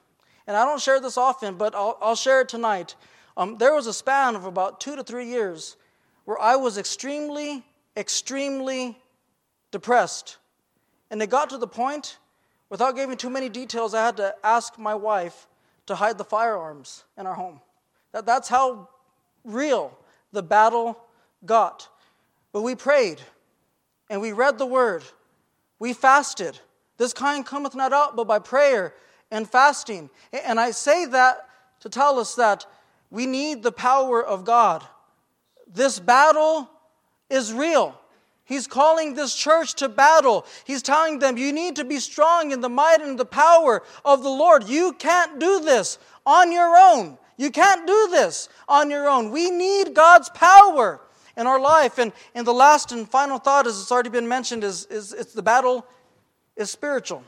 And 0.47 0.57
I 0.57 0.65
don't 0.65 0.81
share 0.81 0.99
this 0.99 1.17
often, 1.17 1.55
but 1.55 1.75
I'll, 1.75 1.97
I'll 2.01 2.15
share 2.15 2.41
it 2.41 2.49
tonight. 2.49 2.95
Um, 3.37 3.57
there 3.57 3.73
was 3.73 3.87
a 3.87 3.93
span 3.93 4.35
of 4.35 4.45
about 4.45 4.79
two 4.79 4.95
to 4.95 5.03
three 5.03 5.27
years 5.27 5.77
where 6.25 6.39
I 6.39 6.55
was 6.55 6.77
extremely, 6.77 7.63
extremely 7.95 8.97
depressed. 9.71 10.37
And 11.09 11.21
it 11.21 11.29
got 11.29 11.49
to 11.49 11.57
the 11.57 11.67
point, 11.67 12.17
without 12.69 12.95
giving 12.95 13.17
too 13.17 13.29
many 13.29 13.49
details, 13.49 13.93
I 13.93 14.05
had 14.05 14.17
to 14.17 14.35
ask 14.43 14.77
my 14.77 14.95
wife 14.95 15.47
to 15.87 15.95
hide 15.95 16.17
the 16.17 16.23
firearms 16.23 17.03
in 17.17 17.25
our 17.25 17.33
home. 17.33 17.59
That, 18.11 18.25
that's 18.25 18.47
how 18.47 18.89
real 19.43 19.97
the 20.31 20.43
battle 20.43 20.97
got. 21.45 21.87
But 22.51 22.61
we 22.61 22.75
prayed 22.75 23.21
and 24.09 24.21
we 24.21 24.31
read 24.31 24.57
the 24.57 24.65
word. 24.65 25.03
We 25.79 25.93
fasted. 25.93 26.59
This 26.97 27.13
kind 27.13 27.45
cometh 27.45 27.75
not 27.75 27.93
out 27.93 28.15
but 28.15 28.27
by 28.27 28.39
prayer 28.39 28.93
and 29.31 29.49
fasting. 29.49 30.09
And 30.31 30.59
I 30.59 30.71
say 30.71 31.05
that 31.07 31.47
to 31.79 31.89
tell 31.89 32.19
us 32.19 32.35
that 32.35 32.65
we 33.09 33.25
need 33.25 33.63
the 33.63 33.71
power 33.71 34.23
of 34.23 34.45
God. 34.45 34.85
This 35.67 35.99
battle 35.99 36.69
is 37.29 37.53
real. 37.53 37.97
He's 38.43 38.67
calling 38.67 39.13
this 39.13 39.33
church 39.33 39.75
to 39.75 39.87
battle. 39.87 40.45
He's 40.65 40.81
telling 40.81 41.19
them, 41.19 41.37
you 41.37 41.53
need 41.53 41.77
to 41.77 41.85
be 41.85 41.99
strong 41.99 42.51
in 42.51 42.59
the 42.59 42.69
might 42.69 43.01
and 43.01 43.17
the 43.17 43.25
power 43.25 43.81
of 44.03 44.23
the 44.23 44.29
Lord. 44.29 44.67
You 44.67 44.93
can't 44.93 45.39
do 45.39 45.61
this 45.61 45.97
on 46.25 46.51
your 46.51 46.75
own. 46.77 47.17
You 47.37 47.49
can't 47.49 47.87
do 47.87 48.09
this 48.11 48.49
on 48.67 48.89
your 48.89 49.07
own. 49.07 49.31
We 49.31 49.49
need 49.49 49.93
God's 49.93 50.29
power 50.29 50.99
in 51.37 51.47
our 51.47 51.59
life. 51.59 51.97
And, 51.97 52.11
and 52.35 52.45
the 52.45 52.53
last 52.53 52.91
and 52.91 53.09
final 53.09 53.37
thought, 53.37 53.67
as 53.67 53.79
it's 53.79 53.91
already 53.91 54.09
been 54.09 54.27
mentioned, 54.27 54.63
is, 54.63 54.85
is 54.87 55.13
it's 55.13 55.33
the 55.33 55.41
battle 55.41 55.85
is 56.57 56.69
spiritual. 56.69 57.23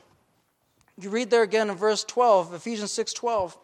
You 0.99 1.09
read 1.09 1.29
there 1.29 1.43
again 1.43 1.69
in 1.69 1.75
verse 1.75 2.03
12, 2.03 2.53
Ephesians 2.53 2.91
6 2.91 3.13
12. 3.13 3.57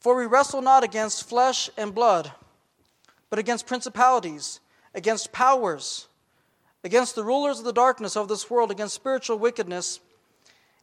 For 0.00 0.16
we 0.16 0.26
wrestle 0.26 0.62
not 0.62 0.84
against 0.84 1.28
flesh 1.28 1.70
and 1.76 1.94
blood, 1.94 2.32
but 3.30 3.38
against 3.38 3.66
principalities, 3.66 4.60
against 4.94 5.32
powers, 5.32 6.08
against 6.82 7.14
the 7.14 7.24
rulers 7.24 7.58
of 7.58 7.64
the 7.64 7.72
darkness 7.72 8.16
of 8.16 8.28
this 8.28 8.50
world, 8.50 8.70
against 8.70 8.94
spiritual 8.94 9.38
wickedness 9.38 10.00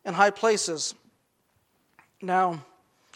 in 0.06 0.16
high 0.16 0.32
places. 0.32 0.96
Now, 2.22 2.66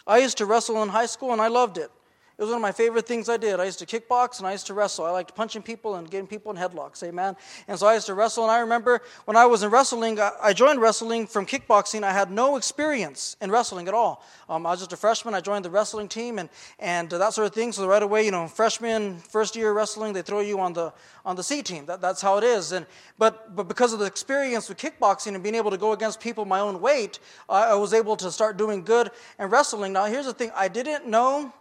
I 0.06 0.18
used 0.18 0.38
to 0.38 0.46
wrestle 0.46 0.82
in 0.82 0.88
high 0.88 1.06
school 1.06 1.32
and 1.32 1.40
I 1.40 1.48
loved 1.48 1.78
it. 1.78 1.90
It 2.38 2.42
was 2.42 2.50
one 2.50 2.58
of 2.58 2.62
my 2.62 2.72
favorite 2.72 3.06
things 3.06 3.30
I 3.30 3.38
did. 3.38 3.60
I 3.60 3.64
used 3.64 3.78
to 3.78 3.86
kickbox 3.86 4.40
and 4.40 4.46
I 4.46 4.52
used 4.52 4.66
to 4.66 4.74
wrestle. 4.74 5.06
I 5.06 5.10
liked 5.10 5.34
punching 5.34 5.62
people 5.62 5.94
and 5.94 6.10
getting 6.10 6.26
people 6.26 6.52
in 6.52 6.58
headlocks, 6.58 7.02
amen. 7.02 7.34
And 7.66 7.78
so 7.78 7.86
I 7.86 7.94
used 7.94 8.08
to 8.08 8.14
wrestle. 8.14 8.44
And 8.44 8.52
I 8.52 8.58
remember 8.58 9.00
when 9.24 9.38
I 9.38 9.46
was 9.46 9.62
in 9.62 9.70
wrestling, 9.70 10.20
I 10.20 10.52
joined 10.52 10.82
wrestling 10.82 11.26
from 11.26 11.46
kickboxing. 11.46 12.02
I 12.02 12.12
had 12.12 12.30
no 12.30 12.56
experience 12.56 13.38
in 13.40 13.50
wrestling 13.50 13.88
at 13.88 13.94
all. 13.94 14.22
Um, 14.50 14.66
I 14.66 14.72
was 14.72 14.80
just 14.80 14.92
a 14.92 14.98
freshman. 14.98 15.32
I 15.32 15.40
joined 15.40 15.64
the 15.64 15.70
wrestling 15.70 16.08
team 16.08 16.38
and, 16.38 16.50
and 16.78 17.08
that 17.08 17.32
sort 17.32 17.46
of 17.46 17.54
thing. 17.54 17.72
So 17.72 17.88
right 17.88 18.02
away, 18.02 18.26
you 18.26 18.32
know, 18.32 18.48
freshman, 18.48 19.16
first 19.16 19.56
year 19.56 19.72
wrestling, 19.72 20.12
they 20.12 20.20
throw 20.20 20.40
you 20.40 20.60
on 20.60 20.74
the, 20.74 20.92
on 21.24 21.36
the 21.36 21.42
C 21.42 21.62
team. 21.62 21.86
That, 21.86 22.02
that's 22.02 22.20
how 22.20 22.36
it 22.36 22.44
is. 22.44 22.72
And, 22.72 22.84
but, 23.16 23.56
but 23.56 23.66
because 23.66 23.94
of 23.94 23.98
the 23.98 24.04
experience 24.04 24.68
with 24.68 24.76
kickboxing 24.76 25.32
and 25.32 25.42
being 25.42 25.54
able 25.54 25.70
to 25.70 25.78
go 25.78 25.92
against 25.92 26.20
people 26.20 26.44
my 26.44 26.60
own 26.60 26.82
weight, 26.82 27.18
I 27.48 27.74
was 27.76 27.94
able 27.94 28.14
to 28.16 28.30
start 28.30 28.58
doing 28.58 28.84
good 28.84 29.10
in 29.38 29.48
wrestling. 29.48 29.94
Now, 29.94 30.04
here's 30.04 30.26
the 30.26 30.34
thing 30.34 30.50
I 30.54 30.68
didn't 30.68 31.06
know 31.06 31.54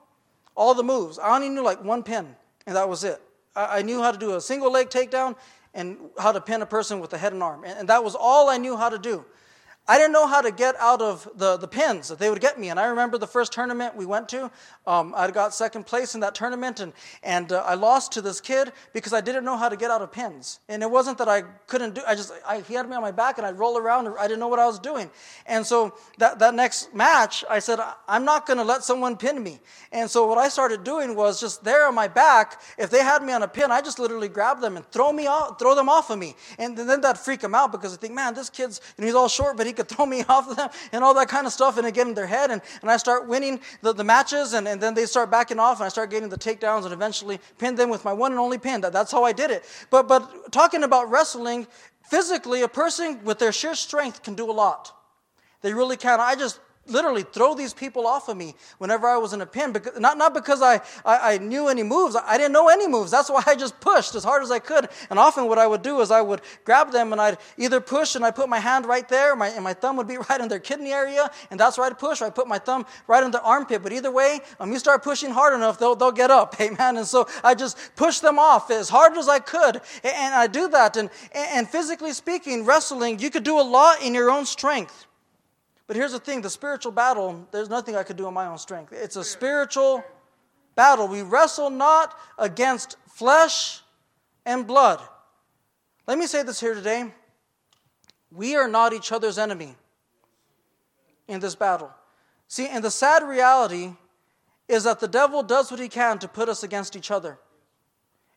all 0.56 0.74
the 0.74 0.84
moves. 0.84 1.20
I 1.20 1.36
only 1.36 1.50
knew 1.50 1.64
like 1.64 1.84
one 1.84 2.04
pin, 2.04 2.36
and 2.66 2.76
that 2.76 2.88
was 2.88 3.04
it. 3.04 3.22
I, 3.56 3.80
I 3.80 3.82
knew 3.82 4.02
how 4.02 4.12
to 4.12 4.18
do 4.18 4.36
a 4.36 4.42
single 4.42 4.72
leg 4.72 4.90
takedown 4.90 5.36
and 5.74 5.98
how 6.18 6.32
to 6.32 6.42
pin 6.42 6.62
a 6.62 6.66
person 6.66 7.00
with 7.00 7.10
the 7.10 7.18
head 7.18 7.34
and 7.34 7.44
arm. 7.44 7.64
And, 7.64 7.80
and 7.80 7.90
that 7.90 8.04
was 8.04 8.16
all 8.16 8.50
I 8.50 8.58
knew 8.58 8.78
how 8.78 8.90
to 8.90 8.98
do. 8.98 9.26
I 9.88 10.00
didn't 10.00 10.14
know 10.14 10.26
how 10.26 10.42
to 10.42 10.52
get 10.52 10.76
out 10.80 11.00
of 11.00 11.30
the, 11.36 11.58
the 11.58 11.68
pins 11.68 12.08
that 12.08 12.18
they 12.18 12.32
would 12.32 12.42
get 12.42 12.60
me. 12.60 12.70
And 12.70 12.80
I 12.80 12.88
remember 12.88 13.20
the 13.20 13.28
first 13.28 13.54
tournament 13.54 13.96
we 13.96 14.08
went 14.08 14.28
to, 14.30 14.50
um, 14.88 15.14
I 15.16 15.30
got 15.30 15.54
second 15.54 15.86
place 15.86 16.16
in 16.16 16.22
that 16.22 16.34
tournament, 16.34 16.80
and, 16.80 16.92
and 17.22 17.52
uh, 17.52 17.64
I 17.66 17.76
lost 17.76 18.12
to 18.14 18.22
this 18.22 18.42
kid 18.42 18.72
because 18.94 19.14
I 19.14 19.22
didn't 19.22 19.46
know 19.46 19.58
how 19.58 19.70
to 19.70 19.78
get 19.78 19.92
out 19.92 20.02
of 20.02 20.12
pins. 20.12 20.60
And 20.70 20.82
it 20.82 20.90
wasn't 20.90 21.20
that 21.20 21.30
I 21.30 21.44
couldn't 21.68 21.96
do 21.96 22.02
I 22.08 22.16
just, 22.16 22.34
I, 22.48 22.62
he 22.62 22.74
had 22.74 22.90
me 22.90 22.96
on 22.96 23.04
my 23.04 23.12
back 23.12 23.38
and 23.38 23.46
I'd 23.46 23.60
roll 23.60 23.78
around, 23.78 24.08
and 24.08 24.16
I 24.18 24.24
didn't 24.24 24.40
know 24.40 24.48
what 24.48 24.58
I 24.58 24.66
was 24.66 24.80
doing. 24.80 25.10
And 25.46 25.64
so 25.64 25.94
that, 26.18 26.40
that 26.40 26.56
next 26.56 26.94
match, 26.96 27.46
I 27.48 27.60
said, 27.60 27.80
I'm 28.08 28.26
not 28.26 28.48
going 28.48 28.58
to 28.58 28.64
let 28.64 28.84
someone 28.84 29.16
pin 29.16 29.44
me. 29.44 29.60
And 29.92 30.10
so 30.10 30.26
what 30.26 30.40
I 30.40 30.50
started 30.50 30.84
doing 30.84 31.16
was 31.16 31.40
just 31.40 31.64
there 31.64 31.88
on 31.88 31.94
my 31.94 32.08
back, 32.08 32.60
if 32.80 32.90
they 32.90 33.04
had 33.04 33.22
me 33.22 33.34
on 33.34 33.44
a 33.44 33.48
pin, 33.48 33.70
I 33.72 33.82
just 33.82 34.00
literally 34.00 34.30
grabbed 34.30 34.62
them 34.62 34.78
and 34.78 34.86
throw, 34.92 35.14
me 35.14 35.28
off, 35.28 35.60
throw 35.60 35.76
them 35.76 35.90
off 35.90 36.10
of 36.10 36.18
me. 36.18 36.36
And 36.58 36.76
then 36.76 37.02
that'd 37.02 37.22
freak 37.22 37.42
them 37.42 37.54
out 37.54 37.72
because 37.72 37.94
I 37.94 37.98
think, 37.98 38.16
man, 38.16 38.34
this 38.34 38.50
kid's, 38.50 38.82
know, 38.98 39.06
he's 39.06 39.14
all 39.14 39.28
short, 39.28 39.58
but 39.58 39.68
he 39.68 39.75
could 39.76 39.88
throw 39.88 40.06
me 40.06 40.24
off 40.30 40.50
of 40.50 40.58
them 40.58 40.70
and 40.92 41.04
all 41.04 41.14
that 41.14 41.28
kind 41.28 41.46
of 41.46 41.54
stuff 41.54 41.78
and 41.78 41.88
it 41.88 41.94
get 41.94 42.08
in 42.08 42.14
their 42.14 42.28
head. 42.28 42.52
And, 42.52 42.62
and 42.82 42.90
I 42.90 42.98
start 42.98 43.28
winning 43.28 43.60
the, 43.82 43.94
the 43.94 44.04
matches 44.04 44.54
and, 44.54 44.68
and 44.68 44.82
then 44.82 44.94
they 44.94 45.06
start 45.06 45.30
backing 45.30 45.60
off 45.60 45.80
and 45.80 45.86
I 45.86 45.90
start 45.90 46.10
getting 46.10 46.30
the 46.30 46.38
takedowns 46.38 46.84
and 46.84 46.94
eventually 46.94 47.40
pin 47.58 47.76
them 47.76 47.90
with 47.90 48.06
my 48.06 48.14
one 48.14 48.32
and 48.32 48.40
only 48.40 48.58
pin. 48.58 48.82
That, 48.82 48.94
that's 48.94 49.12
how 49.12 49.24
I 49.24 49.32
did 49.32 49.52
it. 49.52 49.66
But, 49.90 50.08
but 50.08 50.52
talking 50.52 50.84
about 50.84 51.10
wrestling, 51.10 51.68
physically, 52.04 52.62
a 52.62 52.68
person 52.68 53.24
with 53.24 53.40
their 53.40 53.52
sheer 53.52 53.76
strength 53.76 54.24
can 54.24 54.36
do 54.36 54.50
a 54.50 54.54
lot. 54.54 54.92
They 55.62 55.74
really 55.74 55.98
can. 55.98 56.20
I 56.20 56.36
just 56.36 56.60
literally 56.88 57.24
throw 57.24 57.56
these 57.56 57.74
people 57.74 58.06
off 58.06 58.30
of 58.30 58.38
me 58.38 58.56
whenever 58.78 59.08
I 59.08 59.18
was 59.18 59.34
in 59.34 59.42
a 59.42 59.46
pin. 59.46 59.72
Because, 59.72 60.00
not, 60.00 60.18
not 60.18 60.34
because 60.34 60.62
I, 60.62 60.76
I, 61.04 61.34
I, 61.34 61.38
knew 61.38 61.68
any 61.68 61.84
moves. 61.84 62.16
I 62.16 62.38
didn't 62.38 62.54
know 62.54 62.68
any 62.68 62.88
moves. 62.88 63.12
That's 63.12 63.30
why 63.30 63.44
I 63.46 63.56
just 63.56 63.80
pushed 63.80 64.16
as 64.16 64.24
hard 64.24 64.44
as 64.44 64.52
I 64.52 64.60
could. 64.60 64.90
And 65.10 65.18
often 65.18 65.48
what 65.48 65.58
I 65.58 65.68
would 65.68 65.82
do 65.82 66.02
is 66.02 66.12
I 66.12 66.22
would 66.22 66.42
grab 66.64 66.92
them 66.92 67.12
and 67.12 67.20
I'd 67.22 67.38
either 67.58 67.80
push 67.80 68.16
and 68.16 68.24
I 68.24 68.32
put 68.32 68.50
my 68.50 68.60
hand 68.60 68.86
right 68.86 69.08
there 69.08 69.36
my, 69.36 69.48
and 69.50 69.64
my 69.64 69.74
thumb 69.74 69.98
would 69.98 70.08
be 70.08 70.18
right 70.30 70.40
in 70.40 70.48
their 70.48 70.60
kidney 70.60 70.92
area 70.92 71.30
and 71.52 71.60
that's 71.60 71.78
where 71.78 71.88
I'd 71.88 71.98
push 71.98 72.22
or 72.22 72.26
I 72.26 72.30
put 72.30 72.48
my 72.48 72.60
thumb 72.60 72.86
right 73.08 73.24
in 73.24 73.32
their 73.32 73.42
armpit. 73.42 73.82
But 73.82 73.94
either 73.94 74.12
way, 74.12 74.40
um, 74.60 74.72
you 74.72 74.80
start 74.80 75.04
pushing 75.04 75.32
hard 75.32 75.54
enough, 75.54 75.80
they'll, 75.80 75.96
they'll 75.96 76.12
get 76.12 76.32
up. 76.32 76.56
Amen. 76.62 76.98
And 76.98 77.08
so 77.08 77.28
I 77.44 77.56
just 77.56 77.78
pushed 77.96 78.22
them 78.22 78.40
off 78.40 78.70
as 78.72 78.90
hard 78.90 79.18
as 79.18 79.28
I 79.28 79.40
could. 79.40 79.82
And 80.04 80.34
I 80.36 80.48
do 80.48 80.68
that. 80.70 80.98
And, 80.98 81.10
and 81.34 81.68
physically 81.68 82.14
speaking, 82.14 82.66
wrestling, 82.66 83.20
you 83.20 83.30
could 83.30 83.44
do 83.44 83.60
a 83.60 83.64
lot 83.64 84.02
in 84.02 84.14
your 84.14 84.30
own 84.30 84.46
strength. 84.46 85.08
But 85.88 85.96
here's 85.96 86.14
the 86.14 86.20
thing 86.20 86.42
the 86.42 86.50
spiritual 86.50 86.92
battle, 86.92 87.48
there's 87.52 87.70
nothing 87.70 87.96
I 87.96 88.04
could 88.04 88.18
do 88.18 88.26
on 88.26 88.34
my 88.34 88.48
own 88.48 88.58
strength. 88.58 88.92
It's 88.94 89.16
a 89.16 89.24
spiritual 89.24 90.04
battle. 90.76 91.08
We 91.08 91.22
wrestle 91.22 91.70
not 91.70 92.18
against 92.38 92.98
flesh 93.08 93.82
and 94.46 94.66
blood. 94.66 95.00
Let 96.08 96.18
me 96.18 96.28
say 96.28 96.44
this 96.44 96.60
here 96.60 96.74
today. 96.74 97.12
We 98.32 98.56
are 98.56 98.68
not 98.68 98.94
each 98.94 99.12
other's 99.12 99.38
enemy 99.38 99.76
in 101.28 101.40
this 101.40 101.56
battle. 101.56 101.92
See, 102.48 102.68
and 102.68 102.84
the 102.84 102.92
sad 102.92 103.24
reality 103.24 103.94
is 104.68 104.84
that 104.84 105.00
the 105.00 105.08
devil 105.08 105.44
does 105.44 105.72
what 105.72 105.80
he 105.80 105.88
can 105.88 106.20
to 106.20 106.28
put 106.28 106.50
us 106.50 106.64
against 106.64 106.96
each 106.96 107.12
other 107.12 107.40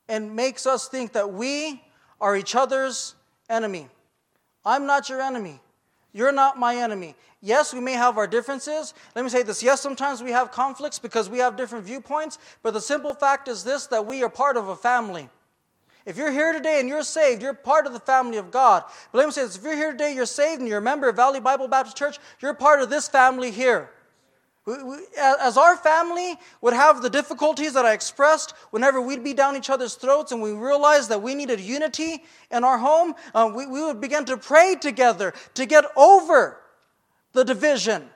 and 0.09 0.35
makes 0.35 0.67
us 0.67 0.89
think 0.89 1.13
that 1.13 1.33
we 1.33 1.83
are 2.21 2.37
each 2.37 2.55
other's 2.55 3.15
enemy. 3.49 3.89
I'm 4.65 4.87
not 4.87 5.09
your 5.09 5.21
enemy. 5.21 5.61
You're 6.13 6.33
not 6.33 6.59
my 6.59 6.77
enemy. 6.77 7.15
Yes, 7.41 7.73
we 7.73 7.81
may 7.81 7.93
have 7.93 8.19
our 8.19 8.27
differences. 8.27 8.95
Let 9.15 9.25
me 9.25 9.31
say 9.31 9.43
this. 9.43 9.63
Yes, 9.63 9.81
sometimes 9.81 10.23
we 10.23 10.33
have 10.33 10.51
conflicts 10.51 10.99
because 10.99 11.29
we 11.29 11.39
have 11.39 11.57
different 11.57 11.85
viewpoints, 11.85 12.39
but 12.63 12.73
the 12.73 12.81
simple 12.81 13.15
fact 13.15 13.47
is 13.47 13.63
this 13.63 13.87
that 13.89 14.07
we 14.07 14.23
are 14.23 14.29
part 14.29 14.57
of 14.57 14.69
a 14.69 14.77
family. 14.77 15.29
If 16.07 16.17
you're 16.17 16.33
here 16.33 16.55
today 16.55 16.81
and 16.81 16.89
you're 16.89 17.03
saved, 17.03 17.43
you're 17.43 17.53
part 17.53 17.87
of 17.87 17.93
the 17.93 18.01
family 18.01 18.39
of 18.39 18.51
God. 18.51 18.83
But 19.13 19.19
let 19.19 19.27
me 19.27 19.33
say 19.33 19.43
this 19.43 19.57
if 19.57 19.63
you're 19.63 19.77
here 19.77 19.93
today, 19.93 20.15
you're 20.15 20.25
saved, 20.27 20.61
and 20.61 20.69
you're 20.69 20.79
a 20.79 20.83
member 20.83 21.09
of 21.09 21.17
Valley 21.17 21.39
Bible 21.39 21.69
Baptist 21.69 21.99
Church, 21.99 22.19
you're 22.41 22.55
part 22.55 22.81
of 22.81 22.89
this 22.89 23.09
family 23.09 23.51
here. 23.51 23.91
As 25.19 25.57
our 25.57 25.77
family 25.77 26.37
would 26.61 26.75
have 26.75 27.03
the 27.03 27.11
difficulties 27.11 27.73
that 27.75 27.87
I 27.87 27.93
expressed 27.93 28.53
whenever 28.71 29.01
we'd 29.01 29.25
be 29.25 29.35
down 29.35 29.57
each 29.57 29.71
other's 29.71 29.95
throats 29.95 30.33
and 30.33 30.43
we 30.43 30.53
realized 30.53 31.09
that 31.11 31.23
we 31.23 31.35
needed 31.35 31.61
unity 31.61 32.25
in 32.51 32.65
our 32.65 32.79
home, 32.79 33.15
uh, 33.35 33.51
we, 33.55 33.67
we 33.67 33.83
would 33.83 34.01
begin 34.01 34.25
to 34.27 34.37
pray 34.37 34.75
together 34.75 35.33
to 35.55 35.67
get 35.67 35.85
over 35.97 36.59
the 37.33 37.45
division. 37.45 38.09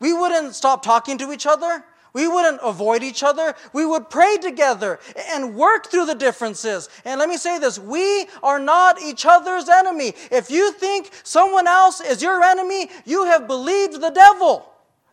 We 0.00 0.12
wouldn't 0.12 0.54
stop 0.54 0.82
talking 0.82 1.18
to 1.18 1.32
each 1.32 1.46
other. 1.46 1.84
We 2.12 2.26
wouldn't 2.26 2.60
avoid 2.62 3.02
each 3.02 3.22
other. 3.22 3.54
We 3.72 3.84
would 3.84 4.10
pray 4.10 4.38
together 4.38 4.98
and 5.30 5.54
work 5.54 5.90
through 5.90 6.06
the 6.06 6.14
differences. 6.14 6.88
And 7.04 7.20
let 7.20 7.28
me 7.28 7.36
say 7.36 7.58
this 7.58 7.78
we 7.78 8.26
are 8.42 8.58
not 8.58 9.00
each 9.02 9.26
other's 9.26 9.68
enemy. 9.68 10.14
If 10.30 10.50
you 10.50 10.72
think 10.72 11.10
someone 11.22 11.66
else 11.66 12.00
is 12.00 12.22
your 12.22 12.42
enemy, 12.42 12.90
you 13.04 13.24
have 13.24 13.46
believed 13.46 14.00
the 14.00 14.10
devil 14.10 14.66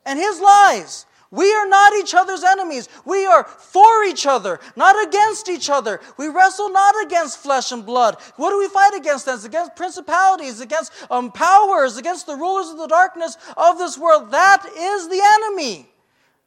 and 0.06 0.20
his 0.20 0.40
lies. 0.40 1.06
We 1.32 1.54
are 1.54 1.68
not 1.68 1.94
each 1.96 2.14
other's 2.14 2.44
enemies. 2.44 2.88
We 3.04 3.26
are 3.26 3.44
for 3.44 4.04
each 4.06 4.26
other, 4.26 4.60
not 4.76 4.96
against 5.06 5.50
each 5.50 5.70
other. 5.70 6.00
We 6.18 6.30
wrestle 6.30 6.70
not 6.70 6.96
against 7.04 7.40
flesh 7.40 7.72
and 7.72 7.86
blood. 7.86 8.18
What 8.38 8.52
do 8.52 8.60
we 8.60 8.70
fight 8.70 8.94
against? 8.94 9.26
That's 9.26 9.44
against 9.44 9.76
principalities, 9.76 10.62
against 10.62 10.94
um, 11.10 11.32
powers, 11.32 11.98
against 11.98 12.26
the 12.26 12.36
rulers 12.36 12.70
of 12.70 12.78
the 12.78 12.88
darkness 12.88 13.38
of 13.58 13.78
this 13.78 13.98
world. 13.98 14.32
That 14.32 14.66
is 14.78 15.10
the 15.10 15.22
enemy. 15.22 15.90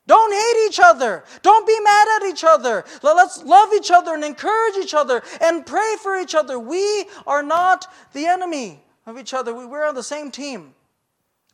Don't 0.06 0.32
hate 0.32 0.68
each 0.68 0.80
other. 0.82 1.22
Don't 1.42 1.66
be 1.66 1.78
mad 1.80 2.08
at 2.16 2.28
each 2.28 2.42
other. 2.42 2.86
Let's 3.02 3.44
love 3.44 3.68
each 3.74 3.90
other 3.90 4.14
and 4.14 4.24
encourage 4.24 4.76
each 4.76 4.94
other 4.94 5.22
and 5.42 5.66
pray 5.66 5.96
for 6.02 6.16
each 6.16 6.34
other. 6.34 6.58
We 6.58 7.04
are 7.26 7.42
not 7.42 7.92
the 8.14 8.24
enemy 8.24 8.82
of 9.04 9.18
each 9.18 9.34
other. 9.34 9.52
We're 9.52 9.84
on 9.84 9.94
the 9.94 10.02
same 10.02 10.30
team 10.30 10.72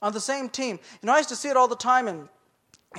on 0.04 0.12
the 0.12 0.20
same 0.20 0.50
team. 0.50 0.78
You 1.00 1.06
know, 1.06 1.14
I 1.14 1.16
used 1.16 1.30
to 1.30 1.36
see 1.36 1.48
it 1.48 1.56
all 1.56 1.66
the 1.66 1.74
time 1.74 2.08
in, 2.08 2.28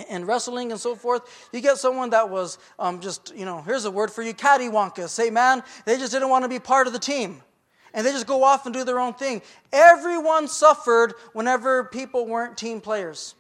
in 0.10 0.26
wrestling 0.26 0.72
and 0.72 0.82
so 0.82 0.96
forth. 0.96 1.48
You 1.54 1.62
get 1.62 1.78
someone 1.78 2.10
that 2.10 2.28
was 2.32 2.58
um, 2.80 3.00
just, 3.00 3.32
you 3.36 3.46
know, 3.46 3.62
here's 3.62 3.86
a 3.86 3.92
word 3.92 4.12
for 4.12 4.24
you, 4.24 4.34
cattywampus. 4.34 5.10
Say, 5.10 5.30
man, 5.30 5.62
they 5.86 5.98
just 5.98 6.12
didn't 6.12 6.30
want 6.30 6.44
to 6.44 6.50
be 6.50 6.58
part 6.58 6.88
of 6.88 6.94
the 6.94 7.00
team. 7.00 7.44
And 7.94 8.06
they 8.06 8.12
just 8.12 8.26
go 8.26 8.44
off 8.44 8.66
and 8.66 8.74
do 8.74 8.84
their 8.84 9.00
own 9.00 9.14
thing. 9.14 9.44
Everyone 9.72 10.48
suffered 10.48 11.14
whenever 11.34 11.84
people 11.86 12.26
weren't 12.26 12.58
team 12.58 12.82
players. 12.82 13.36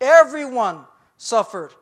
Everyone 0.00 0.84
suffered. 1.16 1.72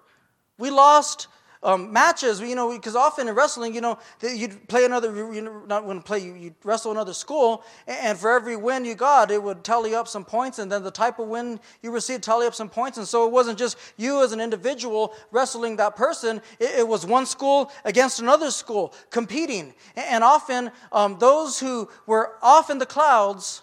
We 0.56 0.70
lost 0.70 1.28
um, 1.62 1.92
matches, 1.92 2.40
you 2.40 2.54
know, 2.54 2.72
because 2.72 2.96
often 2.96 3.28
in 3.28 3.34
wrestling, 3.34 3.74
you 3.74 3.80
know, 3.80 3.98
you'd 4.20 4.68
play 4.68 4.84
another, 4.84 5.32
you 5.32 5.42
know, 5.42 5.62
not 5.66 5.84
when 5.84 6.02
play, 6.02 6.18
you, 6.18 6.34
you'd 6.34 6.54
wrestle 6.64 6.90
another 6.90 7.14
school, 7.14 7.64
and 7.86 8.18
for 8.18 8.32
every 8.32 8.56
win 8.56 8.84
you 8.84 8.94
got, 8.94 9.30
it 9.30 9.42
would 9.42 9.62
tally 9.62 9.94
up 9.94 10.08
some 10.08 10.24
points, 10.24 10.58
and 10.58 10.70
then 10.70 10.82
the 10.82 10.90
type 10.90 11.18
of 11.18 11.28
win 11.28 11.60
you 11.82 11.90
received 11.90 12.22
tally 12.22 12.46
up 12.46 12.54
some 12.54 12.68
points. 12.68 12.98
And 12.98 13.06
so 13.06 13.26
it 13.26 13.32
wasn't 13.32 13.58
just 13.58 13.78
you 13.96 14.22
as 14.24 14.32
an 14.32 14.40
individual 14.40 15.14
wrestling 15.30 15.76
that 15.76 15.94
person, 15.94 16.42
it, 16.58 16.80
it 16.80 16.88
was 16.88 17.06
one 17.06 17.26
school 17.26 17.70
against 17.84 18.20
another 18.20 18.50
school 18.50 18.92
competing. 19.10 19.74
And 19.94 20.24
often 20.24 20.72
um, 20.90 21.16
those 21.18 21.60
who 21.60 21.88
were 22.06 22.32
off 22.42 22.70
in 22.70 22.78
the 22.78 22.86
clouds, 22.86 23.62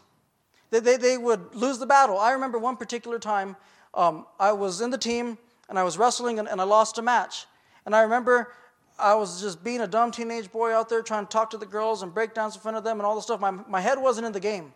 they, 0.72 0.80
they, 0.80 0.97
they 0.97 1.18
would 1.18 1.54
lose 1.54 1.80
the 1.80 1.86
battle. 1.86 2.18
I 2.18 2.32
remember 2.32 2.60
one 2.60 2.78
particular 2.78 3.20
time, 3.20 3.56
um, 3.93 4.26
I 4.39 4.52
was 4.52 4.82
in 4.82 4.91
the 4.91 4.97
team, 4.97 5.38
and 5.68 5.78
I 5.78 5.84
was 5.84 5.97
wrestling, 5.97 6.39
and, 6.39 6.47
and 6.47 6.62
I 6.62 6.64
lost 6.64 6.97
a 6.97 7.02
match. 7.02 7.45
And 7.90 7.96
I 7.96 8.04
remember 8.04 8.52
I 9.00 9.16
was 9.16 9.42
just 9.42 9.64
being 9.64 9.82
a 9.82 9.88
dumb 9.88 10.12
teenage 10.12 10.52
boy 10.52 10.72
out 10.76 10.90
there 10.90 11.02
trying 11.02 11.26
to 11.26 11.30
talk 11.32 11.50
to 11.50 11.58
the 11.58 11.66
girls 11.66 12.04
and 12.04 12.14
break 12.14 12.36
dance 12.36 12.54
in 12.54 12.62
front 12.62 12.78
of 12.78 12.84
them 12.84 13.00
and 13.00 13.06
all 13.08 13.16
this 13.16 13.24
stuff. 13.24 13.40
My, 13.40 13.50
my 13.50 13.82
head 13.82 13.98
wasn't 13.98 14.28
in 14.28 14.32
the 14.32 14.40
game. 14.40 14.74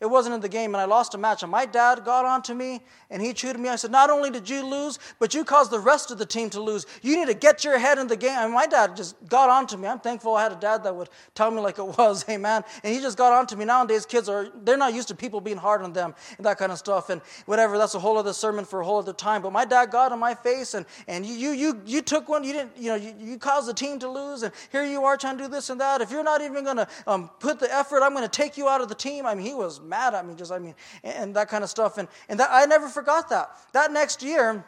It 0.00 0.06
wasn't 0.06 0.36
in 0.36 0.40
the 0.40 0.48
game, 0.48 0.76
and 0.76 0.80
I 0.80 0.84
lost 0.84 1.14
a 1.14 1.18
match. 1.18 1.42
And 1.42 1.50
my 1.50 1.66
dad 1.66 2.04
got 2.04 2.24
onto 2.24 2.54
me 2.54 2.82
and 3.10 3.20
he 3.20 3.32
chewed 3.32 3.58
me. 3.58 3.68
I 3.68 3.74
said, 3.74 3.90
Not 3.90 4.10
only 4.10 4.30
did 4.30 4.48
you 4.48 4.64
lose, 4.64 5.00
but 5.18 5.34
you 5.34 5.44
caused 5.44 5.72
the 5.72 5.80
rest 5.80 6.12
of 6.12 6.18
the 6.18 6.26
team 6.26 6.50
to 6.50 6.60
lose. 6.60 6.86
You 7.02 7.16
need 7.16 7.26
to 7.26 7.34
get 7.34 7.64
your 7.64 7.78
head 7.78 7.98
in 7.98 8.06
the 8.06 8.16
game. 8.16 8.36
And 8.36 8.52
my 8.52 8.66
dad 8.66 8.94
just 8.94 9.16
got 9.28 9.50
onto 9.50 9.76
me. 9.76 9.88
I'm 9.88 9.98
thankful 9.98 10.36
I 10.36 10.44
had 10.44 10.52
a 10.52 10.56
dad 10.56 10.84
that 10.84 10.94
would 10.94 11.08
tell 11.34 11.50
me 11.50 11.60
like 11.60 11.80
it 11.80 11.86
was, 11.98 12.24
amen. 12.30 12.62
And 12.84 12.94
he 12.94 13.00
just 13.00 13.18
got 13.18 13.32
onto 13.32 13.56
me. 13.56 13.64
Nowadays, 13.64 14.06
kids 14.06 14.28
are, 14.28 14.48
they're 14.62 14.76
not 14.76 14.94
used 14.94 15.08
to 15.08 15.16
people 15.16 15.40
being 15.40 15.56
hard 15.56 15.82
on 15.82 15.92
them 15.92 16.14
and 16.36 16.46
that 16.46 16.58
kind 16.58 16.70
of 16.70 16.78
stuff. 16.78 17.10
And 17.10 17.20
whatever, 17.46 17.76
that's 17.76 17.96
a 17.96 17.98
whole 17.98 18.18
other 18.18 18.32
sermon 18.32 18.64
for 18.64 18.80
a 18.80 18.84
whole 18.84 18.98
other 18.98 19.12
time. 19.12 19.42
But 19.42 19.52
my 19.52 19.64
dad 19.64 19.90
got 19.90 20.12
on 20.12 20.20
my 20.20 20.34
face 20.34 20.74
and, 20.74 20.86
and 21.08 21.26
you, 21.26 21.50
you, 21.50 21.82
you, 21.84 22.02
took 22.02 22.28
one, 22.28 22.44
you 22.44 22.52
didn't, 22.52 22.76
you 22.78 22.90
know, 22.90 22.94
you, 22.94 23.14
you 23.18 23.36
caused 23.36 23.68
the 23.68 23.74
team 23.74 23.98
to 23.98 24.08
lose. 24.08 24.44
And 24.44 24.52
here 24.70 24.84
you 24.84 25.02
are 25.02 25.16
trying 25.16 25.38
to 25.38 25.44
do 25.44 25.50
this 25.50 25.70
and 25.70 25.80
that. 25.80 26.00
If 26.02 26.12
you're 26.12 26.22
not 26.22 26.40
even 26.40 26.62
going 26.62 26.76
to 26.76 26.88
um, 27.08 27.30
put 27.40 27.58
the 27.58 27.74
effort, 27.74 28.02
I'm 28.02 28.12
going 28.12 28.22
to 28.22 28.28
take 28.28 28.56
you 28.56 28.68
out 28.68 28.80
of 28.80 28.88
the 28.88 28.94
team. 28.94 29.26
I 29.26 29.34
mean, 29.34 29.44
he 29.44 29.54
was 29.54 29.80
mad 29.88 30.14
at 30.14 30.26
me, 30.26 30.34
just, 30.34 30.52
I 30.52 30.58
mean, 30.58 30.74
and 31.02 31.34
that 31.36 31.48
kind 31.48 31.64
of 31.64 31.70
stuff. 31.70 31.98
And, 31.98 32.08
and 32.28 32.38
that, 32.40 32.50
I 32.52 32.66
never 32.66 32.88
forgot 32.88 33.28
that. 33.30 33.50
That 33.72 33.92
next 33.92 34.22
year, 34.22 34.64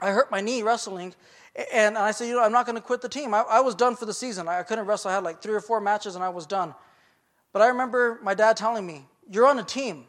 I 0.00 0.10
hurt 0.10 0.30
my 0.30 0.40
knee 0.40 0.62
wrestling. 0.62 1.14
And 1.72 1.98
I 1.98 2.10
said, 2.12 2.28
you 2.28 2.34
know, 2.34 2.42
I'm 2.42 2.52
not 2.52 2.66
going 2.66 2.76
to 2.76 2.82
quit 2.82 3.02
the 3.02 3.08
team. 3.08 3.34
I, 3.34 3.42
I, 3.42 3.60
was 3.60 3.74
done 3.74 3.94
for 3.94 4.06
the 4.06 4.14
season. 4.14 4.48
I 4.48 4.62
couldn't 4.62 4.86
wrestle. 4.86 5.10
I 5.10 5.14
had 5.14 5.22
like 5.22 5.42
three 5.42 5.54
or 5.54 5.60
four 5.60 5.80
matches 5.80 6.14
and 6.14 6.24
I 6.24 6.30
was 6.30 6.46
done. 6.46 6.74
But 7.52 7.60
I 7.60 7.68
remember 7.68 8.18
my 8.22 8.34
dad 8.34 8.56
telling 8.56 8.86
me, 8.86 9.06
you're 9.30 9.46
on 9.46 9.58
a 9.58 9.62
team. 9.62 10.06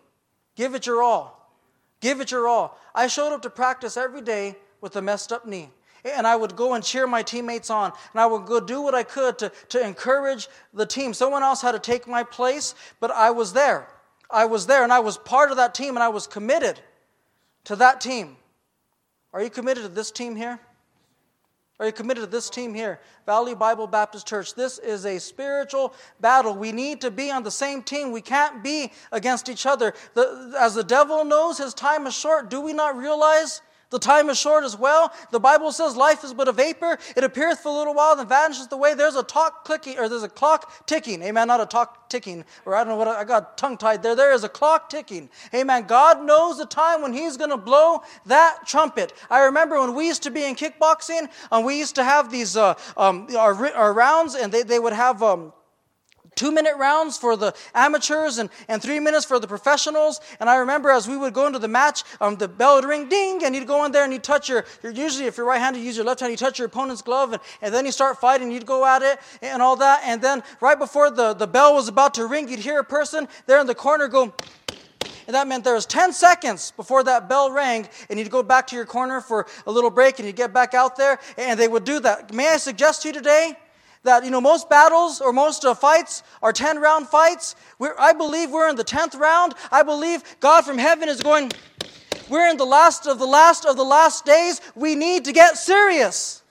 Give 0.55 0.73
it 0.73 0.85
your 0.85 1.03
all. 1.03 1.51
Give 1.99 2.21
it 2.21 2.31
your 2.31 2.47
all. 2.47 2.79
I 2.95 3.07
showed 3.07 3.33
up 3.33 3.41
to 3.41 3.49
practice 3.49 3.97
every 3.97 4.21
day 4.21 4.55
with 4.81 4.95
a 4.95 5.01
messed 5.01 5.31
up 5.31 5.45
knee. 5.45 5.69
And 6.05 6.27
I 6.27 6.35
would 6.35 6.55
go 6.55 6.73
and 6.73 6.83
cheer 6.83 7.07
my 7.07 7.23
teammates 7.23 7.69
on. 7.69 7.91
And 8.13 8.21
I 8.21 8.25
would 8.25 8.45
go 8.45 8.59
do 8.59 8.81
what 8.81 8.95
I 8.95 9.03
could 9.03 9.37
to, 9.39 9.51
to 9.69 9.85
encourage 9.85 10.47
the 10.73 10.85
team. 10.85 11.13
Someone 11.13 11.43
else 11.43 11.61
had 11.61 11.73
to 11.73 11.79
take 11.79 12.07
my 12.07 12.23
place, 12.23 12.75
but 12.99 13.11
I 13.11 13.31
was 13.31 13.53
there. 13.53 13.87
I 14.33 14.45
was 14.45 14.65
there 14.65 14.83
and 14.83 14.91
I 14.91 14.99
was 14.99 15.17
part 15.17 15.51
of 15.51 15.57
that 15.57 15.73
team 15.75 15.95
and 15.95 16.03
I 16.03 16.09
was 16.09 16.27
committed 16.27 16.79
to 17.65 17.75
that 17.77 18.01
team. 18.01 18.35
Are 19.31 19.41
you 19.41 19.49
committed 19.49 19.83
to 19.83 19.89
this 19.89 20.11
team 20.11 20.35
here? 20.35 20.59
Are 21.79 21.87
you 21.87 21.91
committed 21.91 22.23
to 22.23 22.29
this 22.29 22.49
team 22.49 22.73
here? 22.73 22.99
Valley 23.25 23.55
Bible 23.55 23.87
Baptist 23.87 24.27
Church. 24.27 24.53
This 24.53 24.77
is 24.79 25.05
a 25.05 25.19
spiritual 25.19 25.93
battle. 26.19 26.55
We 26.55 26.71
need 26.71 27.01
to 27.01 27.11
be 27.11 27.31
on 27.31 27.43
the 27.43 27.51
same 27.51 27.81
team. 27.81 28.11
We 28.11 28.21
can't 28.21 28.63
be 28.63 28.91
against 29.11 29.49
each 29.49 29.65
other. 29.65 29.93
The, 30.13 30.55
as 30.59 30.75
the 30.75 30.83
devil 30.83 31.25
knows 31.25 31.57
his 31.57 31.73
time 31.73 32.05
is 32.05 32.13
short, 32.13 32.49
do 32.49 32.61
we 32.61 32.73
not 32.73 32.95
realize 32.95 33.61
the 33.93 33.99
time 33.99 34.31
is 34.31 34.39
short 34.39 34.63
as 34.63 34.75
well. 34.75 35.13
The 35.29 35.39
Bible 35.39 35.71
says 35.71 35.95
life 35.95 36.23
is 36.23 36.33
but 36.33 36.47
a 36.47 36.51
vapor. 36.51 36.97
It 37.15 37.23
appeareth 37.23 37.59
for 37.59 37.69
a 37.69 37.77
little 37.77 37.93
while, 37.93 38.15
then 38.15 38.27
vanishes 38.27 38.67
away. 38.71 38.95
There's 38.95 39.15
a 39.15 39.21
talk 39.21 39.65
clicking, 39.65 39.99
or 39.99 40.09
there's 40.09 40.23
a 40.23 40.29
clock 40.29 40.87
ticking. 40.87 41.21
Amen. 41.21 41.47
Not 41.47 41.61
a 41.61 41.67
talk 41.67 42.09
ticking, 42.09 42.43
or 42.65 42.75
I 42.75 42.79
don't 42.79 42.87
know 42.87 42.95
what 42.95 43.07
I 43.07 43.23
got 43.23 43.55
tongue 43.55 43.77
tied 43.77 44.01
there. 44.01 44.15
There 44.15 44.33
is 44.33 44.43
a 44.43 44.49
clock 44.49 44.89
ticking. 44.89 45.29
Amen. 45.53 45.85
God 45.85 46.25
knows 46.25 46.57
the 46.57 46.65
time 46.65 47.03
when 47.03 47.13
He's 47.13 47.37
going 47.37 47.51
to 47.51 47.57
blow 47.57 48.01
that 48.25 48.65
trumpet. 48.65 49.13
I 49.29 49.43
remember 49.43 49.79
when 49.79 49.93
we 49.93 50.07
used 50.07 50.23
to 50.23 50.31
be 50.31 50.43
in 50.43 50.55
kickboxing, 50.55 51.29
and 51.51 51.63
we 51.63 51.77
used 51.77 51.93
to 51.95 52.03
have 52.03 52.31
these 52.31 52.57
uh, 52.57 52.73
um, 52.97 53.27
our, 53.37 53.67
our 53.75 53.93
rounds, 53.93 54.33
and 54.33 54.51
they, 54.51 54.63
they 54.63 54.79
would 54.79 54.93
have. 54.93 55.21
Um, 55.21 55.53
two 56.35 56.51
minute 56.51 56.75
rounds 56.77 57.17
for 57.17 57.35
the 57.35 57.53
amateurs 57.73 58.37
and, 58.37 58.49
and 58.67 58.81
three 58.81 58.99
minutes 58.99 59.25
for 59.25 59.39
the 59.39 59.47
professionals. 59.47 60.19
And 60.39 60.49
I 60.49 60.55
remember 60.57 60.89
as 60.89 61.07
we 61.07 61.17
would 61.17 61.33
go 61.33 61.47
into 61.47 61.59
the 61.59 61.67
match, 61.67 62.03
um, 62.21 62.35
the 62.35 62.47
bell 62.47 62.75
would 62.75 62.85
ring, 62.85 63.09
ding, 63.09 63.43
and 63.43 63.55
you'd 63.55 63.67
go 63.67 63.85
in 63.85 63.91
there 63.91 64.03
and 64.03 64.13
you'd 64.13 64.23
touch 64.23 64.49
your, 64.49 64.65
you're 64.81 64.91
usually 64.91 65.25
if 65.25 65.37
you're 65.37 65.45
right 65.45 65.59
handed, 65.59 65.79
you 65.79 65.85
use 65.85 65.95
your 65.95 66.05
left 66.05 66.19
hand, 66.19 66.31
you 66.31 66.37
touch 66.37 66.59
your 66.59 66.67
opponent's 66.67 67.01
glove, 67.01 67.33
and, 67.33 67.41
and 67.61 67.73
then 67.73 67.85
you 67.85 67.91
start 67.91 68.19
fighting, 68.19 68.51
you'd 68.51 68.65
go 68.65 68.85
at 68.85 69.01
it 69.01 69.19
and 69.41 69.61
all 69.61 69.75
that. 69.75 70.01
And 70.05 70.21
then 70.21 70.43
right 70.61 70.77
before 70.77 71.11
the, 71.11 71.33
the 71.33 71.47
bell 71.47 71.73
was 71.73 71.87
about 71.87 72.13
to 72.15 72.25
ring, 72.25 72.49
you'd 72.49 72.59
hear 72.59 72.79
a 72.79 72.83
person 72.83 73.27
there 73.45 73.59
in 73.59 73.67
the 73.67 73.75
corner 73.75 74.07
go, 74.07 74.33
and 75.25 75.35
that 75.35 75.47
meant 75.47 75.63
there 75.63 75.73
was 75.73 75.85
10 75.85 76.13
seconds 76.13 76.71
before 76.75 77.03
that 77.03 77.29
bell 77.29 77.51
rang, 77.51 77.87
and 78.09 78.19
you'd 78.19 78.29
go 78.29 78.43
back 78.43 78.67
to 78.67 78.75
your 78.75 78.85
corner 78.85 79.21
for 79.21 79.47
a 79.65 79.71
little 79.71 79.89
break, 79.89 80.19
and 80.19 80.27
you'd 80.27 80.35
get 80.35 80.53
back 80.53 80.73
out 80.73 80.95
there, 80.95 81.19
and 81.37 81.59
they 81.59 81.67
would 81.67 81.85
do 81.85 81.99
that. 82.01 82.33
May 82.33 82.49
I 82.49 82.57
suggest 82.57 83.03
to 83.03 83.09
you 83.09 83.13
today 83.13 83.57
that 84.03 84.23
you 84.23 84.31
know 84.31 84.41
most 84.41 84.69
battles 84.69 85.21
or 85.21 85.33
most 85.33 85.65
uh, 85.65 85.73
fights 85.73 86.23
are 86.41 86.53
10 86.53 86.79
round 86.79 87.07
fights. 87.07 87.55
We're, 87.79 87.95
i 87.97 88.13
believe 88.13 88.51
we're 88.51 88.69
in 88.69 88.75
the 88.75 88.83
10th 88.83 89.17
round. 89.17 89.53
I 89.71 89.83
believe 89.83 90.23
god 90.39 90.65
from 90.65 90.77
heaven 90.77 91.09
is 91.09 91.21
going 91.21 91.51
we're 92.29 92.49
in 92.49 92.57
the 92.57 92.65
last 92.65 93.07
of 93.07 93.19
the 93.19 93.25
last 93.25 93.65
of 93.65 93.75
the 93.75 93.83
last 93.83 94.25
days. 94.25 94.61
We 94.75 94.95
need 94.95 95.25
to 95.25 95.31
get 95.31 95.57
serious 95.57 96.41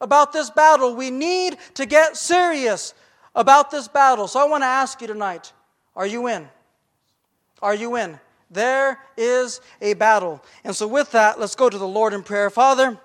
about 0.00 0.32
this 0.32 0.50
battle. 0.50 0.94
We 0.94 1.10
need 1.10 1.58
to 1.74 1.84
get 1.84 2.16
serious 2.16 2.94
about 3.34 3.70
this 3.70 3.86
battle. 3.88 4.28
So 4.28 4.40
i 4.40 4.44
want 4.44 4.62
to 4.62 4.66
ask 4.66 5.00
you 5.00 5.06
tonight 5.06 5.52
are 5.96 6.06
you 6.06 6.28
in? 6.28 6.48
Are 7.62 7.74
you 7.74 7.96
in? 7.96 8.18
There 8.50 8.98
is 9.16 9.60
a 9.80 9.94
battle. 9.94 10.42
And 10.64 10.74
so, 10.74 10.88
with 10.88 11.12
that, 11.12 11.38
let's 11.38 11.54
go 11.54 11.70
to 11.70 11.78
the 11.78 11.86
Lord 11.86 12.12
in 12.12 12.22
prayer. 12.22 12.50
Father, 12.50 12.98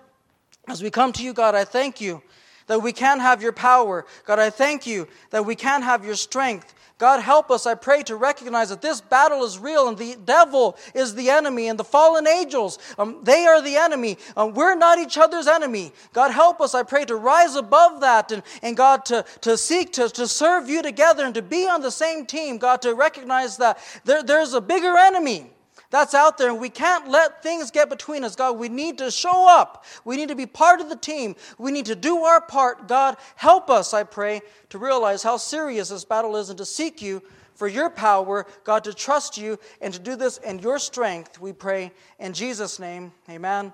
as 0.67 0.81
we 0.81 0.89
come 0.89 1.11
to 1.13 1.23
you, 1.23 1.33
God, 1.33 1.53
I 1.53 1.65
thank 1.65 2.01
you 2.01 2.21
that 2.67 2.81
we 2.81 2.91
can 2.91 3.19
have 3.19 3.41
your 3.41 3.51
power. 3.51 4.05
God, 4.25 4.39
I 4.39 4.49
thank 4.49 4.87
you 4.87 5.07
that 5.31 5.45
we 5.45 5.55
can 5.55 5.81
have 5.81 6.05
your 6.05 6.15
strength. 6.15 6.73
God, 6.97 7.21
help 7.21 7.51
us, 7.51 7.65
I 7.65 7.75
pray, 7.75 8.03
to 8.03 8.15
recognize 8.15 8.69
that 8.69 8.81
this 8.81 9.01
battle 9.01 9.43
is 9.43 9.59
real 9.59 9.89
and 9.89 9.97
the 9.97 10.15
devil 10.23 10.77
is 10.93 11.13
the 11.13 11.29
enemy 11.29 11.67
and 11.67 11.77
the 11.77 11.83
fallen 11.83 12.25
angels, 12.25 12.79
um, 12.97 13.19
they 13.21 13.45
are 13.45 13.61
the 13.61 13.75
enemy. 13.75 14.17
Um, 14.37 14.53
we're 14.53 14.75
not 14.75 14.97
each 14.97 15.17
other's 15.17 15.45
enemy. 15.45 15.91
God, 16.13 16.31
help 16.31 16.61
us, 16.61 16.73
I 16.73 16.83
pray, 16.83 17.03
to 17.05 17.17
rise 17.17 17.57
above 17.57 17.99
that 17.99 18.31
and, 18.31 18.43
and 18.61 18.77
God, 18.77 19.03
to, 19.05 19.25
to 19.41 19.57
seek 19.57 19.91
to, 19.93 20.07
to 20.07 20.25
serve 20.25 20.69
you 20.69 20.81
together 20.81 21.25
and 21.25 21.35
to 21.35 21.41
be 21.41 21.67
on 21.67 21.81
the 21.81 21.91
same 21.91 22.25
team. 22.25 22.57
God, 22.57 22.81
to 22.83 22.93
recognize 22.93 23.57
that 23.57 23.77
there, 24.05 24.23
there's 24.23 24.53
a 24.53 24.61
bigger 24.61 24.95
enemy 24.95 25.51
that's 25.89 26.13
out 26.13 26.37
there, 26.37 26.49
and 26.49 26.59
we 26.59 26.69
can't 26.69 27.09
let 27.09 27.41
things 27.43 27.71
get 27.71 27.89
between 27.89 28.23
us. 28.23 28.35
God, 28.35 28.57
we 28.57 28.69
need 28.69 28.97
to 28.97 29.11
show 29.11 29.47
up. 29.47 29.85
We 30.03 30.17
need 30.17 30.29
to 30.29 30.35
be 30.35 30.45
part 30.45 30.81
of 30.81 30.89
the 30.89 30.95
team. 30.95 31.35
We 31.57 31.71
need 31.71 31.85
to 31.85 31.95
do 31.95 32.19
our 32.19 32.41
part. 32.41 32.87
God, 32.87 33.17
help 33.35 33.69
us, 33.69 33.93
I 33.93 34.03
pray, 34.03 34.41
to 34.69 34.77
realize 34.77 35.23
how 35.23 35.37
serious 35.37 35.89
this 35.89 36.05
battle 36.05 36.35
is 36.35 36.49
and 36.49 36.57
to 36.57 36.65
seek 36.65 37.01
you 37.01 37.21
for 37.55 37.67
your 37.67 37.89
power, 37.89 38.45
God, 38.63 38.83
to 38.83 38.93
trust 38.93 39.37
you 39.37 39.57
and 39.81 39.93
to 39.93 39.99
do 39.99 40.15
this 40.15 40.37
in 40.39 40.59
your 40.59 40.77
strength, 40.77 41.39
we 41.39 41.53
pray. 41.53 41.91
In 42.19 42.33
Jesus' 42.33 42.79
name, 42.79 43.13
amen. 43.29 43.71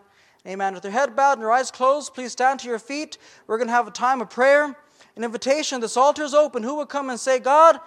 Amen. 0.48 0.74
With 0.74 0.84
your 0.84 0.94
head 0.94 1.16
bowed 1.16 1.34
and 1.34 1.42
your 1.42 1.52
eyes 1.52 1.70
closed, 1.70 2.14
please 2.14 2.32
stand 2.32 2.60
to 2.62 2.68
your 2.68 2.80
feet. 2.80 3.18
We're 3.48 3.58
going 3.58 3.68
to 3.68 3.74
have 3.74 3.88
a 3.88 3.92
time 3.92 4.22
of 4.22 4.30
prayer, 4.30 4.76
an 5.16 5.24
invitation. 5.24 5.82
This 5.82 5.98
altar 5.98 6.24
is 6.24 6.34
open. 6.34 6.64
Who 6.64 6.76
will 6.76 6.86
come 6.86 7.10
and 7.10 7.20
say, 7.20 7.40
God, 7.40 7.80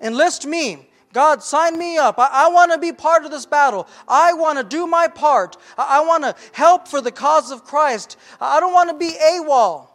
enlist 0.00 0.46
me? 0.46 0.87
God, 1.12 1.42
sign 1.42 1.78
me 1.78 1.96
up. 1.96 2.18
I, 2.18 2.28
I 2.30 2.48
want 2.48 2.72
to 2.72 2.78
be 2.78 2.92
part 2.92 3.24
of 3.24 3.30
this 3.30 3.46
battle. 3.46 3.88
I 4.06 4.34
want 4.34 4.58
to 4.58 4.64
do 4.64 4.86
my 4.86 5.08
part. 5.08 5.56
I, 5.76 5.98
I 5.98 6.06
want 6.06 6.24
to 6.24 6.34
help 6.52 6.86
for 6.86 7.00
the 7.00 7.12
cause 7.12 7.50
of 7.50 7.64
Christ. 7.64 8.16
I 8.40 8.60
don't 8.60 8.74
want 8.74 8.90
to 8.90 8.96
be 8.96 9.12
AWOL. 9.12 9.88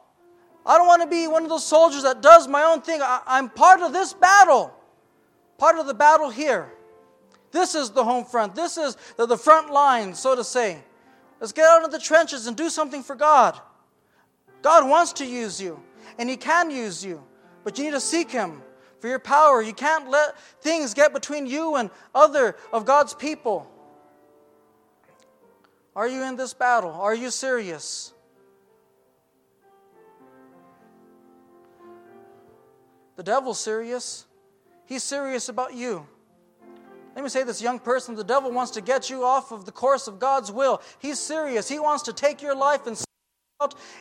I 0.66 0.78
don't 0.78 0.88
want 0.88 1.02
to 1.02 1.08
be 1.08 1.28
one 1.28 1.44
of 1.44 1.50
those 1.50 1.66
soldiers 1.66 2.04
that 2.04 2.22
does 2.22 2.48
my 2.48 2.64
own 2.64 2.82
thing. 2.82 3.02
I, 3.02 3.22
I'm 3.28 3.50
part 3.50 3.82
of 3.82 3.94
this 3.94 4.14
battle, 4.14 4.74
part 5.58 5.78
of 5.78 5.88
the 5.88 5.94
battle 5.94 6.30
here. 6.30 6.72
This 7.52 7.76
is 7.76 7.92
the 7.92 8.04
home 8.04 8.26
front. 8.26 8.56
This 8.56 8.78
is 8.78 8.98
the, 9.16 9.28
the 9.28 9.38
front 9.38 9.72
line, 9.72 10.16
so 10.16 10.36
to 10.36 10.44
say. 10.44 10.80
Let's 11.40 11.54
get 11.54 11.66
out 11.66 11.84
of 11.84 11.92
the 11.92 12.00
trenches 12.00 12.48
and 12.48 12.58
do 12.58 12.70
something 12.70 13.04
for 13.04 13.16
God. 13.16 13.60
God 14.62 14.90
wants 14.90 15.14
to 15.14 15.26
use 15.26 15.62
you, 15.62 15.80
and 16.18 16.30
He 16.30 16.38
can 16.38 16.72
use 16.72 17.06
you, 17.06 17.22
but 17.64 17.78
you 17.78 17.84
need 17.84 17.92
to 17.92 18.00
seek 18.00 18.32
Him 18.32 18.64
for 19.04 19.10
your 19.10 19.20
power. 19.20 19.62
You 19.62 19.74
can't 19.74 20.10
let 20.10 20.40
things 20.62 20.94
get 20.94 21.12
between 21.12 21.46
you 21.46 21.76
and 21.76 21.90
other 22.16 22.56
of 22.72 22.86
God's 22.86 23.14
people. 23.14 23.70
Are 25.94 26.08
you 26.08 26.24
in 26.24 26.38
this 26.38 26.54
battle? 26.54 26.92
Are 26.92 27.14
you 27.14 27.30
serious? 27.30 28.14
The 33.18 33.24
devil's 33.24 33.60
serious. 33.60 34.26
He's 34.86 35.04
serious 35.04 35.50
about 35.50 35.74
you. 35.74 36.08
Let 37.14 37.26
me 37.26 37.30
say 37.30 37.44
this, 37.44 37.62
young 37.62 37.80
person 37.80 38.16
the 38.16 38.24
devil 38.24 38.54
wants 38.54 38.72
to 38.72 38.82
get 38.82 39.10
you 39.10 39.26
off 39.26 39.52
of 39.52 39.66
the 39.66 39.74
course 39.74 40.08
of 40.08 40.18
God's 40.18 40.50
will. 40.50 40.82
He's 41.00 41.20
serious. 41.20 41.68
He 41.68 41.78
wants 41.78 42.04
to 42.04 42.14
take 42.14 42.42
your 42.42 42.56
life 42.56 42.88
and 42.88 42.98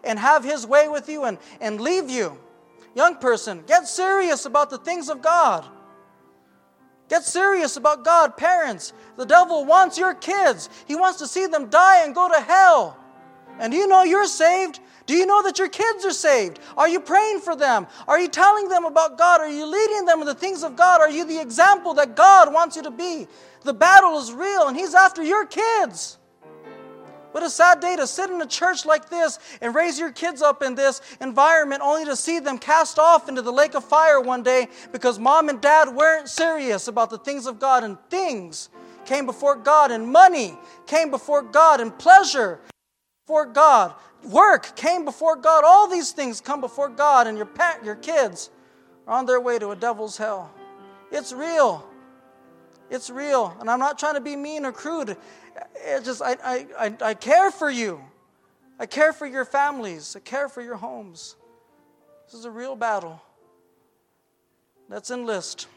and 0.05 0.17
have 0.21 0.45
his 0.45 0.65
way 0.65 0.89
with 0.89 1.09
you 1.09 1.25
and, 1.25 1.39
and 1.61 1.81
leave 1.81 2.09
you. 2.09 2.39
Young 2.95 3.17
person, 3.17 3.63
get 3.67 3.89
serious 3.89 4.45
about 4.45 4.71
the 4.71 4.79
things 4.79 5.09
of 5.09 5.23
God. 5.23 5.67
Get 7.09 7.25
serious 7.25 7.77
about 7.77 8.05
God. 8.05 8.37
Parents, 8.37 8.93
the 9.17 9.27
devil 9.27 9.65
wants 9.65 9.99
your 9.99 10.15
kids. 10.15 10.69
He 10.87 10.97
wants 10.97 11.19
to 11.19 11.27
see 11.27 11.47
them 11.47 11.69
die 11.69 12.05
and 12.05 12.15
go 12.15 12.29
to 12.29 12.41
hell. 12.41 12.99
And 13.59 13.73
do 13.73 13.79
you 13.79 13.87
know 13.87 14.03
you're 14.03 14.27
saved? 14.27 14.81
Do 15.07 15.15
you 15.15 15.27
know 15.27 15.43
that 15.43 15.59
your 15.59 15.69
kids 15.69 16.05
are 16.05 16.13
saved? 16.13 16.59
Are 16.77 16.89
you 16.89 17.01
praying 17.01 17.41
for 17.41 17.57
them? 17.57 17.87
Are 18.09 18.19
you 18.19 18.29
telling 18.29 18.69
them 18.69 18.85
about 18.85 19.19
God? 19.19 19.41
Are 19.41 19.49
you 19.49 19.67
leading 19.67 20.07
them 20.07 20.21
in 20.21 20.27
the 20.27 20.35
things 20.35 20.63
of 20.63 20.77
God? 20.77 21.01
Are 21.01 21.11
you 21.11 21.25
the 21.25 21.41
example 21.41 21.95
that 21.95 22.17
God 22.17 22.53
wants 22.53 22.77
you 22.77 22.83
to 22.83 22.91
be? 22.91 23.27
The 23.65 23.75
battle 23.75 24.19
is 24.19 24.33
real 24.33 24.69
and 24.69 24.77
He's 24.77 24.95
after 24.95 25.23
your 25.23 25.45
kids. 25.47 26.19
What 27.33 27.43
a 27.43 27.51
sad 27.51 27.81
day 27.81 27.97
to 27.97 28.07
sit 28.07 28.31
in 28.31 28.41
a 28.43 28.47
church 28.47 28.85
like 28.85 29.09
this 29.09 29.39
and 29.61 29.75
raise 29.75 29.99
your 29.99 30.13
kids 30.13 30.43
up 30.43 30.63
in 30.63 30.75
this 30.75 31.01
environment 31.21 31.81
only 31.83 32.05
to 32.05 32.15
see 32.15 32.39
them 32.39 32.59
cast 32.59 32.99
off 32.99 33.29
into 33.29 33.41
the 33.41 33.51
lake 33.51 33.75
of 33.75 33.85
fire 33.85 34.21
one 34.21 34.43
day 34.43 34.69
because 34.93 35.19
mom 35.19 35.49
and 35.49 35.61
dad 35.61 35.89
weren't 35.89 36.29
serious 36.29 36.89
about 36.89 37.09
the 37.09 37.19
things 37.19 37.47
of 37.47 37.59
God 37.59 37.85
and 37.85 37.99
things 38.11 38.69
came 39.07 39.25
before 39.25 39.57
God 39.57 39.91
and 39.91 40.07
money 40.07 40.57
came 40.87 41.11
before 41.11 41.43
God 41.43 41.81
and 41.81 41.99
pleasure 41.99 42.61
before 43.27 43.47
God. 43.47 43.95
Work 44.25 44.77
came 44.77 45.05
before 45.05 45.37
God. 45.37 45.65
All 45.65 45.89
these 45.89 46.13
things 46.13 46.41
come 46.41 46.61
before 46.61 46.89
God 46.89 47.27
and 47.27 47.37
your 47.37 47.47
pet, 47.47 47.85
your 47.85 47.97
kids 47.97 48.51
are 49.07 49.19
on 49.19 49.27
their 49.27 49.41
way 49.41 49.59
to 49.59 49.71
a 49.71 49.77
devil's 49.77 50.17
hell. 50.17 50.51
It's 51.11 51.33
real. 51.33 51.89
It's 52.93 53.09
real. 53.09 53.57
And 53.59 53.71
I'm 53.71 53.79
not 53.79 53.99
trying 53.99 54.15
to 54.15 54.21
be 54.21 54.37
mean 54.37 54.67
or 54.67 54.71
crude. 54.71 55.17
It 55.77 56.05
just, 56.05 56.21
I, 56.21 56.37
I, 56.45 56.67
I, 56.79 56.97
I 57.01 57.15
care 57.15 57.51
for 57.51 57.71
you. 57.71 58.03
I 58.79 58.85
care 58.85 59.15
for 59.15 59.27
your 59.27 59.47
families. 59.47 60.15
I 60.15 60.21
care 60.21 60.47
for 60.49 60.61
your 60.61 60.77
homes. 60.77 61.37
This 62.27 62.35
is 62.35 62.45
a 62.45 62.51
real 62.51 62.77
battle. 62.77 63.21
Let's 64.91 65.11
enlist. 65.11 65.69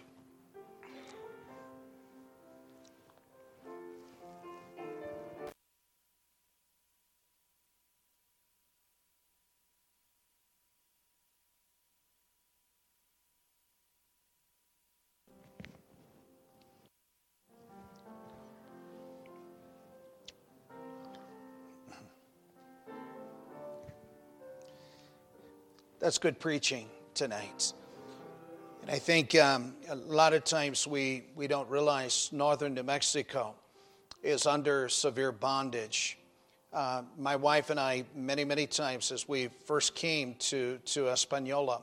That's 26.05 26.19
good 26.19 26.39
preaching 26.39 26.87
tonight. 27.15 27.73
And 28.83 28.91
I 28.91 28.99
think 28.99 29.33
um, 29.33 29.73
a 29.89 29.95
lot 29.95 30.33
of 30.33 30.43
times 30.43 30.85
we, 30.85 31.23
we 31.33 31.47
don't 31.47 31.67
realize 31.67 32.29
northern 32.31 32.75
New 32.75 32.83
Mexico 32.83 33.55
is 34.21 34.45
under 34.45 34.87
severe 34.87 35.31
bondage. 35.31 36.19
Uh, 36.71 37.01
my 37.17 37.35
wife 37.35 37.71
and 37.71 37.79
I, 37.79 38.03
many, 38.13 38.45
many 38.45 38.67
times 38.67 39.11
as 39.11 39.27
we 39.27 39.47
first 39.65 39.95
came 39.95 40.35
to, 40.35 40.77
to 40.85 41.09
Espanola, 41.09 41.81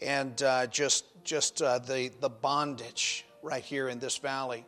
and 0.00 0.42
uh, 0.42 0.66
just, 0.68 1.04
just 1.24 1.60
uh, 1.60 1.78
the, 1.78 2.10
the 2.22 2.30
bondage 2.30 3.26
right 3.42 3.62
here 3.62 3.90
in 3.90 3.98
this 3.98 4.16
valley. 4.16 4.64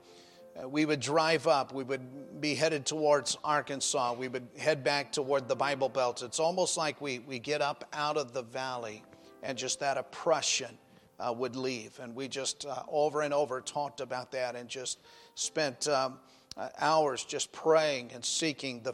Uh, 0.56 0.68
we 0.68 0.84
would 0.84 1.00
drive 1.00 1.46
up, 1.46 1.72
we 1.72 1.82
would 1.82 2.40
be 2.40 2.54
headed 2.54 2.86
towards 2.86 3.36
Arkansas, 3.42 4.12
we 4.12 4.28
would 4.28 4.46
head 4.56 4.84
back 4.84 5.10
toward 5.10 5.48
the 5.48 5.56
Bible 5.56 5.88
Belt. 5.88 6.22
It's 6.22 6.38
almost 6.38 6.76
like 6.76 7.00
we, 7.00 7.18
we 7.20 7.38
get 7.38 7.60
up 7.60 7.88
out 7.92 8.16
of 8.16 8.32
the 8.32 8.42
valley 8.42 9.02
and 9.42 9.58
just 9.58 9.80
that 9.80 9.98
oppression 9.98 10.78
uh, 11.18 11.32
would 11.32 11.56
leave. 11.56 11.98
And 12.00 12.14
we 12.14 12.28
just 12.28 12.66
uh, 12.66 12.82
over 12.88 13.22
and 13.22 13.34
over 13.34 13.60
talked 13.60 14.00
about 14.00 14.30
that 14.32 14.54
and 14.54 14.68
just 14.68 14.98
spent 15.34 15.88
um, 15.88 16.18
uh, 16.56 16.68
hours 16.78 17.24
just 17.24 17.50
praying 17.52 18.12
and 18.14 18.24
seeking 18.24 18.80
the 18.82 18.92